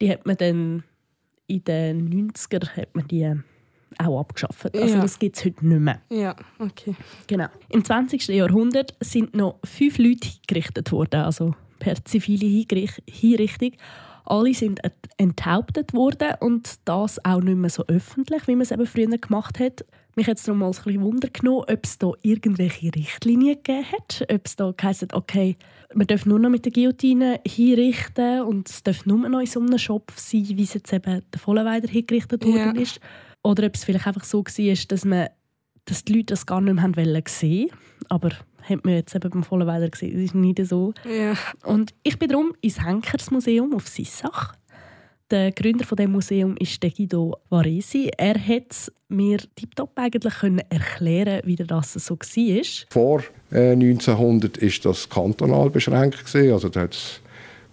die 0.00 0.10
hat 0.10 0.26
man 0.26 0.36
dann 0.36 0.82
in 1.50 1.64
den 1.64 2.32
90er 2.32 2.76
hat 2.76 2.94
man 2.94 3.06
die 3.08 3.34
auch 3.98 4.20
abgeschafft. 4.20 4.74
Also 4.74 4.94
ja. 4.94 5.02
das 5.02 5.18
gibt 5.18 5.36
es 5.36 5.44
heute 5.44 5.66
nicht 5.66 5.80
mehr. 5.80 6.00
Ja, 6.08 6.36
okay. 6.58 6.94
Genau. 7.26 7.46
Im 7.68 7.84
20. 7.84 8.28
Jahrhundert 8.28 8.94
sind 9.00 9.34
noch 9.34 9.58
fünf 9.64 9.98
Leute 9.98 10.28
hingerichtet 10.28 10.92
worden, 10.92 11.20
also 11.20 11.54
per 11.78 12.02
zivile 12.04 12.46
Hinrichtung. 13.06 13.72
Alle 14.24 14.54
sind 14.54 14.80
enthauptet 15.16 15.92
worden 15.92 16.34
und 16.38 16.78
das 16.84 17.24
auch 17.24 17.40
nicht 17.40 17.56
mehr 17.56 17.70
so 17.70 17.84
öffentlich, 17.88 18.46
wie 18.46 18.54
man 18.54 18.62
es 18.62 18.70
eben 18.70 18.86
früher 18.86 19.08
gemacht 19.08 19.58
hat. 19.58 19.84
Mich 20.14 20.26
hat 20.26 20.36
es 20.36 20.44
darum 20.44 20.60
mal 20.60 20.66
ein 20.66 20.72
bisschen 20.72 21.02
Wunder 21.02 21.28
genommen, 21.28 21.64
ob 21.68 21.80
es 21.84 21.98
da 21.98 22.12
irgendwelche 22.22 22.94
Richtlinien 22.94 23.56
gegeben 23.56 23.86
hat. 23.90 24.24
Ob 24.30 24.46
es 24.46 24.56
da 24.56 24.72
heisst, 24.82 25.12
okay, 25.14 25.56
man 25.94 26.06
darf 26.06 26.26
nur 26.26 26.38
noch 26.38 26.50
mit 26.50 26.64
der 26.64 26.72
Guillotine 26.72 27.40
hinrichten 27.46 28.42
und 28.42 28.68
es 28.68 28.82
darf 28.82 29.06
nur 29.06 29.28
noch 29.28 29.40
in 29.40 29.46
so 29.46 29.60
einem 29.60 29.78
Schopf 29.78 30.18
sein, 30.18 30.46
wie 30.48 30.62
es 30.62 30.74
jetzt 30.74 30.92
eben 30.92 31.22
der 31.32 31.40
Vollenweider 31.40 31.88
hingerichtet 31.88 32.44
worden 32.44 32.76
ja. 32.76 32.82
ist. 32.82 33.00
Oder 33.42 33.66
ob 33.66 33.74
es 33.74 33.84
vielleicht 33.84 34.06
einfach 34.06 34.24
so 34.24 34.44
war, 34.44 34.86
dass, 34.88 35.04
man, 35.04 35.28
dass 35.86 36.04
die 36.04 36.12
Leute 36.12 36.26
das 36.26 36.46
gar 36.46 36.60
nicht 36.60 36.74
mehr 36.74 36.82
haben 36.82 36.96
wollen 36.96 37.22
sehen 37.26 37.70
aber 38.10 38.30
hat 38.62 38.84
man 38.84 38.94
jetzt 38.94 39.14
eben 39.14 39.30
beim 39.30 39.42
Vollenweider 39.42 39.88
gesehen, 39.88 40.14
das 40.14 40.22
ist 40.22 40.34
nicht 40.34 40.64
so. 40.66 40.92
Ja. 41.04 41.34
Und 41.64 41.94
ich 42.02 42.18
bin 42.18 42.28
darum 42.28 42.54
ins 42.60 42.84
Henkersmuseum 42.84 43.74
auf 43.74 43.88
Sissach 43.88 44.54
der 45.30 45.52
Gründer 45.52 45.84
von 45.84 45.96
dem 45.96 46.12
Museum 46.12 46.56
ist 46.58 46.80
Guido 46.80 47.36
Varesi. 47.48 48.10
Er 48.16 48.34
hat 48.34 48.92
mir 49.08 49.38
tiptop 49.54 49.92
eigentlich 49.96 50.34
erklären, 50.68 51.42
wie 51.44 51.56
das 51.56 51.92
so 51.94 52.16
war. 52.16 52.62
Vor 52.90 53.22
äh, 53.52 53.72
1900 53.72 54.56
ist 54.58 54.84
das 54.84 55.08
kantonal 55.08 55.70
beschränkt. 55.70 56.24
Also 56.34 56.68
da 56.68 56.88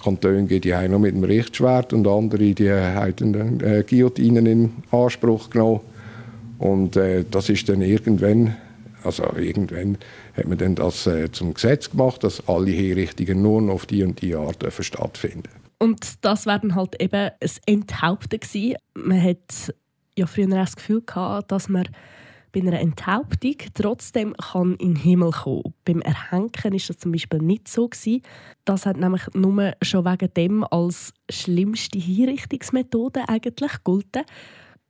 Kantone 0.02 0.44
die 0.46 0.74
noch 0.90 1.00
mit 1.00 1.16
dem 1.16 1.24
Richtschwert 1.24 1.94
und 1.94 2.08
andere 2.08 2.54
die 2.54 2.72
haben 2.72 3.62
äh, 3.62 3.84
Guillotinen 3.88 4.46
in 4.46 4.72
Anspruch 4.92 5.50
genommen. 5.50 5.82
Und 6.60 6.96
äh, 6.96 7.26
das 7.30 7.50
ist 7.50 7.70
dann 7.70 7.82
irgendwann, 7.82 8.56
also 9.04 9.24
irgendwann 9.36 9.98
hat 10.36 10.48
man 10.48 10.58
dann 10.58 10.76
das 10.76 11.08
äh, 11.08 11.32
zum 11.32 11.54
Gesetz 11.54 11.90
gemacht, 11.90 12.24
dass 12.24 12.48
alle 12.48 12.72
Hinrichtungen 12.72 13.42
nur 13.42 13.72
auf 13.72 13.86
die 13.86 14.04
und 14.04 14.22
die 14.22 14.36
Art 14.36 14.64
stattfinden. 14.80 15.50
Und 15.80 16.26
das 16.26 16.46
war 16.46 16.60
dann 16.60 16.76
halt 16.76 17.02
eben 17.02 17.32
ein 17.40 17.52
Enthaupten. 17.66 18.40
Gewesen. 18.40 18.76
Man 18.96 19.22
hat 19.22 19.74
ja 20.18 20.26
früher 20.26 20.48
das 20.48 20.76
Gefühl 20.76 21.02
gehabt, 21.06 21.52
dass 21.52 21.70
man 21.70 21.88
bei 22.52 22.62
einer 22.62 22.80
Enthauptung 22.80 23.56
trotzdem 23.74 24.34
kann 24.34 24.76
in 24.76 24.94
den 24.94 24.96
Himmel 24.96 25.32
kommen. 25.32 25.74
Beim 25.86 26.02
Erhängen 26.02 26.74
ist 26.74 26.90
das 26.90 26.98
zum 26.98 27.12
Beispiel 27.12 27.40
nicht 27.40 27.68
so 27.68 27.88
gewesen. 27.88 28.24
Das 28.66 28.86
hat 28.86 28.98
nämlich 28.98 29.24
nur 29.34 29.74
schon 29.82 30.06
wegen 30.06 30.34
dem 30.34 30.64
als 30.64 31.14
schlimmste 31.30 32.00
Hinrichtungsmethode 32.00 33.28
eigentlich 33.28 33.84
gelten. 33.84 34.24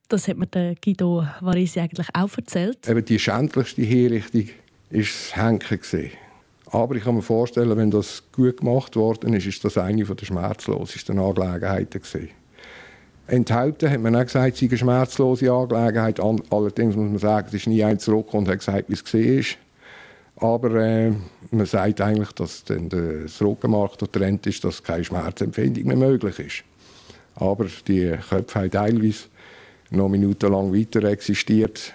Das 0.08 0.28
hat 0.28 0.38
mir 0.38 0.46
der 0.46 0.74
Guido 0.76 1.26
Varesi 1.40 1.80
eigentlich 1.80 2.08
auch 2.14 2.34
erzählt. 2.36 2.88
Eben 2.88 3.04
die 3.04 3.18
schändlichste 3.18 3.82
Hinrichtung 3.82 4.48
war 4.90 5.00
das 5.00 5.36
Henken. 5.36 6.10
Aber 6.70 6.94
ich 6.96 7.04
kann 7.04 7.14
mir 7.14 7.22
vorstellen, 7.22 7.76
wenn 7.76 7.90
das 7.90 8.22
gut 8.32 8.58
gemacht 8.58 8.94
worden 8.96 9.32
ist, 9.32 9.46
ist 9.46 9.64
das 9.64 9.78
eine 9.78 10.04
der 10.04 10.24
schmerzlosesten 10.24 11.18
Angelegenheiten. 11.18 12.02
Gewesen. 12.02 12.30
Enthalten 13.26 13.90
hat 13.90 14.00
man 14.00 14.16
auch 14.16 14.24
gesagt, 14.24 14.54
es 14.54 14.60
sei 14.60 14.66
eine 14.66 14.78
schmerzlose 14.78 15.52
Angelegenheit. 15.52 16.20
Allerdings 16.20 16.96
muss 16.96 17.10
man 17.10 17.18
sagen, 17.18 17.48
es 17.48 17.54
ist 17.54 17.66
nie 17.66 17.84
ein 17.84 17.98
zurückgekommen 17.98 18.46
und 18.46 18.52
hat 18.52 18.58
gesagt, 18.58 18.88
wie 18.88 18.94
es 18.94 19.04
gesehen 19.04 19.38
ist. 19.38 19.58
Aber 20.36 20.74
äh, 20.74 21.12
man 21.50 21.66
sagt 21.66 22.00
eigentlich, 22.00 22.32
dass 22.32 22.64
dann 22.64 22.88
das 22.88 23.42
Rückenmark 23.42 23.98
getrennt 23.98 24.46
ist, 24.46 24.64
dass 24.64 24.82
keine 24.82 25.04
Schmerzempfindung 25.04 25.84
mehr 25.84 25.96
möglich 25.96 26.38
ist. 26.38 26.64
Aber 27.34 27.66
die 27.86 28.16
Köpfe 28.28 28.60
haben 28.60 28.70
teilweise 28.70 29.24
noch 29.90 30.08
minutenlang 30.08 30.72
weiter 30.72 31.04
existiert, 31.04 31.92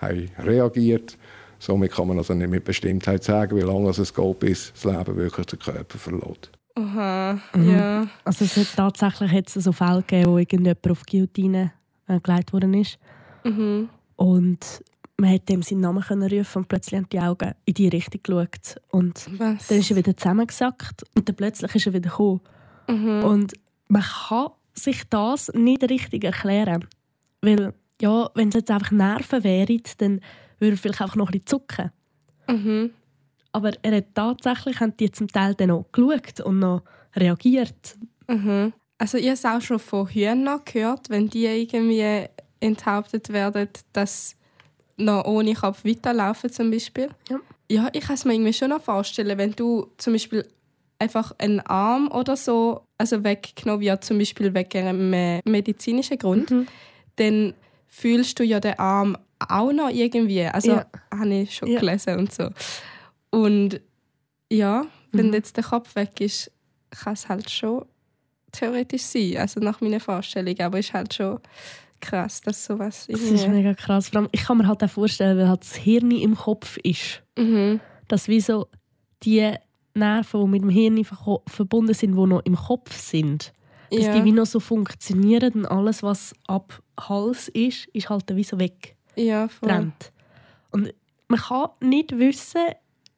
haben 0.00 0.30
reagiert. 0.38 1.16
Somit 1.60 1.92
kann 1.92 2.08
man 2.08 2.18
also 2.18 2.32
nicht 2.34 2.50
mit 2.50 2.64
Bestimmtheit 2.64 3.22
sagen, 3.22 3.56
wie 3.56 3.60
lange 3.60 3.90
es 3.90 4.14
geht, 4.14 4.38
bis 4.40 4.72
das 4.72 4.84
Leben 4.84 5.16
wirklich 5.16 5.46
den 5.46 5.58
Körper 5.58 5.98
verlässt. 5.98 6.50
Aha, 6.74 7.38
mhm. 7.54 7.70
ja. 7.70 8.08
Also 8.24 8.46
es 8.46 8.56
hat 8.56 8.76
tatsächlich 8.76 9.30
hat 9.30 9.54
es 9.54 9.64
so 9.64 9.70
Fälle 9.70 10.02
gegeben, 10.02 10.30
wo 10.30 10.38
irgendjemand 10.38 10.90
auf 10.90 11.04
Guillotine 11.04 11.72
äh, 12.08 12.18
gelegt 12.20 12.54
worden 12.54 12.72
ist. 12.72 12.98
Mhm. 13.44 13.90
Und 14.16 14.82
man 15.18 15.30
konnte 15.30 15.52
ihm 15.52 15.62
seinen 15.62 15.80
Namen 15.80 16.02
können 16.02 16.32
rufen 16.32 16.60
und 16.60 16.68
plötzlich 16.68 16.98
haben 16.98 17.08
die 17.10 17.20
Augen 17.20 17.52
in 17.66 17.74
die 17.74 17.88
Richtung 17.88 18.22
geschaut. 18.22 18.80
Und 18.90 19.26
Was? 19.38 19.68
dann 19.68 19.78
ist 19.78 19.90
er 19.90 19.96
wieder 19.96 20.16
zusammengesackt 20.16 21.04
und 21.14 21.28
dann 21.28 21.36
plötzlich 21.36 21.74
ist 21.74 21.86
er 21.86 21.92
wieder 21.92 22.08
gekommen. 22.08 22.40
Mhm. 22.88 23.24
Und 23.24 23.52
man 23.88 24.02
kann 24.02 24.48
sich 24.72 25.02
das 25.10 25.52
nicht 25.52 25.82
richtig 25.82 26.24
erklären. 26.24 26.86
Weil, 27.42 27.74
ja, 28.00 28.30
wenn 28.34 28.48
es 28.48 28.54
jetzt 28.54 28.70
einfach 28.70 28.92
Nerven 28.92 29.44
wären, 29.44 29.82
dann 29.98 30.20
würde 30.60 30.74
er 30.74 30.78
vielleicht 30.78 31.00
einfach 31.00 31.16
noch 31.16 31.28
ein 31.28 31.32
bisschen 31.32 31.46
zucken. 31.46 31.90
Mhm. 32.48 32.90
Aber 33.52 33.72
er 33.82 33.96
hat 33.96 34.14
tatsächlich, 34.14 34.80
haben 34.80 34.96
die 34.96 35.10
zum 35.10 35.28
Teil 35.28 35.54
dann 35.54 35.68
noch 35.68 35.86
geschaut 35.92 36.40
und 36.40 36.60
noch 36.60 36.82
reagiert. 37.16 37.96
Mhm. 38.28 38.72
Also 38.98 39.18
ich 39.18 39.24
habe 39.24 39.34
es 39.34 39.44
auch 39.44 39.60
schon 39.60 39.78
von 39.78 40.08
Hühnern 40.08 40.60
gehört, 40.64 41.10
wenn 41.10 41.28
die 41.28 41.46
irgendwie 41.46 42.28
enthauptet 42.60 43.30
werden, 43.30 43.68
dass 43.92 44.36
noch 44.96 45.24
ohne 45.24 45.54
Kopf 45.54 45.84
weiterlaufen 45.84 46.50
zum 46.50 46.70
Beispiel. 46.70 47.08
Ja, 47.28 47.40
ja 47.70 47.88
ich 47.92 48.02
kann 48.02 48.14
es 48.14 48.24
mir 48.24 48.34
irgendwie 48.34 48.52
schon 48.52 48.70
noch 48.70 48.82
vorstellen, 48.82 49.38
wenn 49.38 49.52
du 49.52 49.90
zum 49.96 50.12
Beispiel 50.12 50.46
einfach 50.98 51.32
einen 51.38 51.60
Arm 51.60 52.08
oder 52.12 52.36
so 52.36 52.84
also 52.98 53.24
weggenommen 53.24 53.80
wird, 53.80 54.04
zum 54.04 54.18
Beispiel 54.18 54.54
wegen 54.54 54.86
einem 54.86 55.40
medizinischen 55.44 56.18
Grund, 56.18 56.50
mhm. 56.50 56.66
dann 57.16 57.54
fühlst 57.88 58.38
du 58.38 58.44
ja 58.44 58.60
den 58.60 58.78
Arm 58.78 59.16
auch 59.48 59.72
noch 59.72 59.90
irgendwie. 59.90 60.44
Also 60.44 60.72
ja. 60.72 60.86
habe 61.12 61.34
ich 61.34 61.54
schon 61.56 61.68
ja. 61.68 61.80
gelesen 61.80 62.18
und 62.18 62.32
so. 62.32 62.50
Und 63.30 63.80
ja, 64.50 64.86
wenn 65.12 65.28
mhm. 65.28 65.34
jetzt 65.34 65.56
der 65.56 65.64
Kopf 65.64 65.94
weg 65.94 66.20
ist, 66.20 66.50
kann 66.90 67.14
es 67.14 67.28
halt 67.28 67.50
schon 67.50 67.84
theoretisch 68.52 69.02
sein. 69.02 69.36
Also 69.38 69.60
nach 69.60 69.80
meiner 69.80 70.00
Vorstellung. 70.00 70.58
Aber 70.60 70.78
es 70.78 70.86
ist 70.86 70.94
halt 70.94 71.14
schon 71.14 71.38
krass, 72.00 72.40
dass 72.40 72.64
sowas 72.64 73.06
Das 73.08 73.20
ist 73.20 73.48
mega 73.48 73.74
krass. 73.74 74.08
Vor 74.08 74.20
allem, 74.20 74.28
ich 74.32 74.44
kann 74.44 74.58
mir 74.58 74.66
halt 74.66 74.82
auch 74.82 74.90
vorstellen, 74.90 75.38
weil 75.38 75.48
halt 75.48 75.62
das 75.62 75.76
Hirn 75.76 76.10
im 76.10 76.36
Kopf 76.36 76.76
ist. 76.78 77.22
Mhm. 77.36 77.80
Dass 78.08 78.28
wie 78.28 78.40
so 78.40 78.68
die 79.22 79.54
Nerven, 79.94 80.40
die 80.40 80.48
mit 80.48 80.62
dem 80.62 80.70
Hirn 80.70 81.04
verbunden 81.46 81.94
sind, 81.94 82.16
die 82.16 82.26
noch 82.26 82.44
im 82.44 82.56
Kopf 82.56 82.96
sind, 82.96 83.52
dass 83.90 84.06
ja. 84.06 84.14
die 84.14 84.24
wie 84.24 84.32
noch 84.32 84.46
so 84.46 84.60
funktionieren 84.60 85.52
und 85.52 85.66
alles, 85.66 86.02
was 86.02 86.32
ab 86.46 86.80
Hals 86.98 87.48
ist, 87.48 87.86
ist 87.88 88.08
halt 88.08 88.34
wie 88.34 88.44
so 88.44 88.58
weg. 88.58 88.96
Ja, 89.16 89.48
voll. 89.48 89.68
Trennt. 89.68 90.12
Und 90.70 90.94
man 91.28 91.40
kann 91.40 91.68
nicht 91.80 92.18
wissen, 92.18 92.62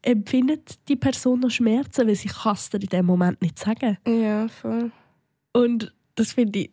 empfindet 0.02 0.88
die 0.88 0.96
Person 0.96 1.40
noch 1.40 1.50
Schmerzen, 1.50 2.06
weil 2.06 2.14
sie 2.14 2.28
kann 2.28 2.54
es 2.54 2.68
in 2.68 2.80
dem 2.80 3.06
Moment 3.06 3.40
nicht 3.40 3.58
sagen. 3.58 3.98
Ja, 4.06 4.48
voll. 4.48 4.90
Und 5.52 5.94
das 6.14 6.32
finde 6.32 6.58
ich 6.60 6.72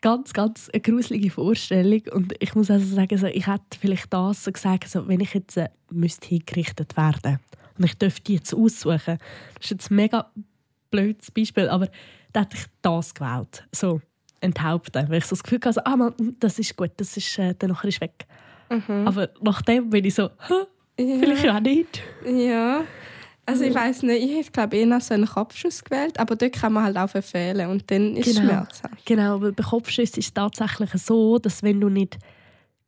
ganz, 0.00 0.32
ganz 0.32 0.68
eine 0.70 0.82
gruselige 0.82 1.30
Vorstellung. 1.30 2.02
Und 2.12 2.34
ich 2.40 2.54
muss 2.54 2.70
also 2.70 2.94
sagen, 2.94 3.16
so, 3.16 3.26
ich 3.26 3.46
hätte 3.46 3.78
vielleicht 3.78 4.12
das 4.12 4.44
so 4.44 4.52
gesagt, 4.52 4.88
so, 4.88 5.08
wenn 5.08 5.20
ich 5.20 5.32
jetzt 5.32 5.56
äh, 5.56 5.70
müsste 5.90 6.28
hingerichtet 6.28 6.96
werden 6.96 7.38
und 7.78 7.84
ich 7.84 7.94
dürfte 7.94 8.22
die 8.24 8.34
jetzt 8.34 8.54
aussuchen. 8.54 9.18
Das 9.54 9.64
ist 9.64 9.70
jetzt 9.70 9.90
ein 9.90 9.96
mega 9.96 10.30
blödes 10.90 11.30
Beispiel, 11.30 11.68
aber 11.68 11.88
da 12.32 12.40
hätte 12.40 12.56
ich 12.56 12.66
das 12.82 13.14
gewählt. 13.14 13.66
So, 13.72 14.00
enthaupten. 14.44 15.08
Weil 15.08 15.18
ich 15.18 15.24
so 15.24 15.30
das 15.30 15.42
Gefühl 15.42 15.60
hatte, 15.64 15.84
ah, 15.84 15.96
man, 15.96 16.14
das 16.40 16.58
ist 16.58 16.76
gut, 16.76 16.90
das 16.96 17.16
ist, 17.16 17.38
äh, 17.38 17.54
dann 17.58 17.70
ist 17.70 18.00
weg. 18.00 18.26
Mhm. 18.70 19.06
Aber 19.06 19.28
nachdem 19.40 19.90
bin 19.90 20.04
ich 20.04 20.14
so, 20.14 20.30
ja. 20.48 20.66
Vielleicht 20.96 21.48
auch 21.48 21.60
nicht. 21.60 22.02
Ja. 22.24 22.84
Also 23.46 23.64
ich 23.64 23.74
weiß 23.74 24.04
nicht, 24.04 24.24
ich 24.24 24.36
hätte 24.36 24.52
glaube 24.52 24.76
eher 24.76 25.00
so 25.00 25.12
einen 25.12 25.26
Kopfschuss 25.26 25.84
gewählt, 25.84 26.18
aber 26.18 26.34
dort 26.34 26.54
kann 26.54 26.72
man 26.72 26.84
halt 26.84 26.96
auch 26.96 27.10
verfehlen 27.10 27.68
und 27.68 27.90
dann 27.90 28.16
ist 28.16 28.26
genau. 28.26 28.40
es 28.40 28.46
schmerzhaft. 28.46 29.04
Genau, 29.06 29.40
weil 29.42 29.52
bei 29.52 29.62
Kopfschuss 29.62 30.10
ist 30.10 30.18
es 30.18 30.32
tatsächlich 30.32 30.90
so, 30.94 31.38
dass 31.38 31.62
wenn 31.62 31.80
du 31.80 31.90
nicht 31.90 32.18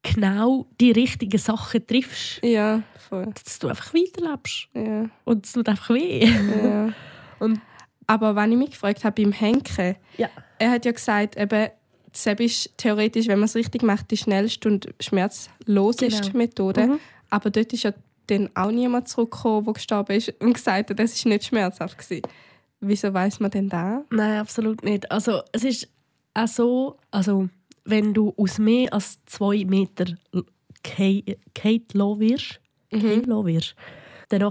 genau 0.02 0.66
die 0.80 0.92
richtigen 0.92 1.38
Sachen 1.38 1.86
triffst, 1.86 2.42
ja, 2.42 2.82
voll. 3.08 3.26
dass 3.44 3.58
du 3.58 3.68
einfach 3.68 3.92
weiterlebst. 3.92 4.68
Ja. 4.72 5.10
Und 5.24 5.44
es 5.44 5.52
tut 5.52 5.68
einfach 5.68 5.90
weh. 5.90 6.24
Ja. 6.24 6.92
und 7.38 7.60
aber 8.06 8.36
wenn 8.36 8.52
ich 8.52 8.58
mich 8.58 8.70
gefragt 8.70 9.04
habe 9.04 9.22
beim 9.22 9.32
Henken, 9.32 9.96
ja. 10.16 10.28
er 10.58 10.70
hat 10.70 10.84
ja 10.84 10.92
gesagt, 10.92 11.36
eben, 11.36 11.68
das 12.12 12.26
ist 12.40 12.78
theoretisch, 12.78 13.28
wenn 13.28 13.38
man 13.38 13.46
es 13.46 13.54
richtig 13.54 13.82
macht, 13.82 14.10
die 14.10 14.16
schnellste 14.16 14.68
und 14.68 14.88
schmerzloseste 15.00 16.30
genau. 16.30 16.38
Methode. 16.38 16.86
Mhm. 16.86 17.00
Aber 17.30 17.50
dort 17.50 17.72
ist 17.72 17.82
ja 17.82 17.92
dann 18.28 18.50
auch 18.54 18.70
niemand 18.70 19.08
zurückgekommen, 19.08 19.64
der 19.64 19.74
gestorben 19.74 20.16
ist 20.16 20.32
und 20.40 20.54
gesagt 20.54 20.90
hat, 20.90 20.98
das 20.98 21.24
war 21.24 21.32
nicht 21.32 21.44
schmerzhaft. 21.44 21.98
Gewesen. 21.98 22.22
Wieso 22.80 23.12
weiß 23.12 23.40
man 23.40 23.50
denn 23.50 23.68
da? 23.68 24.04
Nein, 24.10 24.38
absolut 24.38 24.82
nicht. 24.84 25.10
Also 25.10 25.42
es 25.52 25.64
ist 25.64 25.88
auch 26.34 26.48
so, 26.48 26.96
also 27.10 27.48
wenn 27.84 28.14
du 28.14 28.34
aus 28.36 28.58
mehr 28.58 28.92
als 28.92 29.18
zwei 29.26 29.64
Meter 29.64 30.06
Kate 30.82 31.98
Law 31.98 32.18
wirst, 32.18 32.60
mhm. 32.90 33.26
wirst, 33.26 33.74
dann 34.28 34.42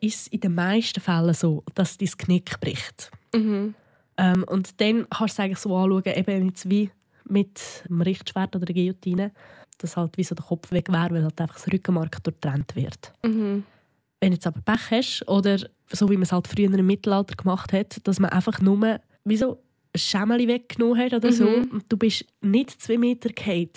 ist 0.00 0.20
es 0.20 0.26
in 0.28 0.40
den 0.40 0.54
meisten 0.54 1.00
Fällen 1.00 1.34
so, 1.34 1.64
dass 1.74 1.96
dein 1.96 2.08
Knick 2.08 2.60
bricht. 2.60 3.10
Mhm. 3.34 3.74
Ähm, 4.16 4.44
und 4.44 4.80
dann 4.80 5.08
kannst 5.08 5.38
du 5.38 5.42
es 5.42 5.44
eigentlich 5.44 5.58
so 5.58 5.76
anschauen, 5.76 6.14
eben 6.14 6.48
jetzt 6.48 6.68
wie 6.68 6.90
mit 7.26 7.84
dem 7.88 8.02
Richtschwert 8.02 8.54
oder 8.54 8.66
der 8.66 8.74
Guillotine 8.74 9.32
dass 9.78 9.96
halt 9.96 10.16
wie 10.16 10.24
so 10.24 10.34
der 10.34 10.44
Kopf 10.44 10.70
weg 10.72 10.88
wäre, 10.88 11.10
weil 11.10 11.22
halt 11.22 11.40
einfach 11.40 11.56
das 11.56 11.72
Rückenmark 11.72 12.22
durchtrennt 12.22 12.74
wird. 12.76 13.12
Mhm. 13.24 13.64
Wenn 14.20 14.30
du 14.30 14.34
jetzt 14.36 14.46
aber 14.46 14.60
Pech 14.60 14.90
hast, 14.90 15.28
oder 15.28 15.58
so 15.90 16.08
wie 16.08 16.14
man 16.14 16.22
es 16.22 16.32
halt 16.32 16.48
früher 16.48 16.72
im 16.72 16.86
Mittelalter 16.86 17.36
gemacht 17.36 17.72
hat, 17.72 18.06
dass 18.06 18.20
man 18.20 18.30
einfach 18.30 18.60
nur 18.60 19.00
wie 19.24 19.36
so 19.36 19.62
ein 19.92 19.98
Schemmeli 19.98 20.48
weggenommen 20.48 20.98
hat 20.98 21.12
oder 21.12 21.30
mhm. 21.30 21.34
so 21.34 21.46
und 21.46 21.84
du 21.88 21.96
bist 21.96 22.24
nicht 22.40 22.80
zwei 22.80 22.98
Meter 22.98 23.28
gefallen, 23.28 23.70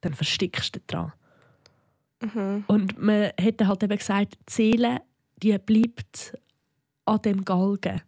dann 0.00 0.14
verstickst 0.14 0.76
du 0.76 0.80
dran. 0.86 1.12
Mhm. 2.34 2.64
Und 2.66 3.00
man 3.00 3.30
hätte 3.38 3.66
halt 3.66 3.82
eben 3.82 3.96
gesagt, 3.96 4.36
die 4.48 4.52
Seele 4.52 5.00
die 5.42 5.56
bleibt 5.58 6.36
an 7.04 7.22
dem 7.22 7.44
Galgen. 7.44 8.00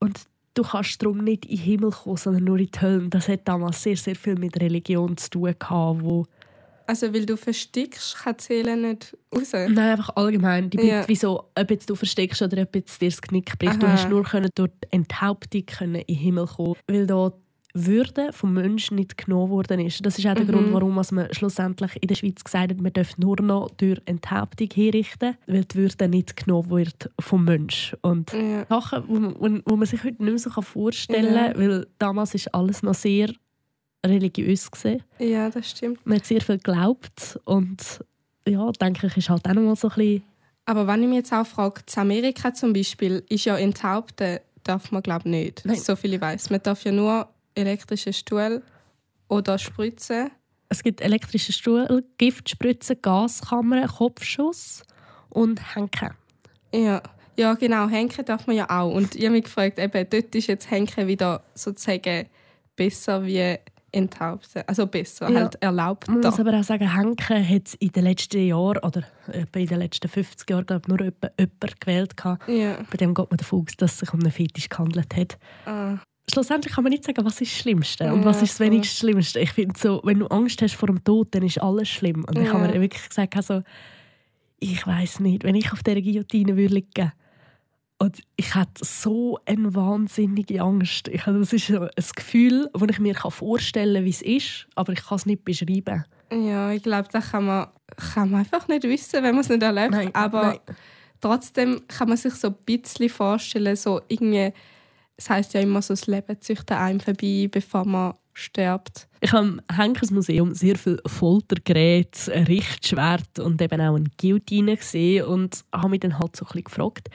Und 0.00 0.20
du 0.54 0.62
kannst 0.62 1.02
darum 1.02 1.18
nicht 1.18 1.44
in 1.44 1.56
den 1.56 1.64
Himmel 1.64 1.90
kommen, 1.90 2.16
sondern 2.16 2.44
nur 2.44 2.58
in 2.58 2.70
die 2.70 2.80
Hölle. 2.80 3.08
Das 3.08 3.28
hat 3.28 3.46
damals 3.46 3.82
sehr, 3.82 3.96
sehr 3.96 4.16
viel 4.16 4.36
mit 4.36 4.58
Religion 4.60 5.16
zu 5.16 5.30
tun 5.30 5.54
gehabt, 5.58 6.02
wo 6.02 6.26
also 6.88 7.12
weil 7.12 7.26
du 7.26 7.36
verstickst, 7.36 8.16
kann 8.16 8.36
die 8.38 8.44
Seele 8.44 8.76
nicht 8.76 9.16
raus? 9.34 9.52
Nein, 9.52 9.78
einfach 9.78 10.14
allgemein. 10.14 10.70
Die 10.70 10.86
ja. 10.86 11.08
wie 11.08 11.16
so, 11.16 11.50
ob 11.52 11.70
jetzt 11.70 11.90
du 11.90 11.96
versteckst 11.96 12.42
oder 12.42 12.62
ob 12.62 12.76
jetzt 12.76 13.02
dir 13.02 13.10
das 13.10 13.20
Knick 13.20 13.58
bricht. 13.58 13.72
Aha. 13.72 13.80
Du 13.80 13.88
hast 13.88 14.08
nur 14.08 14.22
können 14.22 14.50
durch 14.54 14.70
die 14.84 14.92
Enthauptung 14.92 15.66
können 15.66 15.96
in 15.96 16.06
den 16.06 16.16
Himmel 16.16 16.46
kommen 16.46 16.76
weil 16.86 17.06
da 17.08 17.32
würde 17.84 18.32
vom 18.32 18.54
Menschen 18.54 18.96
nicht 18.96 19.16
genommen 19.18 19.50
worden 19.50 19.80
ist. 19.80 20.04
Das 20.04 20.18
ist 20.18 20.26
auch 20.26 20.34
der 20.34 20.44
mhm. 20.44 20.50
Grund, 20.50 20.72
warum 20.72 20.94
man 20.94 21.04
schlussendlich 21.32 21.96
in 22.00 22.08
der 22.08 22.14
Schweiz 22.14 22.42
gesagt 22.42 22.70
hat, 22.70 22.80
man 22.80 22.92
darf 22.92 23.18
nur 23.18 23.40
noch 23.40 23.70
durch 23.76 24.00
Enthauptung 24.06 24.68
hinrichten, 24.72 25.36
weil 25.46 25.64
die 25.64 25.76
Würde 25.76 26.08
nicht 26.08 26.36
genommen 26.36 26.70
wird 26.70 27.10
vom 27.20 27.44
Menschen. 27.44 27.98
Und 28.02 28.32
ja. 28.32 28.66
Sachen, 28.66 29.04
wo, 29.06 29.60
wo, 29.70 29.76
man 29.76 29.86
sich 29.86 30.02
heute 30.02 30.22
nicht 30.22 30.32
mehr 30.32 30.38
so 30.38 30.50
vorstellen 30.62 31.34
kann, 31.34 31.52
ja. 31.52 31.58
weil 31.58 31.86
damals 31.98 32.34
ist 32.34 32.54
alles 32.54 32.82
noch 32.82 32.94
sehr 32.94 33.30
religiös 34.04 34.70
gesehen. 34.70 35.02
Ja, 35.18 35.50
das 35.50 35.70
stimmt. 35.70 36.04
Man 36.06 36.18
hat 36.18 36.26
sehr 36.26 36.40
viel 36.40 36.56
geglaubt 36.58 37.38
und 37.44 38.04
ja, 38.46 38.70
denke 38.72 39.06
ich, 39.06 39.16
ist 39.16 39.28
halt 39.28 39.46
auch 39.46 39.54
noch 39.54 39.62
mal 39.62 39.76
so 39.76 39.88
ein 39.88 39.94
bisschen... 39.96 40.22
Aber 40.64 40.86
wenn 40.86 41.02
ich 41.02 41.08
mich 41.08 41.16
jetzt 41.18 41.32
auch 41.32 41.46
frage, 41.46 41.82
in 41.94 42.00
Amerika 42.00 42.52
zum 42.52 42.72
Beispiel 42.72 43.22
ist 43.28 43.44
ja 43.44 43.56
enthaupten 43.56 44.40
darf 44.66 44.90
man 44.90 45.02
glaube 45.02 45.28
nicht, 45.28 45.64
Nein. 45.64 45.76
so 45.76 45.96
viel 45.96 46.14
ich 46.14 46.20
weiß. 46.20 46.50
Man 46.50 46.62
darf 46.62 46.82
ja 46.84 46.92
nur 46.92 47.28
elektrische 47.56 48.12
Stuhl 48.12 48.62
oder 49.28 49.58
Spritzen 49.58 50.30
Es 50.68 50.82
gibt 50.82 51.00
elektrische 51.00 51.52
Stuhl, 51.52 52.04
Giftspritzen, 52.18 52.96
Gaskammern, 53.02 53.88
Kopfschuss 53.88 54.82
und 55.30 55.74
Henken. 55.74 56.10
Ja. 56.72 57.02
ja, 57.36 57.54
genau. 57.54 57.88
Henken 57.88 58.24
darf 58.24 58.46
man 58.46 58.56
ja 58.56 58.68
auch. 58.70 58.92
Und 58.94 59.14
ich 59.14 59.24
habe 59.24 59.32
mich 59.32 59.44
gefragt, 59.44 59.78
eben, 59.78 60.06
dort 60.10 60.34
ist 60.34 60.46
jetzt 60.46 60.70
Henken 60.70 61.06
wieder 61.06 61.42
sozusagen 61.54 62.26
besser 62.76 63.24
wie 63.24 63.56
enthaupten. 63.92 64.62
Also 64.66 64.86
besser, 64.86 65.30
Ja. 65.30 65.40
halt 65.40 65.54
erlaubt. 65.62 66.08
Man 66.08 66.20
muss 66.20 66.38
aber 66.38 66.58
auch 66.58 66.64
sagen, 66.64 66.92
Henken 66.94 67.48
hat 67.48 67.66
es 67.66 67.74
in 67.74 67.88
den 67.92 68.04
letzten 68.04 68.46
Jahren 68.46 68.78
oder 68.82 69.02
in 69.32 69.66
den 69.66 69.78
letzten 69.78 70.08
50 70.08 70.50
Jahren 70.50 70.66
glaub, 70.66 70.86
nur 70.88 71.00
jemand 71.00 71.80
gewählt. 71.80 72.16
gehabt. 72.16 72.46
ja. 72.48 72.76
Bei 72.90 72.96
dem 72.98 73.14
geht 73.14 73.30
man 73.30 73.38
davon 73.38 73.60
aus, 73.66 73.76
dass 73.78 73.92
es 73.92 73.98
sich 74.00 74.12
um 74.12 74.20
einen 74.20 74.32
Fetisch 74.32 74.68
gehandelt 74.68 75.16
hat. 75.16 75.38
Ah. 75.64 75.96
Schlussendlich 76.32 76.74
kann 76.74 76.82
man 76.84 76.90
nicht 76.90 77.04
sagen, 77.04 77.24
was 77.24 77.40
ist 77.40 77.52
das 77.52 77.58
Schlimmste 77.60 78.12
und 78.12 78.24
was 78.24 78.42
ist 78.42 78.54
das 78.54 78.60
wenigst 78.60 78.96
Schlimmste. 78.98 79.38
Ich 79.40 79.52
finde 79.52 79.78
so, 79.78 80.00
wenn 80.04 80.18
du 80.18 80.26
Angst 80.26 80.60
hast 80.60 80.74
vor 80.74 80.88
dem 80.88 81.02
Tod, 81.04 81.28
dann 81.32 81.42
ist 81.44 81.60
alles 81.62 81.88
schlimm. 81.88 82.24
Und 82.28 82.36
ich 82.38 82.52
habe 82.52 82.64
Ja. 82.66 82.72
mir 82.72 82.80
wirklich 82.80 83.08
gesagt, 83.08 83.36
also, 83.36 83.62
ich 84.58 84.84
weiß 84.86 85.20
nicht, 85.20 85.44
wenn 85.44 85.54
ich 85.54 85.72
auf 85.72 85.82
dieser 85.84 86.00
Guillotine 86.02 86.56
würde 86.56 86.74
liegen 86.74 87.12
und 87.98 88.20
ich 88.36 88.54
hatte 88.54 88.84
so 88.84 89.38
eine 89.46 89.74
wahnsinnige 89.74 90.60
Angst. 90.62 91.08
Ich, 91.08 91.22
das 91.22 91.52
ist 91.52 91.68
so 91.68 91.82
ein 91.82 91.90
Gefühl, 92.16 92.68
das 92.72 92.82
ich 92.90 92.98
mir 92.98 93.14
vorstellen 93.14 93.94
kann, 93.94 94.04
wie 94.04 94.10
es 94.10 94.22
ist, 94.22 94.66
aber 94.74 94.92
ich 94.94 95.04
kann 95.04 95.16
es 95.16 95.26
nicht 95.26 95.44
beschreiben. 95.44 96.04
Ja, 96.32 96.72
ich 96.72 96.82
glaube, 96.82 97.08
das 97.12 97.30
kann 97.30 97.44
man, 97.46 97.68
kann 98.14 98.30
man 98.32 98.40
einfach 98.40 98.66
nicht 98.66 98.82
wissen, 98.82 99.22
wenn 99.22 99.34
man 99.34 99.42
es 99.42 99.48
nicht 99.48 99.62
erlebt. 99.62 99.92
Nein, 99.92 100.10
Aber 100.14 100.42
nein. 100.42 100.58
trotzdem 101.20 101.82
kann 101.86 102.08
man 102.08 102.16
sich 102.16 102.34
so 102.34 102.48
ein 102.48 102.54
bisschen 102.66 103.08
vorstellen, 103.08 103.76
so 103.76 104.00
irgendwie, 104.08 104.52
es 105.16 105.30
heißt 105.30 105.54
ja 105.54 105.60
immer 105.60 105.82
so, 105.82 105.94
das 105.94 106.06
Leben 106.06 106.36
an 106.68 106.76
einem 106.76 107.00
vorbei, 107.00 107.48
bevor 107.50 107.84
man 107.84 108.14
stirbt. 108.34 109.08
Ich 109.20 109.32
habe 109.32 109.46
im 109.46 109.60
Henkers 109.74 110.10
Museum 110.10 110.54
sehr 110.54 110.76
viel 110.76 111.00
Foltergeräte, 111.06 112.32
ein 112.32 112.44
Richtschwert 112.44 113.38
und 113.38 113.60
eben 113.62 113.80
auch 113.80 113.96
eine 113.96 114.10
Guillotine 114.20 114.76
gesehen 114.76 115.24
und 115.24 115.64
habe 115.72 115.88
mich 115.88 116.00
dann 116.00 116.18
halt 116.18 116.36
so 116.36 116.44
ein 116.44 116.48
bisschen 116.48 116.64
gefragt, 116.64 117.08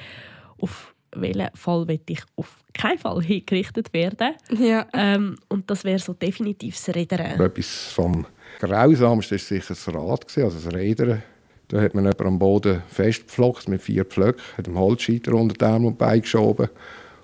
auf 0.60 0.96
welchen 1.14 1.50
Fall 1.54 1.88
will 1.88 2.00
ich 2.08 2.24
auf 2.38 2.64
keinen 2.74 2.98
Fall 2.98 3.22
hingerichtet 3.22 3.94
werden. 3.94 4.34
Ja, 4.58 4.88
Ähm, 4.94 5.38
und 5.50 5.70
das 5.70 5.84
wäre 5.84 6.00
so 6.00 6.14
definitiv 6.14 6.76
das 6.76 6.96
Rädern. 6.96 7.40
Etwas 7.40 7.92
vom 7.94 8.26
Grausamsten 8.60 9.38
war 9.38 9.46
sicher 9.46 9.66
das 9.70 9.88
Rad, 9.94 10.26
also 10.38 10.58
das 10.58 10.74
Rädern. 10.74 11.22
Da 11.68 11.82
hat 11.82 11.94
man 11.94 12.06
jemanden 12.06 12.28
am 12.28 12.40
Boden 12.40 12.82
festgepflockt 12.88 13.70
mit 13.70 13.82
vier 13.82 14.06
Pflöcken, 14.06 14.42
hat 14.58 14.68
einen 14.68 14.78
Holzscheiter 14.78 15.34
unter 15.34 15.56
die 15.56 15.66
Arme 15.66 15.88
und 15.88 15.98
Beine 15.98 16.22
geschoben 16.22 16.70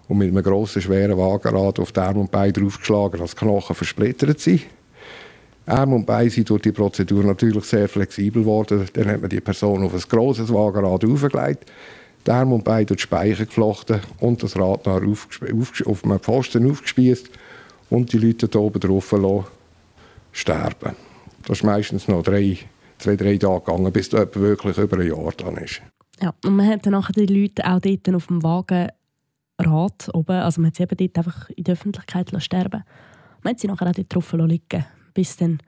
und 0.07 0.17
mit 0.17 0.29
einem 0.29 0.43
grossen, 0.43 0.81
schweren 0.81 1.17
Wagenrad 1.17 1.79
auf 1.79 1.91
die 1.91 1.99
Arme 1.99 2.21
und 2.21 2.31
Beine 2.31 2.53
draufgeschlagen, 2.53 3.21
die 3.23 3.35
Knochen 3.35 3.75
versplittert 3.75 4.39
sind. 4.39 4.61
Arme 5.65 5.95
und 5.95 6.05
Beine 6.05 6.29
sind 6.29 6.49
durch 6.49 6.61
die 6.61 6.71
Prozedur 6.71 7.23
natürlich 7.23 7.65
sehr 7.65 7.89
flexibel 7.89 8.43
geworden. 8.43 8.87
Dann 8.93 9.07
hat 9.07 9.21
man 9.21 9.29
die 9.29 9.41
Person 9.41 9.83
auf 9.83 9.93
ein 9.93 10.01
grosses 10.07 10.53
Wagenrad 10.53 11.03
aufgelegt, 11.03 11.69
die 12.25 12.31
Arme 12.31 12.55
und 12.55 12.63
Beine 12.63 12.85
durch 12.85 12.99
die 12.99 13.03
Speicher 13.03 13.45
geflochten 13.45 13.99
und 14.19 14.41
das 14.41 14.57
Rad 14.57 14.85
nachher 14.85 15.01
aufgesp- 15.01 15.51
aufges- 15.51 15.85
auf 15.85 16.05
einem 16.05 16.19
Pfosten 16.19 16.71
aufgespießt 16.71 17.29
und 17.89 18.13
die 18.13 18.17
Leute 18.17 18.47
da 18.47 18.59
oben 18.59 18.79
drauf 18.79 19.11
lassen 19.11 19.45
sterben. 20.31 20.95
Das 21.45 21.57
ist 21.57 21.63
meistens 21.63 22.07
noch 22.07 22.23
drei, 22.23 22.57
zwei, 22.97 23.15
drei 23.15 23.37
Tage 23.37 23.65
gegangen, 23.65 23.91
bis 23.91 24.09
da 24.09 24.25
wirklich 24.35 24.77
über 24.77 24.99
ein 24.99 25.07
Jahr 25.07 25.31
dran 25.31 25.57
ist. 25.57 25.81
Ja, 26.21 26.33
und 26.45 26.55
man 26.55 26.67
hat 26.67 26.85
dann 26.85 26.93
nachher 26.93 27.13
die 27.13 27.25
Leute 27.25 27.65
auch 27.65 27.79
dort 27.79 28.15
auf 28.15 28.27
dem 28.27 28.41
Wagenrad 29.57 30.09
oben, 30.13 30.37
also 30.37 30.61
man 30.61 30.69
hat 30.69 30.75
sie 30.75 30.83
eben 30.83 30.97
dort 30.97 31.17
einfach 31.17 31.49
in 31.49 31.63
der 31.63 31.73
Öffentlichkeit 31.73 32.31
lassen 32.31 32.43
sterben 32.45 32.83
Man 33.43 33.53
hat 33.53 33.59
sie 33.59 33.67
nachher 33.67 33.87
auch 33.87 33.93
dort 33.93 34.13
drauf 34.13 34.33
liegen 34.33 34.85
bis 35.13 35.35
dann 35.35 35.59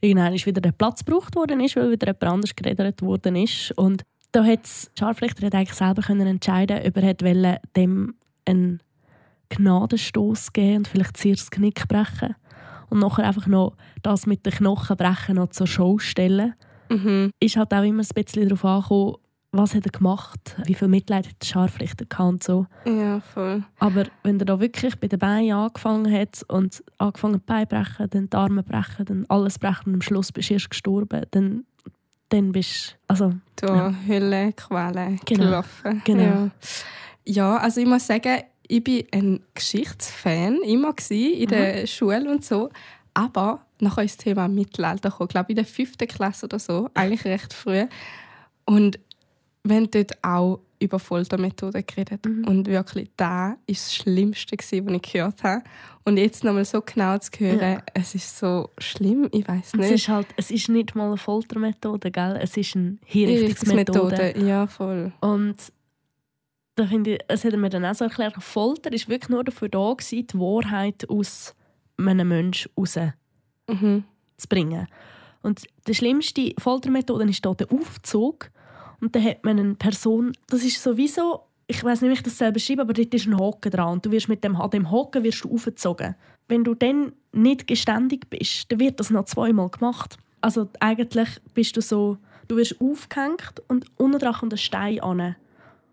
irgendwann 0.00 0.34
wieder 0.34 0.60
der 0.60 0.72
Platz 0.72 1.04
gebraucht 1.04 1.34
worden 1.34 1.60
ist, 1.60 1.76
weil 1.76 1.90
wieder 1.90 2.08
jemand 2.08 2.24
anders 2.24 2.54
geredet 2.54 3.00
worden 3.00 3.36
ist. 3.36 3.72
Und 3.78 4.02
da 4.32 4.44
hat 4.44 4.68
Scharfrichter 4.98 5.46
hat 5.46 5.54
eigentlich 5.54 5.74
selber 5.74 6.02
können 6.02 6.26
entscheiden, 6.26 6.80
ob 6.86 6.96
er 6.96 7.02
wollte, 7.02 7.60
dem 7.76 8.14
einen 8.44 8.80
Gnadenstoß 9.48 10.52
geben 10.52 10.78
und 10.78 10.88
vielleicht 10.88 11.16
zuerst 11.16 11.42
das 11.42 11.50
Knick 11.50 11.88
brechen 11.88 12.34
und 12.90 12.98
nachher 12.98 13.26
einfach 13.26 13.46
noch 13.46 13.76
das 14.02 14.26
mit 14.26 14.44
den 14.44 14.52
Knochen 14.52 14.96
brechen 14.96 15.36
noch 15.36 15.50
zur 15.50 15.66
Show 15.66 15.98
stellen 15.98 16.54
mhm. 16.90 17.30
ist 17.40 17.56
halt 17.56 17.72
auch 17.72 17.82
immer 17.82 18.02
ein 18.02 18.08
bisschen 18.14 18.48
darauf 18.48 18.64
angekommen, 18.64 19.16
was 19.54 19.74
hat 19.74 19.84
er 19.84 19.92
gemacht, 19.92 20.56
wie 20.64 20.74
viel 20.74 20.88
Mitleid 20.88 21.28
hat 21.28 21.42
der 21.42 21.46
Scharfrichter 21.46 22.06
gehabt 22.06 22.28
und 22.32 22.42
so. 22.42 22.66
ja 22.86 23.20
voll. 23.20 23.62
Aber 23.78 24.04
wenn 24.22 24.38
er 24.40 24.46
da 24.46 24.58
wirklich 24.58 24.98
bei 24.98 25.08
den 25.08 25.18
Beinen 25.18 25.52
angefangen 25.52 26.10
hat 26.12 26.42
und 26.48 26.82
angefangen 26.98 27.34
die 27.34 27.44
Beine 27.46 27.66
brechen, 27.66 28.08
dann 28.10 28.30
die 28.30 28.36
Arme 28.36 28.62
brechen, 28.62 29.04
dann 29.04 29.26
alles 29.28 29.58
brechen 29.58 29.88
und 29.88 29.94
am 29.94 30.02
Schluss 30.02 30.32
bist 30.32 30.48
du 30.50 30.54
erst 30.54 30.70
gestorben, 30.70 31.26
dann, 31.32 31.64
dann 32.30 32.52
bist 32.52 32.92
du, 32.92 32.96
also 33.08 33.32
Da 33.56 33.66
Ja. 33.76 33.94
Hölle, 34.08 34.52
Qualen 34.54 35.20
Genau. 35.26 35.44
gelaufen. 35.44 36.02
Genau. 36.04 36.22
Ja. 36.22 36.50
ja, 37.26 37.56
also 37.58 37.80
ich 37.82 37.86
muss 37.86 38.06
sagen, 38.06 38.40
ich 38.66 38.82
bin 38.82 39.04
ein 39.12 39.40
Geschichtsfan 39.54 40.56
immer 40.64 40.94
gsi 40.94 41.32
in 41.42 41.48
der 41.48 41.86
Schule 41.86 42.30
und 42.30 42.42
so. 42.42 42.70
Aber 43.12 43.66
nachher 43.80 44.04
ist 44.04 44.16
das 44.16 44.24
Thema 44.24 44.48
Mittelalter 44.48 45.10
gekommen, 45.10 45.28
glaube 45.28 45.46
ich 45.48 45.50
in 45.50 45.56
der 45.56 45.66
fünften 45.66 46.08
Klasse 46.08 46.46
oder 46.46 46.58
so, 46.58 46.88
eigentlich 46.94 47.24
recht 47.26 47.52
früh. 47.52 47.84
Und 48.64 48.98
wir 49.64 49.76
haben 49.76 49.90
dort 49.90 50.12
auch 50.24 50.60
über 50.80 50.98
Foltermethoden 50.98 51.84
geredet. 51.86 52.26
Und 52.26 52.66
wirklich, 52.66 53.08
das 53.16 53.54
ist 53.66 53.86
das 53.86 53.94
Schlimmste, 53.94 54.56
gewesen, 54.56 54.86
was 54.86 54.94
ich 54.94 55.12
gehört 55.12 55.42
habe. 55.44 55.62
Und 56.04 56.16
jetzt 56.16 56.42
nochmal 56.42 56.64
so 56.64 56.82
genau 56.82 57.16
zu 57.18 57.30
hören, 57.38 57.60
Ja. 57.60 57.82
es 57.94 58.16
ist 58.16 58.36
so 58.36 58.70
schlimm, 58.78 59.28
ich 59.30 59.46
weiß 59.46 59.68
es 59.68 59.74
nicht. 59.74 59.90
ist 59.92 60.08
halt, 60.08 60.26
es 60.36 60.50
ist 60.50 60.68
nicht 60.68 60.96
mal 60.96 61.06
eine 61.06 61.16
Foltermethode, 61.16 62.10
gell? 62.10 62.36
es 62.42 62.56
ist 62.56 62.74
eine 62.74 62.96
Hinrichtungsmethode. 63.04 64.34
Ja 64.44 64.66
voll. 64.66 65.12
Und 65.20 65.56
da 66.74 66.86
finde 66.86 67.14
ich, 67.14 67.20
es 67.28 67.44
hat 67.44 67.54
mir 67.54 67.68
dann 67.68 67.84
auch 67.84 67.94
so 67.94 68.04
erklärt, 68.06 68.34
Folter 68.42 68.92
ist 68.92 69.08
wirklich 69.08 69.28
nur 69.28 69.44
dafür 69.44 69.68
da 69.68 69.92
gewesen, 69.92 70.26
die 70.26 70.38
Wahrheit 70.38 71.08
aus 71.08 71.54
einem 71.96 72.26
Menschen 72.26 72.72
rauszubringen. 72.76 74.80
Mhm. 74.80 74.86
Und 75.42 75.62
die 75.86 75.94
schlimmste 75.94 76.54
Foltermethode 76.58 77.28
ist 77.28 77.44
hier 77.44 77.54
der 77.54 77.70
Aufzug. 77.70 78.50
Und 79.02 79.14
dann 79.16 79.24
hat 79.24 79.44
man 79.44 79.58
eine 79.58 79.74
Person, 79.74 80.32
das 80.48 80.62
ist 80.62 80.80
sowieso, 80.82 81.40
ich 81.66 81.82
weiß 81.82 82.00
nicht, 82.00 82.10
wie 82.10 82.14
ich 82.14 82.22
das 82.22 82.38
selber 82.38 82.60
schreibe, 82.60 82.82
aber 82.82 82.92
dort 82.92 83.12
ist 83.12 83.26
ein 83.26 83.38
Haken 83.38 83.70
dran. 83.72 83.92
Und 83.94 84.06
du 84.06 84.12
wirst 84.12 84.28
mit 84.28 84.44
dem, 84.44 84.54
an 84.56 84.70
dem 84.70 84.90
Haken 84.92 85.24
wirst 85.24 85.42
du 85.44 85.52
aufgezogen. 85.52 86.14
Wenn 86.48 86.62
du 86.64 86.74
dann 86.74 87.12
nicht 87.32 87.66
geständig 87.66 88.30
bist, 88.30 88.70
dann 88.70 88.78
wird 88.78 89.00
das 89.00 89.10
noch 89.10 89.24
zweimal 89.24 89.68
gemacht. 89.70 90.16
Also 90.40 90.68
eigentlich 90.80 91.28
bist 91.52 91.76
du 91.76 91.80
so, 91.82 92.16
du 92.46 92.56
wirst 92.56 92.80
aufgehängt 92.80 93.60
und 93.68 93.86
unten 93.96 94.18
dran 94.20 94.34
kommt 94.34 94.54
ein 94.54 94.58
Stein 94.58 95.00
an. 95.00 95.34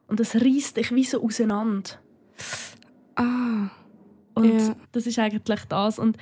Und 0.08 0.20
das 0.20 0.36
reißt 0.36 0.78
dich 0.78 0.94
wie 0.94 1.04
so 1.04 1.24
auseinander. 1.24 1.90
Ah, 3.16 3.70
Und 4.36 4.60
Ja. 4.60 4.76
das 4.92 5.08
ist 5.08 5.18
eigentlich 5.20 5.62
das. 5.68 5.98
Und 6.00 6.18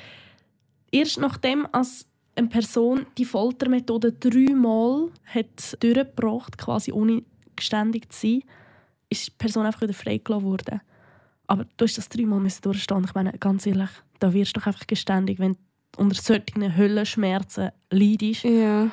erst 0.91 1.19
nachdem, 1.19 1.67
als 1.71 2.07
eine 2.38 2.47
Person 2.47 3.05
die 3.17 3.25
Foltermethode 3.25 4.13
dreimal 4.13 5.09
hat 5.25 5.81
durchgebracht, 5.81 6.57
quasi 6.57 6.91
ohne 6.91 7.23
geständig 7.55 8.11
zu 8.11 8.27
sein, 8.27 8.43
ist 9.09 9.27
die 9.27 9.31
Person 9.38 9.65
einfach 9.65 9.81
wieder 9.81 9.93
freigelassen 9.93 10.45
worden. 10.45 10.81
Aber 11.47 11.65
du 11.77 11.85
hast 11.85 11.97
das 11.97 12.09
dreimal 12.09 12.39
müssen 12.39 12.61
durchstehen. 12.61 13.05
Ich 13.05 13.15
meine, 13.15 13.31
ganz 13.33 13.65
ehrlich, 13.65 13.89
da 14.19 14.33
wirst 14.33 14.55
du 14.55 14.59
doch 14.59 14.67
einfach 14.67 14.85
geständig, 14.85 15.39
wenn 15.39 15.53
du 15.53 15.59
unter 15.97 16.21
solchen 16.21 16.77
Höllenschmerzen 16.77 17.71
leidest. 17.89 18.43
ja. 18.43 18.91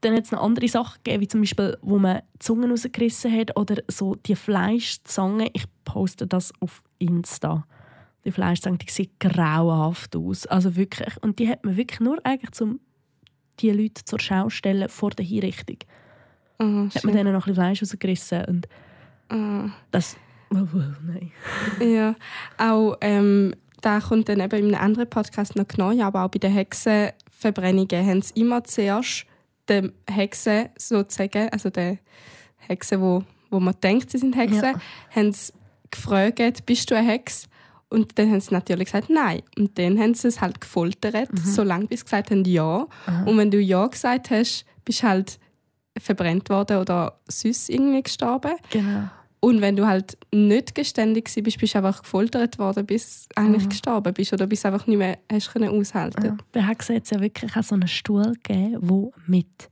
Dann 0.00 0.16
hat 0.16 0.24
es 0.24 0.32
noch 0.32 0.42
andere 0.42 0.68
Sachen 0.68 1.00
gegeben, 1.02 1.22
wie 1.22 1.28
zum 1.28 1.40
Beispiel, 1.40 1.78
wo 1.80 1.98
man 1.98 2.20
die 2.34 2.38
Zungen 2.40 2.70
rausgerissen 2.70 3.34
hat 3.34 3.56
oder 3.56 3.82
so 3.88 4.14
die 4.14 4.36
Fleischzange. 4.36 5.48
Ich 5.54 5.64
poste 5.86 6.26
das 6.26 6.52
auf 6.60 6.82
Insta. 6.98 7.66
Die 8.24 8.32
Fleischzange, 8.32 8.78
die 8.78 8.90
sieht 8.90 9.20
grauenhaft 9.20 10.16
aus. 10.16 10.46
Also 10.46 10.76
wirklich. 10.76 11.14
Und 11.22 11.38
die 11.38 11.48
hat 11.48 11.64
man 11.64 11.76
wirklich 11.76 12.00
nur 12.00 12.18
eigentlich 12.24 12.52
zum 12.52 12.80
die 13.60 13.70
Leute 13.70 14.04
zur 14.04 14.18
Schau 14.18 14.48
stellen 14.50 14.88
vor 14.88 15.10
der 15.10 15.24
Hinrichtung. 15.24 15.76
Ah, 16.58 16.86
Hat 16.94 17.04
man 17.04 17.14
denen 17.14 17.32
noch 17.32 17.46
ein 17.46 17.52
bisschen 17.52 17.54
Fleisch 17.54 17.82
rausgerissen 17.82 18.44
und 18.46 18.68
Ah. 19.28 19.70
das... 19.90 20.16
Oh, 20.52 20.58
oh, 20.74 20.82
nein. 21.06 21.32
Ja, 21.80 22.14
auch 22.58 22.96
ähm, 23.00 23.54
da 23.80 24.00
kommt 24.00 24.28
dann 24.28 24.40
eben 24.40 24.56
in 24.58 24.74
einem 24.74 24.82
anderen 24.84 25.08
Podcast 25.10 25.56
noch 25.56 25.66
genau, 25.68 25.90
aber 26.02 26.24
auch 26.24 26.28
bei 26.30 26.38
den 26.38 26.52
Hexenverbrennungen 26.52 28.06
haben 28.06 28.22
sie 28.22 28.40
immer 28.40 28.62
zuerst 28.64 29.26
den 29.68 29.92
Hexen 30.08 30.68
sozusagen, 30.78 31.48
also 31.50 31.70
den 31.70 31.98
Hexen, 32.58 33.00
wo, 33.00 33.24
wo 33.50 33.60
man 33.60 33.74
denkt, 33.82 34.10
sie 34.10 34.18
sind 34.18 34.36
Hexen, 34.36 34.62
Ja. 34.74 34.80
haben 35.14 35.32
sie 35.32 35.52
gefragt, 35.90 36.66
bist 36.66 36.90
du 36.90 36.96
eine 36.96 37.08
Hex? 37.08 37.48
Und 37.90 38.18
dann 38.18 38.30
haben 38.30 38.40
sie 38.40 38.52
natürlich 38.52 38.86
gesagt, 38.86 39.10
nein. 39.10 39.42
Und 39.56 39.78
dann 39.78 39.98
haben 39.98 40.14
sie 40.14 40.28
es 40.28 40.40
halt 40.40 40.60
gefoltert, 40.60 41.28
solange 41.44 41.86
bis 41.86 42.00
sie 42.00 42.04
gesagt 42.04 42.30
haben, 42.30 42.44
ja. 42.44 42.86
Und 43.26 43.38
wenn 43.38 43.50
du 43.50 43.60
ja 43.60 43.86
gesagt 43.86 44.30
hast, 44.30 44.64
bist 44.84 45.02
du 45.02 45.06
halt 45.08 45.38
verbrennt 45.98 46.50
worden 46.50 46.78
oder 46.78 47.20
süß 47.28 47.68
irgendwie 47.68 48.02
gestorben. 48.02 48.54
Genau. 48.70 49.08
Und 49.40 49.60
wenn 49.60 49.76
du 49.76 49.86
halt 49.86 50.16
nicht 50.32 50.74
geständig 50.74 51.30
bist, 51.34 51.58
bist 51.58 51.74
du 51.74 51.78
einfach 51.78 52.02
gefoltert 52.02 52.58
worden, 52.58 52.86
bis 52.86 53.28
du 53.28 53.40
eigentlich 53.42 53.64
Mhm. 53.64 53.68
gestorben 53.68 54.14
bist 54.14 54.32
oder 54.32 54.46
bis 54.46 54.62
du 54.62 54.68
einfach 54.68 54.86
nicht 54.86 54.96
mehr 54.96 55.18
hast 55.30 55.52
können 55.52 55.68
aushalten. 55.68 56.38
Ja. 56.54 56.66
Hexen 56.66 56.96
hat 56.96 57.04
es 57.04 57.10
ja 57.10 57.20
wirklich 57.20 57.54
auch 57.54 57.62
so 57.62 57.74
einen 57.74 57.86
Stuhl 57.86 58.32
gegeben, 58.42 58.80
der 58.80 59.10
mit 59.26 59.70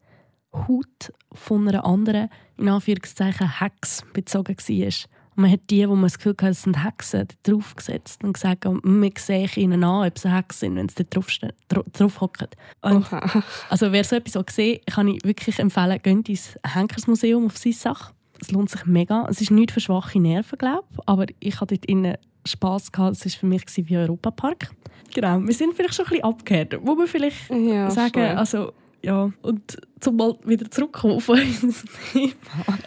Haut 0.53 1.13
von 1.33 1.67
einer 1.67 1.85
anderen, 1.87 2.29
in 2.59 2.69
Anführungszeichen, 2.69 3.61
Hex 3.61 4.05
bezogen 4.13 4.57
war. 4.59 4.93
Und 5.35 5.43
man 5.43 5.51
hat 5.51 5.61
die, 5.71 5.89
wo 5.89 5.95
man 5.95 6.05
das 6.05 6.19
Gefühl 6.19 6.33
hatte, 6.39 6.49
es 6.51 6.63
sind 6.63 6.85
Hexen, 6.85 7.27
draufgesetzt 7.43 8.23
und 8.23 8.35
gesagt, 8.35 8.65
wir 8.65 9.11
sehen 9.19 9.49
ihnen 9.57 9.83
an, 9.85 10.07
ob 10.07 10.19
sie 10.19 10.31
Hexen 10.35 10.59
sind, 10.59 10.77
wenn 10.77 10.89
sie 10.89 11.05
drauf, 11.09 11.29
dra- 11.71 11.85
drauf 11.93 12.21
hocken. 12.21 12.49
Also 13.71 13.93
wer 13.93 14.05
so 14.05 14.17
etwas 14.17 14.37
auch 14.37 14.45
gesehen 14.47 14.81
kann 14.87 15.09
ich 15.09 15.25
wirklich 15.25 15.59
empfehlen, 15.59 15.99
geht 16.03 16.29
ins 16.29 16.57
Henkersmuseum 16.67 17.47
auf 17.47 17.57
Sissach. 17.57 18.13
Es 18.41 18.51
lohnt 18.51 18.71
sich 18.71 18.85
mega. 18.87 19.27
Es 19.31 19.41
ist 19.41 19.51
nicht 19.51 19.71
für 19.71 19.81
schwache 19.81 20.19
Nerven, 20.21 20.59
glaube 20.59 20.85
ich, 20.93 20.99
aber 21.07 21.27
ich 21.41 21.61
hatte 21.61 21.77
dort 21.77 21.87
innen 21.87 22.17
Spass 22.45 22.91
gehabt. 22.91 23.17
Es 23.17 23.25
war 23.25 23.31
für 23.41 23.47
mich 23.47 23.63
wie 23.77 23.97
Europapark. 23.97 24.71
Genau, 25.15 25.41
wir 25.41 25.55
sind 25.55 25.75
vielleicht 25.75 25.95
schon 25.95 26.07
ein 26.07 26.11
bisschen 26.11 26.25
abgekehrt. 26.25 26.75
Wo 26.83 26.97
wir 26.97 27.07
vielleicht 27.07 27.51
Ja, 27.51 27.91
sagen, 27.91 28.13
voll. 28.15 28.23
also 28.37 28.73
ja, 29.03 29.33
und 29.43 29.77
zum 30.01 30.17
mal 30.17 30.37
wieder 30.45 30.71
zurückkommen 30.71 31.15
auf 31.15 31.29
unser 31.29 31.69
Thema. 32.13 32.79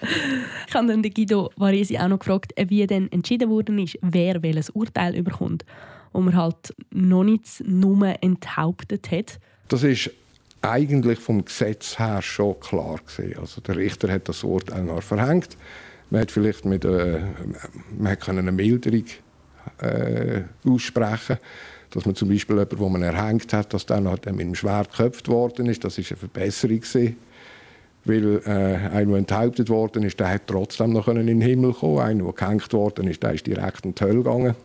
Ich 0.68 0.74
habe 0.74 0.88
dann 0.88 1.01
Guido 1.01 1.51
Varesi 1.57 1.97
auch 1.97 2.07
noch 2.07 2.20
gefragt, 2.20 2.53
wie 2.68 2.88
denn 2.88 3.11
entschieden 3.11 3.49
worden 3.49 3.80
ist, 3.80 3.97
wer 4.01 4.41
welches 4.41 4.70
Urteil 4.70 5.16
überkommt. 5.16 5.66
Und 6.11 6.26
man 6.26 6.36
halt 6.36 6.74
noch 6.91 7.24
nicht 7.24 7.61
nur 7.66 8.16
enthauptet 8.22 9.11
hat. 9.11 9.39
Das 9.68 9.84
ist 9.84 10.09
eigentlich 10.61 11.20
vom 11.20 11.43
Gesetz 11.43 11.99
her 11.99 12.22
schon 12.22 12.59
klar 12.59 12.99
gewesen. 13.05 13.38
Also 13.39 13.61
der 13.61 13.76
Richter 13.76 14.11
hat 14.11 14.30
das 14.30 14.43
Urteil 14.43 14.84
noch 14.84 15.03
verhängt. 15.03 15.57
Man 16.09 16.22
hat 16.22 16.32
vielleicht 16.32 16.66
mit 16.66 16.86
äh, 16.86 17.22
man 17.97 18.11
hat 18.13 18.22
können 18.22 18.39
eine 18.39 18.51
Milderung 18.51 19.05
äh, 19.80 20.43
aussprechen, 20.66 21.38
dass 21.95 22.05
man 22.05 22.13
zum 22.13 22.27
Beispiel 22.27 22.57
jemanden, 22.57 22.79
wo 22.79 22.89
man 22.89 23.01
erhängt 23.03 23.53
hat, 23.53 23.73
dass 23.73 23.85
der 23.85 24.01
noch 24.01 24.17
mit 24.25 24.39
dem 24.39 24.53
Schwert 24.53 24.91
geköpft 24.91 25.29
worden 25.29 25.67
ist. 25.67 25.85
Das 25.85 25.97
ist 25.97 26.11
eine 26.11 26.17
Verbesserung 26.17 26.81
gewesen. 26.81 27.15
Weil 28.03 28.41
äh, 28.45 28.49
einer, 28.49 29.05
der 29.05 29.15
enthauptet 29.15 29.69
worden 29.69 30.03
ist, 30.03 30.19
der 30.19 30.29
hat 30.29 30.41
trotzdem 30.45 30.91
noch 30.91 31.07
in 31.07 31.25
den 31.25 31.39
Himmel 31.39 31.71
kommen. 31.71 31.99
Einer, 31.99 32.25
der 32.25 32.33
gehängt 32.33 32.73
worden 32.73 33.07
ist, 33.07 33.23
der 33.23 33.33
ist 33.33 33.47
direkt 33.47 33.85
in 33.85 33.95
die 33.95 34.03
Hölle 34.03 34.17
gegangen. 34.17 34.55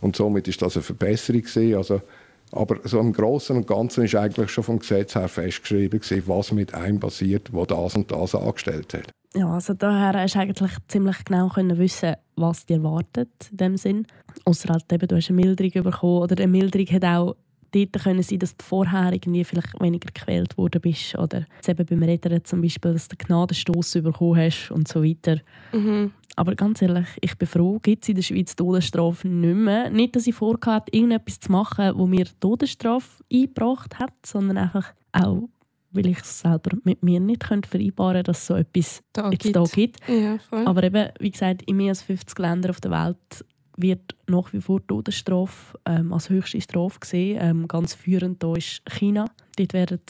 Und 0.00 0.16
somit 0.16 0.48
ist 0.48 0.60
das 0.60 0.76
eine 0.76 0.82
Verbesserung 0.82 1.42
gewesen. 1.42 1.76
Also, 1.76 2.02
aber 2.50 2.80
so 2.84 2.98
im 2.98 3.12
Großen 3.12 3.56
und 3.56 3.68
Ganzen 3.68 4.04
ist 4.04 4.16
eigentlich 4.16 4.50
schon 4.50 4.64
vom 4.64 4.80
Gesetz 4.80 5.14
her 5.14 5.28
festgeschrieben 5.28 6.00
gewesen, 6.00 6.24
was 6.26 6.50
mit 6.50 6.74
einem 6.74 6.98
passiert, 6.98 7.50
der 7.54 7.66
das 7.66 7.94
und 7.94 8.10
das 8.10 8.34
angestellt 8.34 8.92
hat. 8.94 9.12
Ja, 9.34 9.50
also 9.50 9.72
daher 9.72 10.20
hast 10.20 10.34
du 10.34 10.40
eigentlich 10.40 10.72
ziemlich 10.88 11.24
genau 11.24 11.48
können 11.48 11.78
wissen, 11.78 12.14
was 12.36 12.66
dir 12.66 12.76
erwartet 12.76 13.30
in 13.50 13.56
dem 13.56 13.76
Sinn. 13.76 14.06
Ausser 14.44 14.70
halt 14.70 14.92
eben, 14.92 15.08
du 15.08 15.16
hast 15.16 15.30
eine 15.30 15.40
Milderung 15.40 15.84
bekommen 15.84 16.22
oder 16.22 16.36
eine 16.36 16.48
Milderung 16.48 16.86
hat 16.88 17.04
auch 17.04 17.36
dort 17.72 18.04
können 18.04 18.22
sein, 18.22 18.38
dass 18.38 18.56
du 18.56 18.64
vorher 18.64 19.12
irgendwie 19.12 19.44
vielleicht 19.44 19.80
weniger 19.80 20.10
gequält 20.12 20.56
worden 20.58 20.80
bist 20.80 21.16
oder 21.16 21.46
jetzt 21.56 21.68
eben 21.68 21.86
beim 21.86 22.02
Rettern 22.02 22.44
zum 22.44 22.60
Beispiel, 22.60 22.92
dass 22.92 23.08
du 23.08 23.16
den 23.16 23.26
Gnadenstoss 23.26 23.94
bekommen 23.94 24.36
hast 24.36 24.70
und 24.70 24.88
so 24.88 25.02
weiter. 25.02 25.40
Mhm. 25.72 26.12
Aber 26.36 26.54
ganz 26.54 26.80
ehrlich, 26.80 27.06
ich 27.20 27.36
bin 27.36 27.48
froh, 27.48 27.78
gibt 27.82 28.02
es 28.02 28.08
in 28.08 28.14
der 28.16 28.22
Schweiz 28.22 28.56
Todesstrafe 28.56 29.28
nicht 29.28 29.56
mehr. 29.56 29.90
Nicht, 29.90 30.16
dass 30.16 30.26
ich 30.26 30.34
vorhatte, 30.34 30.92
irgendetwas 30.92 31.40
zu 31.40 31.52
machen, 31.52 31.92
wo 31.96 32.06
mir 32.06 32.26
Todesstrafe 32.40 33.22
eingebracht 33.32 33.98
hat, 33.98 34.14
sondern 34.24 34.58
einfach 34.58 34.92
auch, 35.12 35.48
weil 35.92 36.06
ich 36.06 36.18
es 36.18 36.40
selber 36.40 36.76
mit 36.84 37.02
mir 37.02 37.20
nicht 37.20 37.40
könnte 37.40 37.68
vereinbaren 37.68 38.14
könnte, 38.14 38.30
dass 38.30 38.38
es 38.38 38.46
so 38.46 38.54
etwas 38.54 39.02
Da 39.12 39.30
jetzt 39.30 39.42
gibt. 39.42 39.56
da 39.56 39.64
gibt. 39.64 40.00
Ja. 40.08 40.38
Aber 40.64 40.82
eben, 40.82 41.08
wie 41.20 41.30
gesagt, 41.30 41.62
in 41.62 41.76
mehr 41.76 41.90
als 41.90 42.02
50 42.02 42.38
Ländern 42.38 42.70
auf 42.70 42.80
der 42.80 42.90
Welt 42.90 43.44
wird 43.76 44.14
nach 44.28 44.52
wie 44.52 44.60
vor 44.60 44.80
die 44.80 44.86
Todesstrafe 44.86 45.78
ähm, 45.86 46.12
als 46.12 46.28
höchste 46.28 46.60
Strafe 46.60 47.00
gesehen. 47.00 47.38
Ähm, 47.40 47.68
ganz 47.68 47.94
führend 47.94 48.42
da 48.42 48.54
ist 48.54 48.82
China. 48.90 49.26
Dort 49.56 49.72
werden 49.72 50.00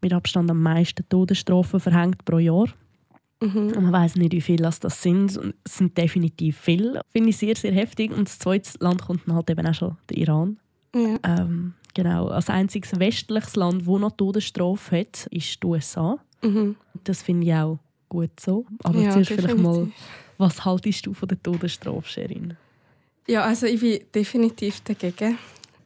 mit 0.00 0.12
Abstand 0.12 0.50
am 0.50 0.62
meisten 0.62 1.08
Todesstrafen 1.08 1.80
verhängt 1.80 2.24
pro 2.24 2.38
Jahr. 2.38 2.66
Mhm. 3.40 3.72
Und 3.76 3.82
man 3.82 3.92
weiß 3.92 4.16
nicht, 4.16 4.32
wie 4.32 4.40
viele 4.40 4.62
das 4.62 5.02
sind. 5.02 5.38
Es 5.64 5.76
sind 5.76 5.96
definitiv 5.96 6.58
viele. 6.58 7.00
Finde 7.10 7.30
ich 7.30 7.36
sehr, 7.36 7.56
sehr 7.56 7.72
heftig. 7.72 8.12
Und 8.12 8.28
das 8.28 8.38
zweite 8.38 8.70
Land 8.80 9.02
kommt 9.02 9.26
dann 9.26 9.34
halt 9.34 9.50
eben 9.50 9.66
auch 9.66 9.74
schon 9.74 9.96
der 10.08 10.16
Iran. 10.18 10.58
Ja. 10.94 11.18
Ähm, 11.24 11.74
genau, 11.94 12.28
als 12.28 12.48
einziges 12.50 12.98
westliches 12.98 13.56
Land, 13.56 13.86
das 13.86 13.98
noch 13.98 14.12
Todesstrafe 14.12 15.00
hat, 15.00 15.26
ist 15.30 15.62
die 15.62 15.66
USA. 15.66 16.18
Mhm. 16.42 16.76
Das 17.04 17.22
finde 17.22 17.46
ich 17.46 17.54
auch 17.54 17.78
gut 18.08 18.38
so. 18.38 18.66
Aber 18.82 18.98
Ja, 18.98 19.12
zuerst 19.12 19.30
vielleicht 19.32 19.58
mal, 19.58 19.88
was 20.38 20.64
haltest 20.64 21.06
du 21.06 21.14
von 21.14 21.28
der 21.28 21.42
Todesstrafe, 21.42 22.06
Sherin? 22.08 22.56
Ja, 23.26 23.44
also 23.44 23.66
ich 23.66 23.80
bin 23.80 24.00
definitiv 24.14 24.80
dagegen. 24.82 25.38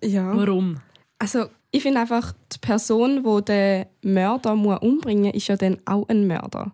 Ja. 0.03 0.37
Warum? 0.37 0.81
Also 1.19 1.47
ich 1.71 1.83
finde 1.83 2.01
einfach, 2.01 2.33
die 2.53 2.59
Person, 2.59 3.23
die 3.23 3.45
den 3.45 3.87
Mörder 4.03 4.55
muss 4.55 4.81
umbringen 4.81 5.27
muss, 5.27 5.35
ist 5.35 5.49
ja 5.49 5.57
dann 5.57 5.79
auch 5.85 6.09
ein 6.09 6.27
Mörder. 6.27 6.73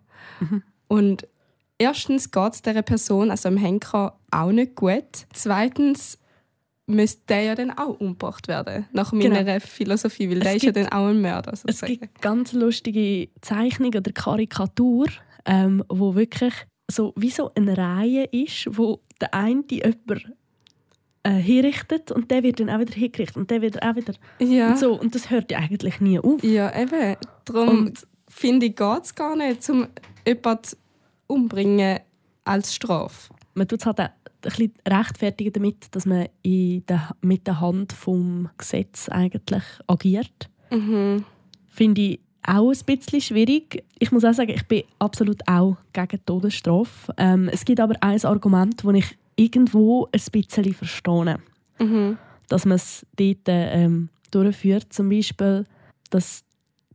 Und 0.87 1.27
erstens 1.77 2.31
geht 2.31 2.53
es 2.53 2.61
dieser 2.61 2.81
Person, 2.81 3.31
also 3.31 3.49
dem 3.49 3.57
Henker, 3.57 4.17
auch 4.31 4.51
nicht 4.51 4.75
gut. 4.75 5.27
Zweitens 5.33 6.17
müsste 6.93 7.21
der 7.29 7.41
ja 7.43 7.55
dann 7.55 7.71
auch 7.71 7.99
umgebracht 7.99 8.47
werden, 8.47 8.85
nach 8.93 9.11
meiner 9.11 9.43
Genau. 9.43 9.59
Philosophie, 9.59 10.29
weil 10.29 10.37
Es 10.37 10.43
der 10.43 10.55
ist 10.55 10.63
ja 10.63 10.71
gibt- 10.71 10.85
dann 10.85 10.93
auch 10.93 11.07
ein 11.07 11.21
Mörder. 11.21 11.53
Es 11.53 11.61
Sozusagen. 11.61 11.99
gibt 11.99 12.21
ganz 12.21 12.53
lustige 12.53 13.29
Zeichnung 13.41 13.89
oder 13.95 14.11
Karikatur, 14.11 15.07
ähm, 15.45 15.83
wo 15.89 16.15
wirklich 16.15 16.53
so 16.89 17.13
wie 17.15 17.29
so 17.29 17.51
eine 17.55 17.77
Reihe 17.77 18.25
ist, 18.25 18.67
wo 18.71 18.99
der 19.21 19.33
eine 19.33 19.63
die 19.63 19.77
jemand 19.83 20.31
äh, 21.23 21.31
hinrichtet 21.31 22.11
und 22.11 22.29
der 22.31 22.43
wird 22.43 22.59
dann 22.59 22.69
auch 22.69 22.79
wieder 22.79 22.93
hingerichtet 22.93 23.37
und 23.37 23.49
der 23.49 23.61
wieder 23.61 23.79
auch 23.89 23.95
wieder 23.95 24.13
ja. 24.39 24.69
und 24.71 24.79
so 24.79 24.99
und 24.99 25.15
das 25.15 25.29
hört 25.29 25.51
ja 25.51 25.59
eigentlich 25.59 26.01
nie 26.01 26.19
auf. 26.19 26.43
ja, 26.43 26.75
eben. 26.77 27.15
Darum 27.45 27.93
finde 28.27 28.65
ich, 28.65 28.75
geht 28.75 29.03
es 29.03 29.15
gar 29.15 29.35
nicht, 29.35 29.69
um 29.69 29.87
jemanden 30.27 30.75
umbringen 31.27 31.99
als 32.43 32.75
Strafe. 32.75 33.33
Man 33.53 33.67
tut 33.67 33.79
es 33.79 33.85
halt 33.85 33.99
auch 34.01 34.09
bisschen 34.49 34.73
rechtfertigen 34.87 35.53
damit, 35.53 35.95
dass 35.95 36.05
man 36.05 36.27
in 36.41 36.85
der, 36.85 37.15
mit 37.21 37.47
der 37.47 37.61
Hand 37.61 37.93
vom 37.93 38.49
Gesetz 38.57 39.09
eigentlich 39.09 39.63
agiert. 39.87 40.49
Mhm. 40.71 41.23
finde 41.69 42.01
ich 42.01 42.19
auch 42.45 42.71
ein 42.71 42.85
bisschen 42.85 43.21
schwierig. 43.21 43.83
Ich 43.99 44.11
muss 44.11 44.25
auch 44.25 44.33
sagen, 44.33 44.51
ich 44.51 44.67
bin 44.67 44.83
absolut 44.99 45.47
auch 45.47 45.77
gegen 45.93 46.07
die 46.11 46.17
Todesstrafe. 46.25 47.13
Ähm, 47.17 47.49
es 47.51 47.63
gibt 47.63 47.79
aber 47.79 47.95
ein 48.01 48.23
Argument, 48.25 48.83
das 48.83 48.93
ich 48.95 49.17
irgendwo 49.35 50.05
ein 50.05 50.21
bisschen 50.31 50.73
verstehe. 50.73 51.37
Mhm. 51.79 52.17
Dass 52.49 52.65
man 52.65 52.75
es 52.75 53.05
dort 53.15 53.37
ähm, 53.47 54.09
durchführt. 54.31 54.87
Zum 54.91 55.09
Beispiel, 55.09 55.65
dass 56.09 56.43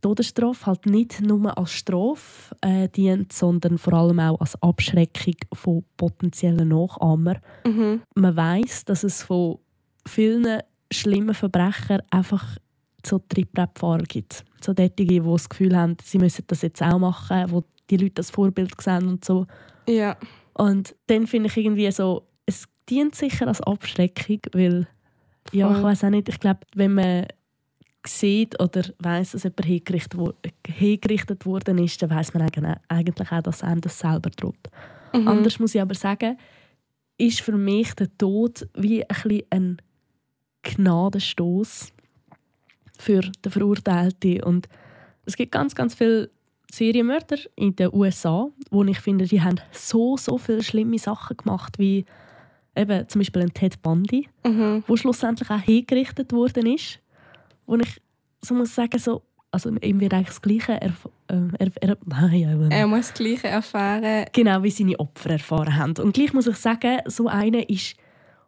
Todesstrafe 0.01 0.65
halt 0.65 0.85
nicht 0.85 1.21
nur 1.21 1.57
als 1.57 1.71
Strafe 1.71 2.55
äh, 2.61 2.87
dient, 2.89 3.33
sondern 3.33 3.77
vor 3.77 3.93
allem 3.93 4.19
auch 4.19 4.39
als 4.39 4.61
Abschreckung 4.61 5.35
von 5.53 5.83
potenziellen 5.97 6.69
Nachahmern 6.69 7.39
Mhm. 7.65 8.01
man 8.15 8.35
weiß, 8.35 8.85
dass 8.85 9.03
es 9.03 9.23
von 9.23 9.59
vielen 10.07 10.61
schlimmen 10.91 11.35
Verbrechern 11.35 12.01
einfach 12.09 12.57
so 13.05 13.19
Trittbrettfahrer 13.19 14.03
gibt. 14.03 14.43
So 14.61 14.73
solche, 14.75 14.89
die 14.89 15.19
das 15.21 15.47
Gefühl 15.49 15.75
haben, 15.77 15.95
sie 16.03 16.17
müssen 16.17 16.43
das 16.47 16.61
jetzt 16.61 16.81
auch 16.81 16.99
machen, 16.99 17.45
wo 17.49 17.63
die 17.89 17.97
Leute 17.97 18.15
das 18.15 18.29
Vorbild 18.29 18.79
sehen 18.81 19.07
und 19.07 19.23
so. 19.23 19.45
Ja. 19.87 20.17
Und 20.53 20.95
dann 21.07 21.27
finde 21.27 21.47
ich 21.47 21.57
irgendwie 21.57 21.89
so, 21.91 22.23
es 22.45 22.65
dient 22.89 23.15
sicher 23.15 23.47
als 23.47 23.61
Abschreckung, 23.61 24.39
weil, 24.53 24.87
ja, 25.51 25.75
ich 25.75 25.83
weiß 25.83 26.03
auch 26.03 26.09
nicht, 26.09 26.27
ich 26.29 26.39
glaube, 26.39 26.59
wenn 26.75 26.93
man 26.95 27.25
sieht 28.05 28.59
oder 28.61 28.83
weiß, 28.99 29.31
dass 29.31 29.43
jemand 29.43 29.65
hingerichtet, 29.65 30.17
wo, 30.17 30.33
hingerichtet 30.65 31.45
worden 31.45 31.77
ist, 31.79 32.01
dann 32.01 32.09
weiß 32.09 32.33
man 32.33 32.49
eigentlich 32.87 33.31
auch, 33.31 33.41
dass 33.41 33.63
einem 33.63 33.81
das 33.81 33.99
selber 33.99 34.29
droht. 34.29 34.69
Mhm. 35.13 35.27
Anders 35.27 35.59
muss 35.59 35.75
ich 35.75 35.81
aber 35.81 35.95
sagen, 35.95 36.37
ist 37.17 37.41
für 37.41 37.57
mich 37.57 37.93
der 37.95 38.15
Tod 38.17 38.67
wie 38.75 39.03
ein, 39.09 39.41
ein 39.49 39.77
Gnadenstoß 40.63 41.91
für 42.97 43.21
den 43.21 43.51
Verurteilten. 43.51 44.43
Und 44.43 44.67
es 45.25 45.35
gibt 45.35 45.51
ganz, 45.51 45.75
ganz 45.75 45.93
viele 45.93 46.29
Serienmörder 46.71 47.37
in 47.55 47.75
den 47.75 47.93
USA, 47.93 48.49
wo 48.69 48.83
ich 48.83 48.99
finde, 48.99 49.25
die 49.25 49.41
haben 49.41 49.59
so, 49.71 50.17
so 50.17 50.37
viele 50.37 50.63
schlimme 50.63 50.99
Sachen 50.99 51.37
gemacht, 51.37 51.79
wie 51.79 52.05
eben 52.75 53.07
zum 53.09 53.19
Beispiel 53.19 53.41
ein 53.41 53.53
Ted 53.53 53.81
Bundy, 53.81 54.29
Mhm. 54.45 54.83
wo 54.87 54.95
schlussendlich 54.95 55.49
auch 55.49 55.59
hingerichtet 55.61 56.31
worden 56.31 56.67
ist, 56.67 56.99
wo 57.69 57.75
ich 57.77 58.01
so 58.41 58.53
muss 58.55 58.73
sagen, 58.73 58.97
so, 58.99 59.21
also 59.51 59.69
ihm 59.81 59.99
wird 59.99 60.13
eigentlich 60.13 60.27
das 60.29 60.41
Gleiche 60.41 60.79
erf 60.81 61.07
äh, 61.27 61.35
er, 61.59 61.71
er, 61.89 61.97
nein, 62.05 62.71
Er 62.71 62.87
muss 62.87 63.07
das 63.09 63.13
Gleiche 63.15 63.47
erfahren. 63.47 64.25
genau 64.33 64.63
wie 64.63 64.71
seine 64.71 64.99
Opfer 64.99 65.31
erfahren 65.31 65.75
haben. 65.75 65.93
Und 66.03 66.13
gleich 66.13 66.33
muss 66.33 66.47
ich 66.47 66.55
sagen, 66.57 66.99
so 67.07 67.27
einer 67.27 67.67
ist 67.69 67.95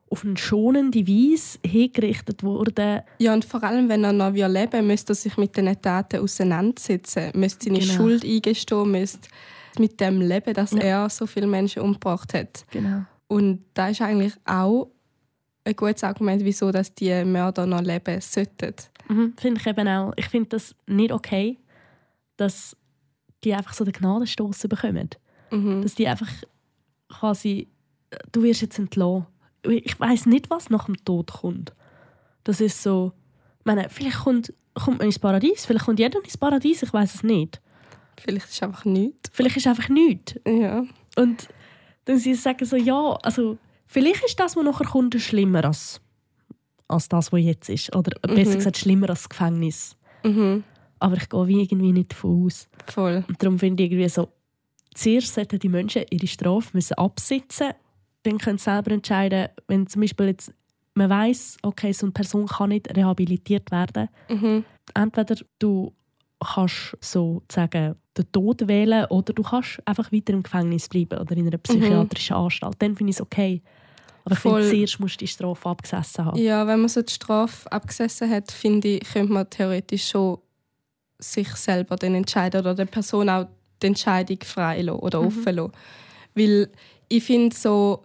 auf 0.09 0.23
eine 0.25 0.37
schonende 0.37 1.07
Weise 1.07 1.57
hingerichtet 1.65 2.43
worden. 2.43 3.01
Ja, 3.19 3.33
und 3.33 3.45
vor 3.45 3.63
allem, 3.63 3.87
wenn 3.89 4.03
er 4.03 4.11
noch 4.13 4.31
leben 4.33 4.71
will, 4.73 4.81
müsste 4.81 5.13
er 5.13 5.15
sich 5.15 5.37
mit 5.37 5.55
den 5.55 5.81
Taten 5.81 6.19
auseinandersetzen. 6.21 7.31
Müsste 7.35 7.65
seine 7.65 7.79
Genau. 7.79 7.93
Schuld 7.93 8.25
eingestehen, 8.25 8.91
müsste 8.91 9.29
mit 9.79 9.99
dem 10.01 10.19
Leben, 10.21 10.53
dass 10.53 10.71
Ja. 10.71 10.79
er 10.79 11.09
so 11.09 11.25
viele 11.25 11.47
Menschen 11.47 11.81
umgebracht 11.81 12.33
hat. 12.33 12.65
Genau. 12.71 13.03
Und 13.27 13.63
da 13.73 13.87
ist 13.89 14.01
eigentlich 14.01 14.33
auch 14.45 14.89
ein 15.63 15.75
gutes 15.75 16.03
Argument, 16.03 16.43
wieso 16.43 16.71
dass 16.71 16.93
die 16.93 17.23
Mörder 17.23 17.65
noch 17.65 17.81
leben 17.81 18.19
sollten. 18.19 18.73
Mhm, 19.07 19.33
finde 19.37 19.59
ich 19.59 19.67
eben 19.67 19.87
auch. 19.87 20.13
Ich 20.15 20.27
finde 20.29 20.49
das 20.49 20.75
nicht 20.87 21.11
okay, 21.11 21.57
dass 22.37 22.75
die 23.43 23.53
einfach 23.53 23.73
so 23.73 23.83
den 23.83 23.93
Gnadenstoß 23.93 24.67
bekommen. 24.67 25.09
Mhm. 25.51 25.81
Dass 25.81 25.95
die 25.95 26.07
einfach 26.07 26.29
quasi, 27.09 27.67
du 28.31 28.43
wirst 28.43 28.61
jetzt 28.61 28.79
entlassen. 28.79 29.25
Ich 29.63 29.99
weiß 29.99 30.25
nicht, 30.25 30.49
was 30.49 30.69
nach 30.69 30.85
dem 30.85 31.03
Tod 31.05 31.31
kommt. 31.31 31.73
Das 32.43 32.61
ist 32.61 32.81
so, 32.81 33.13
ich 33.59 33.65
meine, 33.65 33.89
vielleicht 33.89 34.19
kommt, 34.19 34.53
kommt 34.73 34.99
man 34.99 35.07
ins 35.07 35.19
Paradies, 35.19 35.65
vielleicht 35.65 35.85
kommt 35.85 35.99
jeder 35.99 36.23
ins 36.23 36.37
Paradies, 36.37 36.81
ich 36.81 36.93
weiß 36.93 37.15
es 37.15 37.23
nicht. 37.23 37.61
Vielleicht 38.19 38.47
ist 38.47 38.53
es 38.53 38.63
einfach 38.63 38.85
nichts. 38.85 39.29
Vielleicht 39.31 39.57
ist 39.57 39.67
einfach 39.67 39.89
nichts. 39.89 40.35
Ja. 40.47 40.83
Und 41.15 41.49
dann 42.05 42.17
sie 42.17 42.33
sagen 42.33 42.65
so, 42.65 42.75
ja, 42.75 43.17
also 43.23 43.57
vielleicht 43.85 44.23
ist 44.23 44.39
das, 44.39 44.55
was 44.55 44.63
nachher 44.63 44.87
kommt, 44.87 45.19
schlimmer 45.21 45.65
als, 45.65 46.01
als 46.91 47.07
das, 47.09 47.31
was 47.31 47.39
jetzt 47.41 47.69
ist. 47.69 47.95
Oder 47.95 48.11
besser 48.21 48.51
Mhm. 48.51 48.55
gesagt, 48.57 48.77
schlimmer 48.77 49.09
als 49.09 49.21
das 49.21 49.29
Gefängnis. 49.29 49.95
Mhm. 50.23 50.63
Aber 50.99 51.15
ich 51.17 51.29
gehe 51.29 51.47
wie 51.47 51.61
irgendwie 51.63 51.91
nicht 51.93 52.11
davon 52.11 52.45
aus. 52.45 52.67
Voll. 52.87 53.23
Und 53.27 53.41
darum 53.41 53.57
finde 53.57 53.83
ich 53.83 53.91
irgendwie 53.91 54.09
so, 54.09 54.29
zuerst 54.93 55.33
sollten 55.33 55.57
die 55.59 55.69
Menschen 55.69 56.03
ihre 56.09 56.27
Strafe 56.27 56.69
müssen 56.73 56.93
absitzen 56.95 57.71
dann 58.23 58.37
können 58.37 58.59
sie 58.59 58.65
selber 58.65 58.91
entscheiden, 58.91 59.47
wenn 59.67 59.87
zum 59.87 60.01
Beispiel 60.01 60.27
jetzt 60.27 60.53
man 60.93 61.09
weiß, 61.09 61.57
okay, 61.63 61.91
so 61.91 62.05
eine 62.05 62.11
Person 62.11 62.45
kann 62.45 62.69
nicht 62.69 62.95
rehabilitiert 62.95 63.71
werden. 63.71 64.09
Mhm. 64.29 64.63
Entweder 64.93 65.35
du 65.57 65.91
kannst 66.39 66.95
sozusagen 67.01 67.95
den 68.15 68.31
Tod 68.31 68.67
wählen 68.67 69.05
oder 69.05 69.33
du 69.33 69.41
kannst 69.41 69.81
einfach 69.87 70.11
weiter 70.11 70.33
im 70.33 70.43
Gefängnis 70.43 70.87
bleiben 70.87 71.17
oder 71.19 71.35
in 71.35 71.47
einer 71.47 71.57
psychiatrischen 71.57 72.35
Anstalt. 72.35 72.75
Dann 72.77 72.95
finde 72.95 73.09
ich 73.09 73.15
es 73.15 73.21
okay. 73.21 73.63
Finde, 74.27 74.39
Voll. 74.39 74.69
zuerst 74.69 74.99
musst 74.99 75.15
du 75.15 75.25
die 75.25 75.27
Strafe 75.27 75.69
abgesessen 75.69 76.25
haben. 76.25 76.37
Ja, 76.37 76.67
wenn 76.67 76.79
man 76.79 76.89
so 76.89 77.01
die 77.01 77.11
Strafe 77.13 77.71
abgesessen 77.71 78.29
hat, 78.29 78.51
finde 78.51 78.87
ich, 78.89 79.01
könnte 79.11 79.33
man 79.33 79.49
theoretisch 79.49 80.09
schon 80.09 80.37
sich 81.19 81.49
selber 81.55 81.95
dann 81.95 82.15
entscheiden 82.15 82.61
oder 82.61 82.75
der 82.75 82.85
Person 82.85 83.29
auch 83.29 83.47
die 83.81 83.87
Entscheidung 83.87 84.37
frei 84.43 84.81
lassen 84.81 84.99
oder 84.99 85.21
offen 85.21 85.55
lassen. 85.55 85.71
Weil 86.35 86.69
ich 87.07 87.23
finde 87.23 87.55
so, 87.55 88.03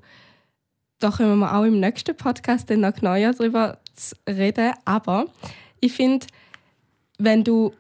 da 0.99 1.11
können 1.11 1.39
wir 1.39 1.55
auch 1.55 1.65
im 1.65 1.81
nächsten 1.81 2.17
Podcast 2.17 2.71
dann 2.71 2.81
noch 2.81 2.95
genauer 2.95 3.33
darüber 3.33 3.79
reden, 4.29 4.73
aber 4.85 5.27
ich 5.81 5.93
finde, 5.93 6.27
wenn 7.19 7.45
du 7.45 7.73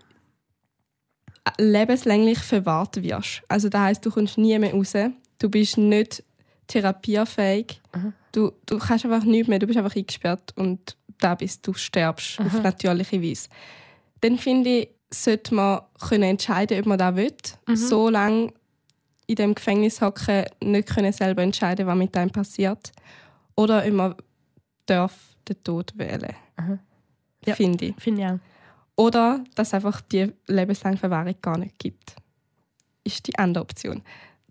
lebenslänglich 1.59 2.39
verwahrt 2.39 3.03
wirst, 3.03 3.43
also 3.49 3.69
das 3.69 3.81
heißt, 3.81 4.07
du 4.07 4.11
kommst 4.11 4.39
nie 4.39 4.59
mehr 4.59 4.73
raus, 4.73 4.95
du 5.39 5.51
bist 5.51 5.79
nicht 5.79 6.23
therapiefähig, 6.67 7.81
du, 8.37 8.53
du 8.67 8.79
kannst 8.79 9.05
einfach 9.05 9.25
nichts 9.25 9.49
mehr, 9.49 9.59
du 9.59 9.67
bist 9.67 9.79
einfach 9.79 9.97
eingesperrt 9.97 10.53
und 10.57 10.97
da 11.19 11.35
bist 11.35 11.67
du 11.67 11.73
stirbst 11.73 12.39
auf 12.41 12.63
natürliche 12.63 13.23
Weise. 13.23 13.49
Dann 14.21 14.39
finde 14.39 14.71
ich, 14.71 14.89
sollte 15.11 15.55
man 15.55 15.81
können 15.99 16.25
entscheiden, 16.25 16.79
ob 16.81 16.87
man 16.87 16.99
das 16.99 17.17
will. 17.17 17.35
So 17.75 18.11
lange 18.11 18.53
in 19.27 19.37
dem 19.37 19.55
Gefängnis 19.55 20.01
hocken, 20.01 20.45
nicht 20.63 20.89
können 20.89 21.13
selber 21.13 21.43
entscheiden, 21.43 21.87
was 21.87 21.97
mit 21.97 22.17
einem 22.17 22.31
passiert. 22.31 22.93
Oder 23.57 23.85
ob 23.87 23.93
man 23.93 24.15
darf 24.85 25.37
den 25.49 25.63
Tod 25.65 25.93
wählen. 25.97 26.35
Ja. 27.47 27.55
Finde 27.55 27.87
ich. 27.87 27.95
Finde 27.97 28.21
ich 28.23 28.29
auch. 28.29 28.39
Oder 28.97 29.45
dass 29.55 29.69
es 29.69 29.75
einfach 29.75 30.01
die 30.01 30.33
lebenslange 30.47 30.97
Verwahrung 30.97 31.35
gar 31.41 31.59
nicht 31.59 31.79
gibt. 31.79 32.17
Ist 33.05 33.27
die 33.27 33.39
andere 33.39 33.63
Option. 33.63 34.03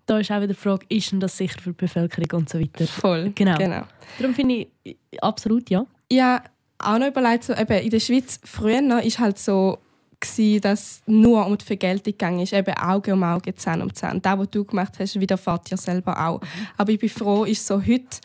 Da 0.05 0.19
ist 0.19 0.31
auch 0.31 0.37
wieder 0.37 0.47
die 0.47 0.53
Frage, 0.53 0.85
ist 0.89 1.11
denn 1.11 1.19
das 1.19 1.37
sicher 1.37 1.59
für 1.59 1.71
die 1.71 1.77
Bevölkerung 1.77 2.41
und 2.41 2.49
so 2.49 2.59
weiter. 2.59 2.85
Voll. 2.85 3.31
Genau. 3.33 3.57
genau. 3.57 3.83
Darum 4.19 4.35
finde 4.35 4.67
ich 4.83 4.97
absolut 5.21 5.69
ja. 5.69 5.85
Habe 6.13 6.43
auch 6.79 6.99
noch 6.99 7.07
überlegt, 7.07 7.45
so, 7.45 7.53
eben 7.53 7.83
in 7.83 7.89
der 7.89 7.99
Schweiz 7.99 8.39
früher 8.43 8.81
noch 8.81 9.01
ist 9.03 9.17
halt 9.19 9.39
so, 9.39 9.79
gewesen, 10.19 10.61
dass 10.61 11.01
nur 11.05 11.45
um 11.45 11.57
die 11.57 11.65
Vergeltung 11.65 12.13
ging, 12.17 12.39
ist 12.39 12.53
eben 12.53 12.73
Auge 12.75 13.13
um 13.13 13.23
Auge, 13.23 13.53
Zahn 13.55 13.81
um 13.81 13.93
Zahn. 13.93 14.21
Das, 14.21 14.37
was 14.37 14.49
du 14.49 14.63
gemacht 14.63 14.93
hast, 14.99 15.19
widerfährt 15.19 15.71
dir 15.71 15.77
selber 15.77 16.27
auch. 16.27 16.41
Aber 16.77 16.91
ich 16.91 16.99
bin 16.99 17.09
froh, 17.09 17.45
ist 17.45 17.65
so 17.65 17.81
heute 17.81 18.19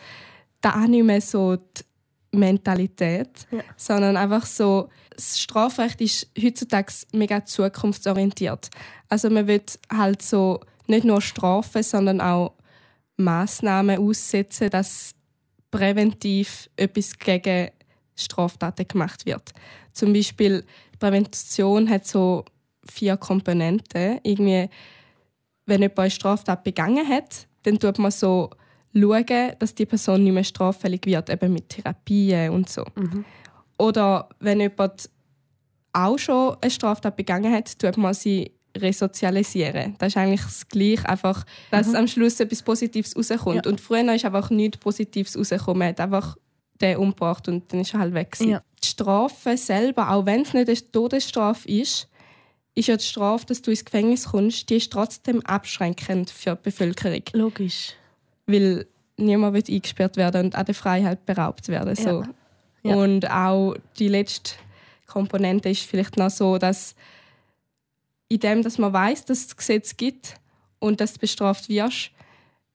da 0.61 0.83
auch 0.83 0.87
nicht 0.87 1.05
mehr 1.05 1.21
so 1.21 1.57
die 1.57 2.37
Mentalität, 2.37 3.31
Ja. 3.51 3.63
sondern 3.77 4.17
einfach 4.17 4.47
so, 4.47 4.89
das 5.15 5.41
Strafrecht 5.41 6.01
ist 6.01 6.31
heutzutage 6.41 6.93
mega 7.13 7.45
zukunftsorientiert. 7.45 8.71
Also 9.09 9.31
man 9.31 9.47
wird 9.47 9.79
halt 9.93 10.23
so 10.23 10.61
nicht 10.91 11.05
nur 11.05 11.21
strafen, 11.21 11.83
sondern 11.83 12.21
auch 12.21 12.55
Maßnahmen 13.17 13.99
aussetzen, 13.99 14.71
dass 14.71 15.15
präventiv 15.71 16.69
etwas 16.77 17.19
gegen 17.19 17.71
Straftaten 18.17 18.87
gemacht 18.87 19.25
wird. 19.27 19.53
Zum 19.93 20.13
Beispiel 20.13 20.65
Prävention 20.99 21.89
hat 21.89 22.07
so 22.07 22.45
vier 22.85 23.17
Komponenten. 23.17 24.21
Irgendwie, 24.23 24.69
wenn 25.67 25.83
jemand 25.83 25.99
eine 25.99 26.11
Straftat 26.11 26.65
begangen 26.65 27.09
hat, 27.09 27.47
dann 27.63 27.79
tut 27.79 27.99
man 27.99 28.11
so 28.11 28.51
schauen, 28.95 29.53
dass 29.59 29.75
die 29.75 29.87
Person 29.87 30.25
nicht 30.25 30.33
mehr 30.33 30.45
straffällig 30.45 31.07
wird, 31.07 31.31
eben 31.31 31.53
mit 31.53 31.69
Therapien 31.69 32.51
und 32.51 32.69
so. 32.69 32.85
Oder 33.79 34.29
wenn 34.41 34.61
jemand 34.61 35.09
auch 35.93 36.19
schon 36.19 36.57
eine 36.61 36.71
Straftat 36.71 37.17
begangen 37.17 37.53
hat, 37.53 37.79
tut 37.79 37.97
man 37.97 38.15
sie 38.15 38.53
resozialisieren. 38.77 39.97
Das 39.99 40.09
ist 40.09 40.17
eigentlich 40.17 40.43
das 40.43 40.69
Gleiche, 40.69 41.09
einfach, 41.09 41.45
dass 41.71 41.95
am 41.95 42.07
Schluss 42.07 42.39
etwas 42.41 42.63
Positives 42.63 43.17
rauskommt. 43.17 43.67
Ja. 43.67 43.71
Und 43.71 43.81
früher 43.81 44.15
ist 44.15 44.25
einfach 44.25 44.51
nichts 44.51 44.79
Positives 44.79 45.37
rausgekommen. 45.37 45.79
Man 45.79 45.89
hat 45.89 46.01
einfach 46.01 46.37
den 46.81 46.97
umgebracht 46.97 47.49
und 47.49 47.73
dann 47.73 47.81
ist 47.81 47.95
er 47.95 48.01
halt 48.01 48.15
weg. 48.15 48.37
Ja. 48.41 48.63
Die 48.83 48.87
Strafe 48.87 49.57
selber, 49.57 50.11
auch 50.11 50.27
wenn 50.27 50.43
es 50.43 50.55
nicht 50.55 50.69
eine 50.69 50.93
Todesstrafe 50.93 51.69
ist, 51.69 52.09
ist 52.75 52.89
ja 52.89 52.97
die 52.97 53.05
Strafe, 53.05 53.47
dass 53.47 53.63
du 53.63 53.71
ins 53.71 53.85
Gefängnis 53.85 54.27
kommst, 54.27 54.71
die 54.71 54.77
ist 54.77 54.93
trotzdem 54.93 55.45
abschränkend 55.45 56.31
für 56.31 56.55
die 56.55 56.63
Bevölkerung. 56.63 57.23
Logisch. 57.33 57.95
Weil 58.47 58.87
niemand 59.17 59.55
will 59.55 59.75
eingesperrt 59.75 60.17
werden 60.17 60.47
und 60.47 60.55
an 60.55 60.65
der 60.65 60.75
Freiheit 60.75 61.27
beraubt 61.27 61.69
werden. 61.69 61.95
So. 61.95 62.25
Ja. 62.83 62.95
Und 62.95 63.31
auch 63.31 63.75
die 63.99 64.09
letzte 64.09 64.55
Komponente 65.07 65.69
ist 65.69 65.83
vielleicht 65.83 66.17
noch 66.17 66.31
so, 66.31 66.57
dass 66.57 66.95
in 68.31 68.39
dem, 68.41 68.63
dass 68.63 68.79
man 68.79 68.93
weiß, 68.93 69.25
dass 69.27 69.39
es 69.41 69.47
das 69.49 69.57
Gesetz 69.57 69.97
gibt 69.97 70.37
und 70.79 71.01
dass 71.01 71.13
du 71.15 71.19
bestraft 71.21 71.69
wirst, 71.69 72.13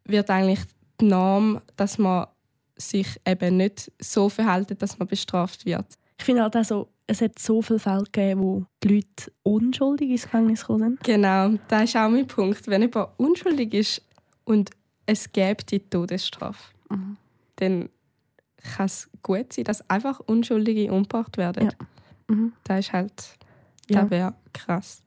wird 0.04 0.30
eigentlich 0.30 0.60
die 1.02 1.06
Norm, 1.06 1.62
dass 1.78 1.98
man 1.98 2.28
sich 2.76 3.08
eben 3.26 3.58
nicht 3.58 3.92
so 4.00 4.30
verhält, 4.30 4.80
dass 4.82 5.00
man 5.00 5.08
bestraft 5.08 5.66
wird. 5.66 5.86
Ich 6.20 6.26
finde 6.26 6.44
halt 6.44 6.56
auch 6.58 6.64
so, 6.64 6.90
es 7.08 7.22
hat 7.22 7.40
so 7.40 7.62
viele 7.62 7.80
Fälle 7.80 8.04
gegeben, 8.04 8.42
wo 8.42 8.66
die 8.84 8.96
Leute 8.96 9.32
unschuldig 9.44 10.10
ins 10.12 10.24
Gefängnis 10.24 10.62
gekommen 10.62 10.98
sind. 10.98 11.04
Genau, 11.04 11.54
das 11.70 11.84
ist 11.84 11.96
auch 11.96 12.10
mein 12.10 12.28
Punkt. 12.28 12.68
Wenn 12.68 12.82
jemand 12.82 13.10
unschuldig 13.18 13.74
ist 13.74 14.02
und 14.44 14.72
es 15.06 15.32
gäbe 15.32 15.64
die 15.64 15.80
Todesstrafe, 15.80 16.74
dann 17.58 17.90
kann 18.76 18.88
es 18.88 19.10
gut 19.22 19.54
sein, 19.54 19.66
dass 19.66 19.88
einfach 19.90 20.20
Unschuldige 20.22 20.92
umgebracht 20.92 21.38
werden. 21.38 21.68
Ja. 21.70 22.36
Mhm. 22.36 22.54
Das 22.64 22.80
ist 22.80 22.94
halt, 22.94 23.38
Ja. 23.88 24.02
das 24.02 24.10
wäre 24.10 24.34
krass. 24.52 25.04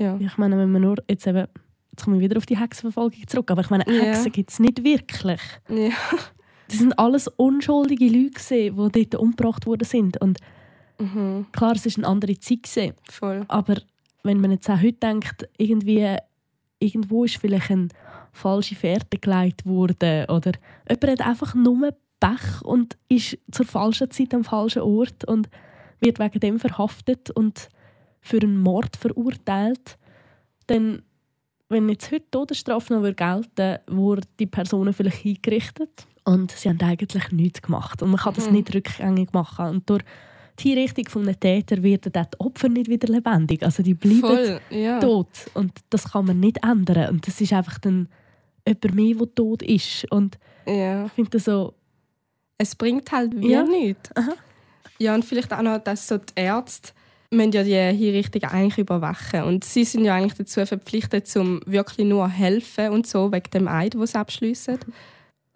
Ja. 0.00 0.16
Ich 0.18 0.36
meine, 0.38 0.56
wenn 0.58 0.72
man 0.72 0.82
nur 0.82 0.96
jetzt 1.08 1.26
eben, 1.26 1.46
jetzt 1.92 2.04
komme 2.04 2.16
ich 2.16 2.22
wieder 2.22 2.36
auf 2.38 2.46
die 2.46 2.58
Hexenverfolgung 2.58 3.26
zurück, 3.28 3.50
aber 3.50 3.60
ich 3.60 3.70
meine, 3.70 3.84
Ja. 3.86 4.02
Hexen 4.04 4.32
gibt 4.32 4.50
es 4.50 4.58
nicht 4.58 4.82
wirklich. 4.84 5.40
ja. 5.68 5.90
Das 6.68 6.78
sind 6.78 6.96
alles 7.00 7.26
unschuldige 7.26 8.04
Leute, 8.06 8.30
gewesen, 8.30 8.92
die 8.92 9.04
dort 9.10 9.14
umgebracht 9.20 9.66
worden 9.66 9.84
sind. 9.84 10.20
Und 10.20 10.38
Mhm. 11.00 11.46
klar, 11.50 11.72
es 11.74 11.84
ist 11.86 11.98
eine 11.98 12.06
andere 12.06 12.38
Zeit, 12.38 12.62
gewesen, 12.62 12.94
Voll. 13.10 13.44
aber 13.48 13.76
wenn 14.22 14.40
man 14.40 14.52
jetzt 14.52 14.68
auch 14.70 14.76
heute 14.80 14.92
denkt, 14.92 15.48
irgendwie, 15.58 16.14
irgendwo 16.78 17.24
ist 17.24 17.38
vielleicht 17.38 17.70
eine 17.72 17.88
falsche 18.32 18.76
Fährte 18.76 19.18
gelegt 19.18 19.66
worden 19.66 20.26
oder 20.30 20.52
jemand 20.88 21.20
hat 21.20 21.26
einfach 21.26 21.54
nur 21.54 21.90
Pech 22.20 22.62
und 22.62 22.96
ist 23.08 23.38
zur 23.50 23.66
falschen 23.66 24.10
Zeit 24.10 24.32
am 24.34 24.44
falschen 24.44 24.82
Ort 24.82 25.24
und 25.24 25.48
wird 26.00 26.18
wegen 26.20 26.38
dem 26.38 26.58
verhaftet 26.60 27.30
und 27.30 27.68
für 28.20 28.38
einen 28.40 28.58
Mord 28.58 28.96
verurteilt, 28.96 29.98
dann, 30.66 31.02
wenn 31.68 31.88
jetzt 31.88 32.10
heute 32.10 32.20
die 32.24 32.30
Todesstrafe 32.30 32.92
noch 32.94 33.02
gelten 33.02 33.50
würde, 33.56 33.80
wurden 33.88 34.26
die 34.38 34.46
Personen 34.46 34.92
vielleicht 34.92 35.24
eingerichtet 35.24 36.06
und 36.24 36.50
sie 36.52 36.68
haben 36.68 36.80
eigentlich 36.82 37.32
nichts 37.32 37.62
gemacht 37.62 38.02
und 38.02 38.10
man 38.10 38.20
kann 38.20 38.34
das 38.34 38.46
Mhm. 38.48 38.52
nicht 38.56 38.74
rückgängig 38.74 39.32
machen 39.32 39.66
und 39.66 39.88
durch 39.90 40.02
die 40.58 41.04
von 41.08 41.22
einem 41.22 41.40
Täter 41.40 41.82
werden 41.82 42.12
dann 42.12 42.26
die 42.34 42.40
Opfer 42.40 42.68
nicht 42.68 42.88
wieder 42.90 43.08
lebendig, 43.08 43.62
also 43.64 43.82
die 43.82 43.94
bleiben 43.94 44.20
Voll, 44.20 44.60
ja. 44.70 45.00
tot 45.00 45.28
und 45.54 45.72
das 45.88 46.12
kann 46.12 46.26
man 46.26 46.38
nicht 46.38 46.62
ändern 46.62 47.08
und 47.14 47.26
das 47.26 47.40
ist 47.40 47.52
einfach 47.54 47.78
dann 47.78 48.08
jemand 48.66 48.94
mehr, 48.94 49.14
der 49.14 49.34
tot 49.34 49.62
ist 49.62 50.10
und 50.12 50.38
ja. 50.66 51.06
ich 51.06 51.12
finde 51.12 51.30
das 51.30 51.44
so, 51.46 51.74
Es 52.58 52.74
bringt 52.76 53.10
halt 53.10 53.32
wie 53.40 53.52
Ja. 53.52 53.62
nichts. 53.62 54.14
Aha. 54.14 54.34
Ja, 54.98 55.14
und 55.14 55.24
vielleicht 55.24 55.50
auch 55.50 55.62
noch, 55.62 55.78
dass 55.78 56.06
so 56.06 56.18
die 56.18 56.24
Ärzte 56.36 56.92
müssen 57.30 57.52
ja 57.52 57.62
die 57.62 57.96
Hinrichtungen 57.96 58.50
eigentlich 58.50 58.78
überwachen. 58.78 59.42
Und 59.44 59.64
sie 59.64 59.84
sind 59.84 60.04
ja 60.04 60.14
eigentlich 60.14 60.34
dazu 60.34 60.64
verpflichtet, 60.66 61.34
um 61.36 61.60
wirklich 61.64 62.06
nur 62.06 62.28
helfen 62.28 62.90
und 62.90 63.06
so, 63.06 63.30
wegen 63.32 63.50
dem 63.50 63.68
Eid, 63.68 63.94
den 63.94 64.06
sie 64.06 64.18
abschliessen. 64.18 64.78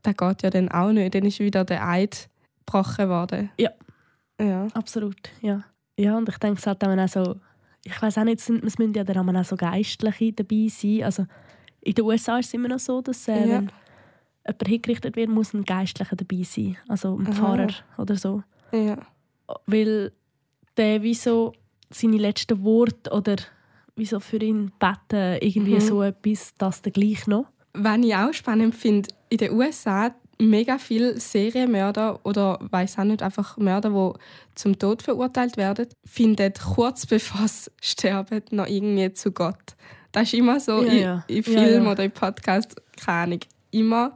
Das 0.02 0.16
geht 0.16 0.42
ja 0.42 0.50
dann 0.50 0.68
auch 0.68 0.92
nicht. 0.92 1.14
Dann 1.14 1.24
ist 1.24 1.40
wieder 1.40 1.64
der 1.64 1.86
Eid 1.86 2.28
gebrochen 2.64 3.08
worden. 3.08 3.50
Ja. 3.58 3.70
Ja. 4.40 4.68
Absolut, 4.74 5.16
ja. 5.40 5.64
Ja, 5.96 6.16
und 6.16 6.28
ich 6.28 6.38
denke, 6.38 6.58
es 6.58 6.66
hat 6.66 6.82
auch 6.84 7.08
so, 7.08 7.36
ich 7.84 8.00
weiß 8.00 8.18
auch 8.18 8.24
nicht, 8.24 8.40
es 8.40 8.48
müssen 8.48 8.94
ja 8.94 9.04
dann 9.04 9.36
auch 9.36 9.44
so 9.44 9.56
Geistliche 9.56 10.32
dabei 10.32 10.66
sein. 10.68 11.02
Also 11.04 11.26
in 11.80 11.94
den 11.94 12.04
USA 12.04 12.38
ist 12.38 12.46
es 12.46 12.54
immer 12.54 12.68
noch 12.68 12.78
so, 12.78 13.00
dass 13.00 13.28
äh, 13.28 13.32
Ja. 13.32 13.40
wenn 13.40 13.70
jemand 14.46 14.68
hingerichtet 14.68 15.16
wird, 15.16 15.28
muss 15.30 15.54
ein 15.54 15.64
Geistlicher 15.64 16.16
dabei 16.16 16.42
sein. 16.42 16.76
Also 16.88 17.16
ein 17.16 17.26
Aha. 17.26 17.32
Pfarrer 17.32 17.68
oder 17.98 18.16
so. 18.16 18.42
Ja. 18.72 18.98
Weil 19.66 20.12
der 20.76 21.02
wie 21.02 21.14
so 21.14 21.52
seine 21.94 22.16
letzten 22.18 22.62
Worte 22.64 23.10
oder 23.10 23.36
wie 23.96 24.06
so 24.06 24.18
für 24.20 24.38
ihn 24.38 24.72
beten, 24.78 25.38
irgendwie 25.40 25.74
Mhm. 25.76 25.80
so 25.80 26.02
etwas, 26.02 26.52
das 26.58 26.82
dann 26.82 26.92
gleich 26.92 27.26
noch. 27.26 27.46
Was 27.74 27.98
ich 27.98 28.14
auch 28.14 28.32
spannend 28.32 28.74
finde, 28.74 29.08
in 29.30 29.38
den 29.38 29.52
USA 29.52 30.14
mega 30.40 30.78
viele 30.78 31.18
Serienmörder 31.20 32.18
oder 32.24 32.58
weiß 32.60 32.98
auch 32.98 33.04
nicht, 33.04 33.22
einfach 33.22 33.56
Mörder, 33.56 33.90
die 33.90 34.18
zum 34.56 34.76
Tod 34.78 35.02
verurteilt 35.02 35.56
werden, 35.56 35.86
finden 36.04 36.52
kurz 36.74 37.06
bevor 37.06 37.46
sie 37.46 37.70
sterben 37.80 38.42
noch 38.50 38.66
irgendwie 38.66 39.12
zu 39.12 39.30
Gott. 39.30 39.76
Das 40.10 40.24
ist 40.24 40.34
immer 40.34 40.58
so 40.60 40.82
Ja, 40.82 40.92
in, 40.92 40.98
ja. 41.02 41.24
in 41.28 41.42
Filmen 41.44 41.84
ja. 41.86 41.92
oder 41.92 42.04
in 42.04 42.10
Podcasts, 42.10 42.74
keine 43.04 43.18
Ahnung, 43.18 43.40
immer 43.70 44.14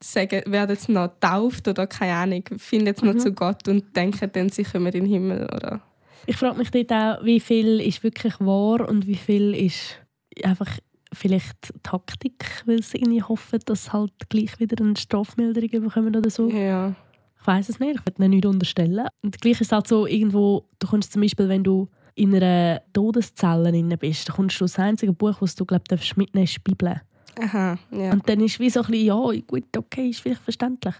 sagen, 0.00 0.42
werden 0.46 0.76
sie 0.76 0.90
noch 0.92 1.08
getauft 1.14 1.68
oder 1.68 1.86
keine 1.86 2.14
Ahnung, 2.14 2.44
finden 2.58 2.94
sie 2.94 3.04
noch 3.06 3.14
Mhm. 3.14 3.18
zu 3.20 3.32
Gott 3.32 3.68
und 3.68 3.94
denken 3.96 4.30
dann, 4.32 4.48
sie 4.48 4.64
kommen 4.64 4.86
in 4.86 4.92
den 4.92 5.06
Himmel. 5.06 5.44
Oder? 5.44 5.80
Ich 6.26 6.36
frage 6.36 6.58
mich 6.58 6.70
dort 6.70 6.92
auch, 6.92 7.24
wie 7.24 7.40
viel 7.40 7.80
ist 7.80 8.02
wirklich 8.02 8.38
wahr 8.40 8.88
und 8.88 9.06
wie 9.06 9.16
viel 9.16 9.54
ist 9.54 9.98
einfach 10.42 10.78
vielleicht 11.12 11.72
Taktik, 11.82 12.44
weil 12.64 12.82
sie 12.82 12.98
irgendwie 12.98 13.22
hoffen, 13.22 13.60
dass 13.66 13.92
halt 13.92 14.12
gleich 14.28 14.58
wieder 14.58 14.82
eine 14.82 14.96
Strafmilderung 14.96 15.84
bekommen 15.84 16.16
oder 16.16 16.30
so. 16.30 16.48
Ja. 16.48 16.94
Ich 17.40 17.46
weiß 17.46 17.68
es 17.68 17.80
nicht, 17.80 17.96
ich 17.96 18.06
würde 18.06 18.22
ihnen 18.22 18.30
nicht 18.30 18.46
unterstellen. 18.46 19.06
Und 19.22 19.40
gleich 19.40 19.60
ist 19.60 19.62
es 19.62 19.72
halt 19.72 19.88
so, 19.88 20.06
irgendwo, 20.06 20.68
du 20.78 20.86
kommst 20.86 21.12
zum 21.12 21.22
Beispiel, 21.22 21.48
wenn 21.48 21.64
du 21.64 21.88
in 22.14 22.34
einer 22.34 22.82
Todeszelle 22.92 23.96
bist, 23.96 24.28
dann 24.28 24.36
kommst 24.36 24.60
du 24.60 24.64
das 24.64 24.78
einzige 24.78 25.12
Buch, 25.12 25.38
das 25.40 25.54
du 25.54 25.64
glaub, 25.64 25.86
darfst 25.88 26.16
mitnehmen 26.16 26.44
ist 26.44 26.56
die 26.56 26.60
Bibel. 26.60 27.00
Aha, 27.40 27.78
ja. 27.90 28.12
Und 28.12 28.28
dann 28.28 28.40
ist 28.40 28.60
wie 28.60 28.70
so 28.70 28.80
ein 28.80 28.90
bisschen, 28.90 29.06
ja, 29.06 29.40
gut, 29.46 29.76
okay, 29.76 30.10
ist 30.10 30.20
vielleicht 30.20 30.42
verständlich. 30.42 30.94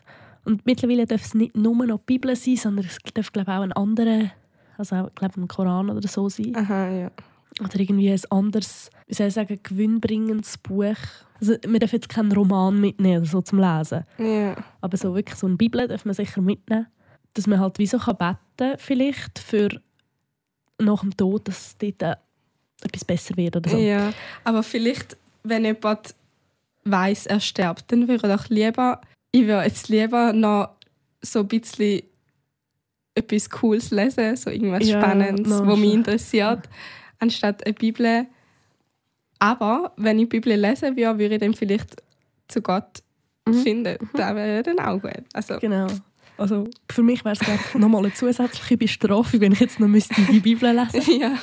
Und 0.45 0.65
mittlerweile 0.67 1.07
darf 1.07 1.25
es 1.25 1.35
nicht 1.35 1.57
nur 1.57 1.75
noch 1.87 1.99
die 1.99 2.15
Bibel 2.15 2.35
sein, 2.35 2.57
sondern 2.57 2.87
es 2.87 2.99
darf 3.15 3.33
glaube 3.33 3.53
auch 3.53 3.61
ein 3.61 3.73
anderer, 3.73 4.33
also 4.83 5.07
auch, 5.07 5.15
glaube 5.15 5.41
ein 5.41 5.49
Koran 5.49 5.91
oder 5.91 6.07
so 6.09 6.29
sein. 6.29 6.55
Aha, 6.57 6.89
ja. 6.91 7.11
Oder 7.61 7.81
irgendwie 7.81 8.11
ein 8.11 8.21
anderes, 8.31 8.91
wie 9.07 9.15
soll 9.15 9.29
ich 9.29 9.35
sagen, 9.35 9.59
gewinnbringendes 9.63 10.59
Buch. 10.59 10.97
Also, 11.41 11.55
wir 11.67 11.79
dürfen 11.79 11.97
jetzt 11.97 12.09
keinen 12.09 12.33
Roman 12.33 12.81
mitnehmen, 12.81 13.19
oder 13.19 13.27
so 13.27 13.41
zum 13.43 13.59
Lesen. 13.59 14.05
Ja. 14.19 14.57
Aber 14.81 14.97
so 14.97 15.15
wirklich 15.15 15.37
so 15.37 15.47
eine 15.47 15.57
Bibel 15.57 15.87
darf 15.87 16.05
man 16.05 16.15
sicher 16.15 16.41
mitnehmen. 16.41 16.87
Dass 17.35 17.47
man 17.47 17.61
halt 17.61 17.79
wie 17.79 17.87
so 17.87 17.99
kann 17.99 18.17
beten 18.17 18.79
vielleicht 18.79 19.39
für 19.39 19.69
nach 20.79 21.01
dem 21.01 21.17
Tod, 21.17 21.49
dass 21.49 21.77
dort 21.79 22.03
äh, 22.03 22.17
etwas 22.83 23.05
besser 23.05 23.37
wird 23.37 23.57
oder 23.57 23.71
so. 23.71 23.79
Ja, 23.79 24.13
aber 24.45 24.63
vielleicht, 24.63 25.17
wenn 25.43 25.65
jemand 25.65 26.15
weiß, 26.85 27.27
er 27.27 27.41
stirbt, 27.41 27.91
dann 27.93 28.09
würde 28.09 28.39
ich 28.41 28.49
lieber, 28.49 29.01
ich 29.31 29.47
würde 29.47 29.65
jetzt 29.65 29.89
lieber 29.89 30.33
noch 30.33 30.71
so 31.23 31.41
ein 31.41 31.49
bisschen 31.49 32.03
etwas 33.15 33.51
Cooles 33.51 33.91
lesen, 33.91 34.37
so 34.37 34.51
irgendwas 34.51 34.87
Ja, 34.89 35.01
Spannendes, 35.01 35.51
was 35.51 35.79
mich 35.79 35.93
interessiert, 35.93 36.69
anstatt 37.19 37.65
eine 37.65 37.75
Bibel. 37.75 38.27
Aber 39.39 39.93
wenn 39.97 40.19
ich 40.19 40.29
die 40.29 40.39
Bibel 40.41 40.55
lesen 40.55 40.97
würde, 40.97 41.19
würde 41.19 41.35
ich 41.35 41.41
dann 41.41 41.55
vielleicht 41.55 42.03
zu 42.49 42.63
Gott 42.63 43.03
Mhm. 43.47 43.55
finden. 43.55 44.09
Das 44.15 44.35
wäre 44.37 44.63
dann 44.63 44.79
auch 44.79 45.01
gut. 45.03 45.25
Also, 45.33 45.59
Genau. 45.59 45.89
Also 46.39 46.69
für 46.91 47.03
mich 47.03 47.25
wäre 47.25 47.35
es 47.35 47.75
nochmal 47.75 48.05
eine 48.05 48.15
zusätzliche 48.15 48.77
Bestrafung, 48.77 49.41
wenn 49.41 49.53
ich 49.53 49.61
jetzt 49.61 49.81
noch 49.81 49.89
müsste 49.89 50.15
die 50.31 50.39
Bibel 50.41 50.71
lesen 50.75 50.91
müsste. 50.95 51.13
ja. 51.13 51.35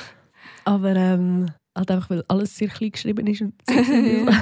Aber 0.64 0.96
ähm, 0.96 1.46
halt 1.76 1.90
einfach, 1.90 2.08
weil 2.10 2.24
alles 2.28 2.56
sehr 2.56 2.68
klein 2.68 2.90
geschrieben 2.92 3.26
ist. 3.26 3.42
Und 3.42 3.52
so. 3.68 3.72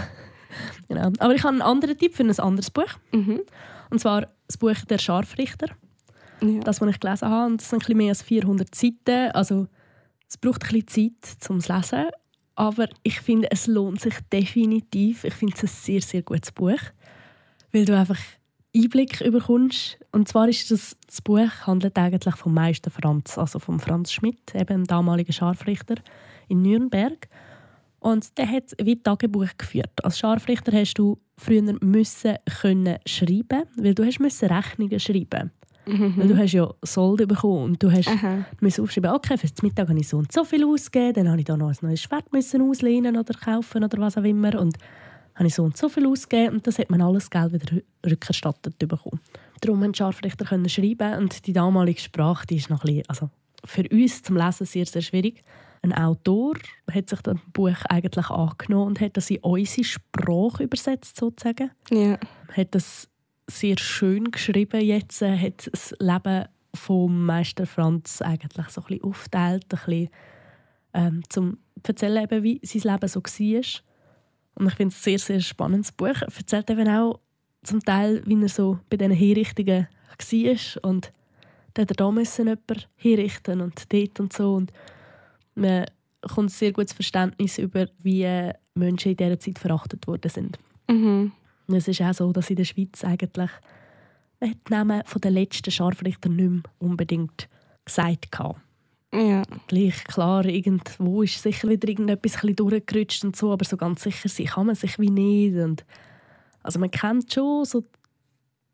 genau. 0.88 1.10
Aber 1.18 1.34
ich 1.34 1.42
habe 1.42 1.52
einen 1.52 1.62
anderen 1.62 1.98
Tipp 1.98 2.14
für 2.14 2.22
ein 2.22 2.38
anderes 2.38 2.70
Buch. 2.70 2.88
Mhm. 3.12 3.40
Und 3.90 3.98
zwar 3.98 4.28
das 4.46 4.56
Buch 4.56 4.74
«Der 4.88 4.98
Scharfrichter». 4.98 5.66
Ja. 6.40 6.60
Das, 6.60 6.80
was 6.80 6.88
ich 6.90 7.00
gelesen 7.00 7.28
habe. 7.28 7.46
Und 7.52 7.60
das 7.60 7.70
sind 7.70 7.78
ein 7.78 7.80
bisschen 7.80 7.96
mehr 7.96 8.08
als 8.10 8.22
400 8.22 8.74
Seiten. 8.74 9.30
Also 9.32 9.66
es 10.28 10.36
braucht 10.36 10.64
ein 10.64 10.80
bisschen 10.80 11.14
Zeit, 11.20 11.50
um 11.50 11.56
es 11.58 11.66
zu 11.66 11.74
lesen. 11.74 12.10
Aber 12.54 12.88
ich 13.02 13.20
finde, 13.20 13.50
es 13.50 13.66
lohnt 13.66 14.00
sich 14.00 14.14
definitiv. 14.32 15.24
Ich 15.24 15.34
finde 15.34 15.54
es 15.56 15.62
ein 15.62 15.68
sehr, 15.68 16.02
sehr 16.02 16.22
gutes 16.22 16.52
Buch. 16.52 16.80
Weil 17.72 17.84
du 17.84 17.96
einfach 17.96 18.18
Einblick 18.74 19.18
bekommst. 19.18 19.98
Und 20.12 20.28
zwar 20.28 20.48
ist 20.48 20.70
das, 20.70 20.96
das 21.06 21.22
Buch 21.22 21.50
handelt 21.66 21.96
eigentlich 21.96 22.36
vom 22.36 22.54
Meister 22.54 22.90
Franz, 22.90 23.38
also 23.38 23.58
vom 23.58 23.80
Franz 23.80 24.12
Schmidt, 24.12 24.54
eben 24.54 24.84
damaligen 24.84 25.32
Scharfrichter 25.32 25.96
in 26.48 26.62
Nürnberg. 26.62 27.28
Und 28.00 28.36
der 28.38 28.48
hat 28.48 28.74
wie 28.80 29.02
Tagebuch 29.02 29.56
geführt. 29.56 30.04
Als 30.04 30.18
Scharfrichter 30.18 30.72
hast 30.72 30.94
du 30.94 31.18
früher 31.36 31.76
müssen 31.80 32.36
können 32.60 32.98
schreiben, 33.06 33.64
weil 33.76 33.94
du 33.94 34.04
hast 34.04 34.20
müssen 34.20 34.48
Rechnungen 34.48 35.00
schreiben. 35.00 35.50
Weil 36.16 36.28
du 36.28 36.36
hast 36.36 36.52
ja 36.52 36.72
Sold 36.82 37.26
bekommen 37.26 37.64
und 37.64 37.82
du 37.82 37.90
hast 37.90 38.08
Aha. 38.08 38.44
musst 38.60 38.78
aufschreiben, 38.80 39.10
okay, 39.10 39.36
für 39.36 39.46
den 39.46 39.54
Mittag 39.62 39.88
habe 39.88 39.98
ich 39.98 40.08
so 40.08 40.18
und 40.18 40.30
so 40.32 40.44
viel 40.44 40.64
ausgegeben, 40.64 41.14
dann 41.14 41.28
habe 41.30 41.38
ich 41.40 41.44
da 41.46 41.56
noch 41.56 41.68
ein 41.68 41.76
neues 41.82 42.02
Schwert 42.02 42.32
müssen 42.32 42.62
auslehnen 42.62 43.16
oder 43.16 43.34
kaufen 43.34 43.84
oder 43.84 43.98
was 43.98 44.16
auch 44.16 44.24
immer 44.24 44.58
und 44.60 44.76
habe 45.34 45.46
ich 45.46 45.54
so 45.54 45.62
und 45.62 45.76
so 45.76 45.88
viel 45.88 46.06
ausgegeben 46.06 46.56
und 46.56 46.66
das 46.66 46.78
hat 46.78 46.90
man 46.90 47.00
alles 47.00 47.30
Geld 47.30 47.52
wieder 47.52 47.66
rü- 47.76 47.82
rückerstattet 48.10 48.78
bekommen. 48.78 49.20
Darum 49.60 49.80
die 49.92 49.96
Scharfrichter 49.96 50.44
können 50.44 50.68
schreiben 50.68 51.14
und 51.18 51.46
die 51.46 51.52
damalige 51.52 52.00
Sprache, 52.00 52.46
die 52.46 52.56
ist 52.56 52.70
noch 52.70 52.82
ein 52.84 52.86
bisschen, 52.94 53.08
also 53.08 53.30
für 53.64 53.84
uns 53.90 54.22
zum 54.22 54.36
Lesen 54.36 54.66
sehr, 54.66 54.86
sehr 54.86 55.02
schwierig. 55.02 55.42
Ein 55.82 55.92
Autor 55.92 56.54
hat 56.92 57.08
sich 57.08 57.20
das 57.22 57.36
Buch 57.52 57.70
eigentlich 57.88 58.30
angenommen 58.30 58.88
und 58.88 59.00
hat 59.00 59.16
das 59.16 59.30
in 59.30 59.38
unsere 59.38 59.84
Sprache 59.84 60.64
übersetzt, 60.64 61.16
sozusagen 61.16 61.70
Ja. 61.90 62.18
hat 62.56 62.74
das 62.74 63.08
sehr 63.50 63.78
schön 63.78 64.30
geschrieben 64.30 64.80
jetzt, 64.80 65.22
äh, 65.22 65.36
hat 65.36 65.68
das 65.72 65.94
Leben 65.98 66.46
vom 66.74 67.26
Meister 67.26 67.66
Franz 67.66 68.22
eigentlich 68.22 68.68
so 68.68 68.82
ein 68.82 68.86
bisschen 68.86 69.04
aufteilt, 69.04 69.64
ein 69.64 69.78
bisschen, 69.78 70.08
ähm, 70.94 71.22
zum 71.28 71.58
zu 71.82 71.92
erzählen, 71.92 72.24
eben, 72.24 72.42
wie 72.42 72.60
sein 72.62 72.92
Leben 72.92 73.08
so 73.08 73.20
war. 73.20 73.82
Und 74.54 74.66
ich 74.66 74.74
finde 74.74 74.92
es 74.92 74.98
ein 74.98 75.02
sehr, 75.02 75.18
sehr 75.18 75.40
spannendes 75.40 75.92
Buch. 75.92 76.20
Er 76.20 76.36
erzählt 76.36 76.70
eben 76.70 76.88
auch 76.88 77.20
zum 77.62 77.80
Teil, 77.80 78.22
wie 78.26 78.40
er 78.40 78.48
so 78.48 78.78
bei 78.90 78.96
diesen 78.96 79.12
Hinrichtungen 79.12 79.86
war 79.86 80.90
und 80.90 81.12
dann 81.74 81.82
hat 81.82 81.90
er 81.90 81.96
da 81.96 82.06
jemanden 82.06 82.84
hinrichten 82.96 83.60
und 83.60 83.92
dort 83.92 84.20
und 84.20 84.32
so. 84.32 84.54
Und 84.54 84.72
man 85.54 85.86
kommt 86.22 86.46
ein 86.46 86.52
sehr 86.52 86.72
gutes 86.72 86.92
Verständnis 86.92 87.58
über, 87.58 87.86
wie 88.02 88.22
äh, 88.24 88.54
Menschen 88.74 89.12
in 89.12 89.16
dieser 89.16 89.38
Zeit 89.38 89.58
verachtet 89.58 90.06
worden 90.06 90.30
sind. 90.30 90.58
Mhm. 90.88 91.32
Und 91.68 91.74
es 91.74 91.86
ist 91.88 92.00
auch 92.00 92.14
so, 92.14 92.32
dass 92.32 92.50
in 92.50 92.56
der 92.56 92.64
Schweiz 92.64 93.04
eigentlich 93.04 93.50
man 94.40 94.50
hat 94.50 94.58
die 94.68 94.72
Namen 94.72 95.02
der 95.22 95.30
letzten 95.30 95.70
Scharfrichter 95.70 96.28
nicht 96.28 96.50
mehr 96.50 96.62
unbedingt 96.78 97.48
gesagt 97.84 98.38
hatte. 98.38 98.56
Ja. 99.12 99.42
Gleich 99.66 100.04
klar, 100.04 100.44
irgendwo 100.44 101.22
ist 101.22 101.42
sicher 101.42 101.68
wieder 101.68 101.88
irgendetwas 101.88 102.38
durchgerutscht 102.42 103.24
und 103.24 103.34
so, 103.36 103.52
aber 103.52 103.64
so 103.64 103.76
ganz 103.76 104.02
sicher 104.02 104.28
sein 104.28 104.46
kann 104.46 104.66
man 104.66 104.74
sich 104.76 104.98
wie 104.98 105.10
nicht. 105.10 105.56
Und 105.56 105.84
also 106.62 106.78
man 106.78 106.90
kennt 106.90 107.32
schon 107.32 107.64
so 107.64 107.80
ein 107.80 107.86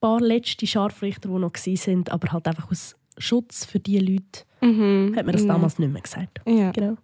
paar 0.01 0.21
letzte 0.21 0.67
Scharfrichter, 0.67 1.29
die 1.29 1.39
noch 1.39 1.57
sind, 1.57 2.11
aber 2.11 2.33
halt 2.33 2.47
einfach 2.47 2.71
aus 2.71 2.95
Schutz 3.19 3.65
für 3.65 3.79
diese 3.81 4.05
Leute 4.05 4.43
Mhm. 4.61 5.15
hat 5.17 5.25
man 5.27 5.33
das 5.35 5.43
Ja. 5.43 5.49
damals 5.49 5.79
nicht 5.79 5.93
mehr 5.93 6.03
gesagt. 6.03 6.41
Ja. 6.47 6.71
Genau. 6.73 6.97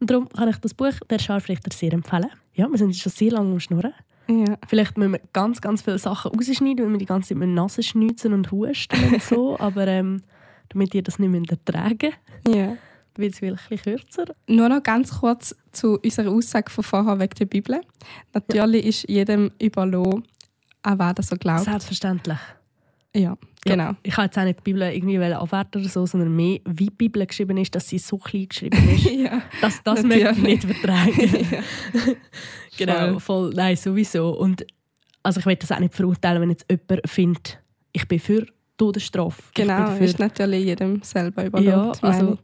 Und 0.00 0.10
darum 0.10 0.28
kann 0.28 0.48
ich 0.48 0.56
das 0.58 0.74
Buch 0.74 0.92
«Der 1.10 1.18
Scharfrichter» 1.18 1.70
sehr 1.74 1.92
empfehlen. 1.92 2.28
Ja, 2.54 2.68
wir 2.68 2.78
sind 2.78 2.94
schon 2.94 3.10
sehr 3.12 3.32
lange 3.32 3.52
am 3.52 3.60
Schnurren. 3.60 3.94
Ja. 4.28 4.58
Vielleicht 4.66 4.98
müssen 4.98 5.12
wir 5.12 5.20
ganz, 5.32 5.60
ganz 5.60 5.82
viele 5.82 5.98
Sachen 5.98 6.32
rausschneiden, 6.32 6.84
weil 6.84 6.92
wir 6.92 6.98
die 6.98 7.06
ganze 7.06 7.30
Zeit 7.30 7.38
mit 7.38 7.50
Nase 7.50 7.82
schnitzen 7.82 8.32
und 8.32 8.50
husten 8.50 9.12
und 9.12 9.22
so. 9.22 9.56
Aber 9.60 9.86
ähm, 9.86 10.22
damit 10.68 10.94
ihr 10.94 11.02
das 11.02 11.18
nicht 11.18 11.30
mehr 11.30 11.42
ertragen 11.48 12.12
müsst, 12.44 12.56
ja. 12.56 12.76
wird 13.14 13.34
es 13.34 13.42
wirklich 13.42 13.82
kürzer. 13.82 14.26
Nur 14.48 14.68
noch 14.68 14.82
ganz 14.82 15.20
kurz 15.20 15.54
zu 15.72 15.98
unserer 15.98 16.30
Aussage 16.30 16.70
von 16.70 16.84
vorher 16.84 17.18
wegen 17.20 17.34
der 17.38 17.46
Bibel. 17.46 17.80
Natürlich 18.34 18.86
ist 18.86 19.08
jedem 19.08 19.52
überlassen, 19.60 20.24
an 20.82 20.98
wer 20.98 21.14
das 21.14 21.28
so 21.28 21.36
glaubt. 21.36 21.64
Selbstverständlich. 21.64 22.38
Ja, 23.16 23.36
genau. 23.64 23.84
Ja, 23.84 23.96
ich 24.02 24.16
habe 24.16 24.26
jetzt 24.26 24.38
auch 24.38 24.44
nicht 24.44 24.58
die 24.58 24.62
Bibel 24.62 24.82
irgendwie 24.82 25.18
abwerten 25.18 25.80
oder 25.80 25.88
so, 25.88 26.04
sondern 26.04 26.36
mehr, 26.36 26.58
wie 26.66 26.86
die 26.86 26.90
Bibel 26.90 27.24
geschrieben 27.24 27.56
ist, 27.56 27.74
dass 27.74 27.88
sie 27.88 27.98
so 27.98 28.18
klein 28.18 28.48
geschrieben 28.48 28.88
ist. 28.90 29.06
Ja. 29.16 29.42
Das, 29.62 29.82
das 29.82 30.02
möchte 30.02 30.32
ich 30.32 30.38
nicht 30.38 30.64
vertragen. 30.64 31.46
ja. 31.52 31.62
Genau, 32.76 33.18
voll. 33.18 33.50
Nein, 33.54 33.76
sowieso. 33.76 34.30
Und 34.38 34.66
also 35.22 35.40
ich 35.40 35.46
will 35.46 35.56
das 35.56 35.72
auch 35.72 35.78
nicht 35.80 35.94
verurteilen, 35.94 36.42
wenn 36.42 36.50
jetzt 36.50 36.66
jemand 36.70 37.08
findet, 37.08 37.58
ich 37.92 38.06
bin 38.06 38.18
für 38.20 38.46
Todesstrafe. 38.76 39.42
Ich 39.48 39.54
bin 39.54 39.66
Genau, 39.68 39.78
dafür. 39.86 40.06
ist 40.06 40.18
natürlich 40.18 40.64
jedem 40.66 41.02
selber 41.02 41.42
Ja, 41.42 41.48
überlassen. 41.48 42.00
meine 42.02 42.14
also 42.14 42.38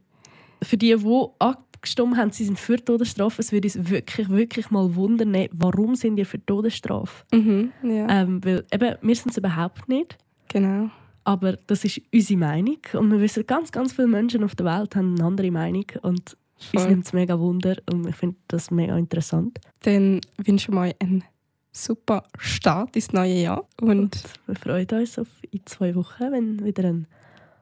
für 0.63 0.77
die, 0.77 0.95
die 0.95 1.25
abgestimmt 1.39 2.17
haben, 2.17 2.31
sie 2.31 2.45
sind 2.45 2.57
für 2.59 2.77
Todesstrafe, 2.83 3.41
es 3.41 3.51
würde 3.51 3.67
uns 3.67 3.89
wirklich, 3.89 4.29
wirklich 4.29 4.71
mal 4.71 4.95
wundern, 4.95 5.47
warum 5.51 5.95
sind 5.95 6.17
ihr 6.17 6.25
für 6.25 6.43
Todesstrafe? 6.45 7.23
Mhm, 7.31 7.71
ja. 7.83 8.07
Ähm, 8.21 8.43
weil 8.43 8.63
eben, 8.73 8.95
wir 9.01 9.15
sind 9.15 9.31
es 9.31 9.37
überhaupt 9.37 9.87
nicht. 9.89 10.17
Genau. 10.49 10.89
Aber 11.25 11.53
das 11.67 11.85
ist 11.85 12.01
unsere 12.13 12.39
Meinung. 12.39 12.77
Und 12.93 13.11
wir 13.11 13.21
wissen, 13.21 13.45
ganz, 13.45 13.71
ganz 13.71 13.93
viele 13.93 14.07
Menschen 14.07 14.43
auf 14.43 14.55
der 14.55 14.65
Welt 14.65 14.95
haben 14.95 15.15
eine 15.15 15.23
andere 15.25 15.51
Meinung. 15.51 15.85
Und 16.01 16.35
uns 16.73 16.85
nimmt 16.87 17.05
es 17.05 17.13
mega 17.13 17.39
Wunder. 17.39 17.75
Und 17.91 18.07
ich 18.07 18.15
finde 18.15 18.37
das 18.47 18.71
mega 18.71 18.97
interessant. 18.97 19.59
Dann 19.83 20.21
wünschen 20.37 20.73
wir 20.73 20.81
euch 20.81 20.95
einen 20.99 21.23
super 21.71 22.23
Start 22.37 22.95
ins 22.95 23.11
neue 23.13 23.33
Jahr. 23.41 23.67
Und 23.81 24.21
Wir 24.45 24.55
freuen 24.55 24.87
uns 24.89 25.17
auf 25.19 25.27
in 25.51 25.65
zwei 25.65 25.95
Wochen, 25.95 26.31
wenn 26.31 26.63
wieder 26.63 26.83
ein 26.85 27.07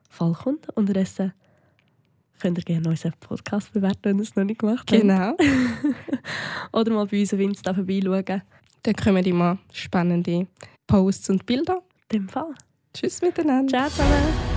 Fall 0.09 0.33
kommt. 0.33 0.67
Unterdessen 0.75 1.33
könnt 2.41 2.57
ihr 2.57 2.63
gerne 2.63 2.89
unseren 2.89 3.13
Podcast 3.19 3.71
bewerten, 3.71 3.99
wenn 4.03 4.17
ihr 4.17 4.23
es 4.23 4.35
noch 4.35 4.43
nicht 4.43 4.59
gemacht 4.59 4.79
habt. 4.91 5.01
genau, 5.01 5.37
Oder 6.73 6.91
mal 6.91 7.05
bei 7.05 7.21
uns 7.21 7.33
auf 7.33 7.39
Insta 7.39 7.73
vorbeischauen. 7.73 8.41
dann 8.83 8.95
kommen 8.95 9.23
immer 9.25 9.57
spannende 9.71 10.47
Posts 10.87 11.29
und 11.29 11.45
Bilder. 11.45 11.81
In 12.11 12.23
dem 12.23 12.29
Fall. 12.29 12.53
Tschüss 12.93 13.21
miteinander. 13.21 13.69
Ciao 13.69 13.89
zusammen. 13.89 14.50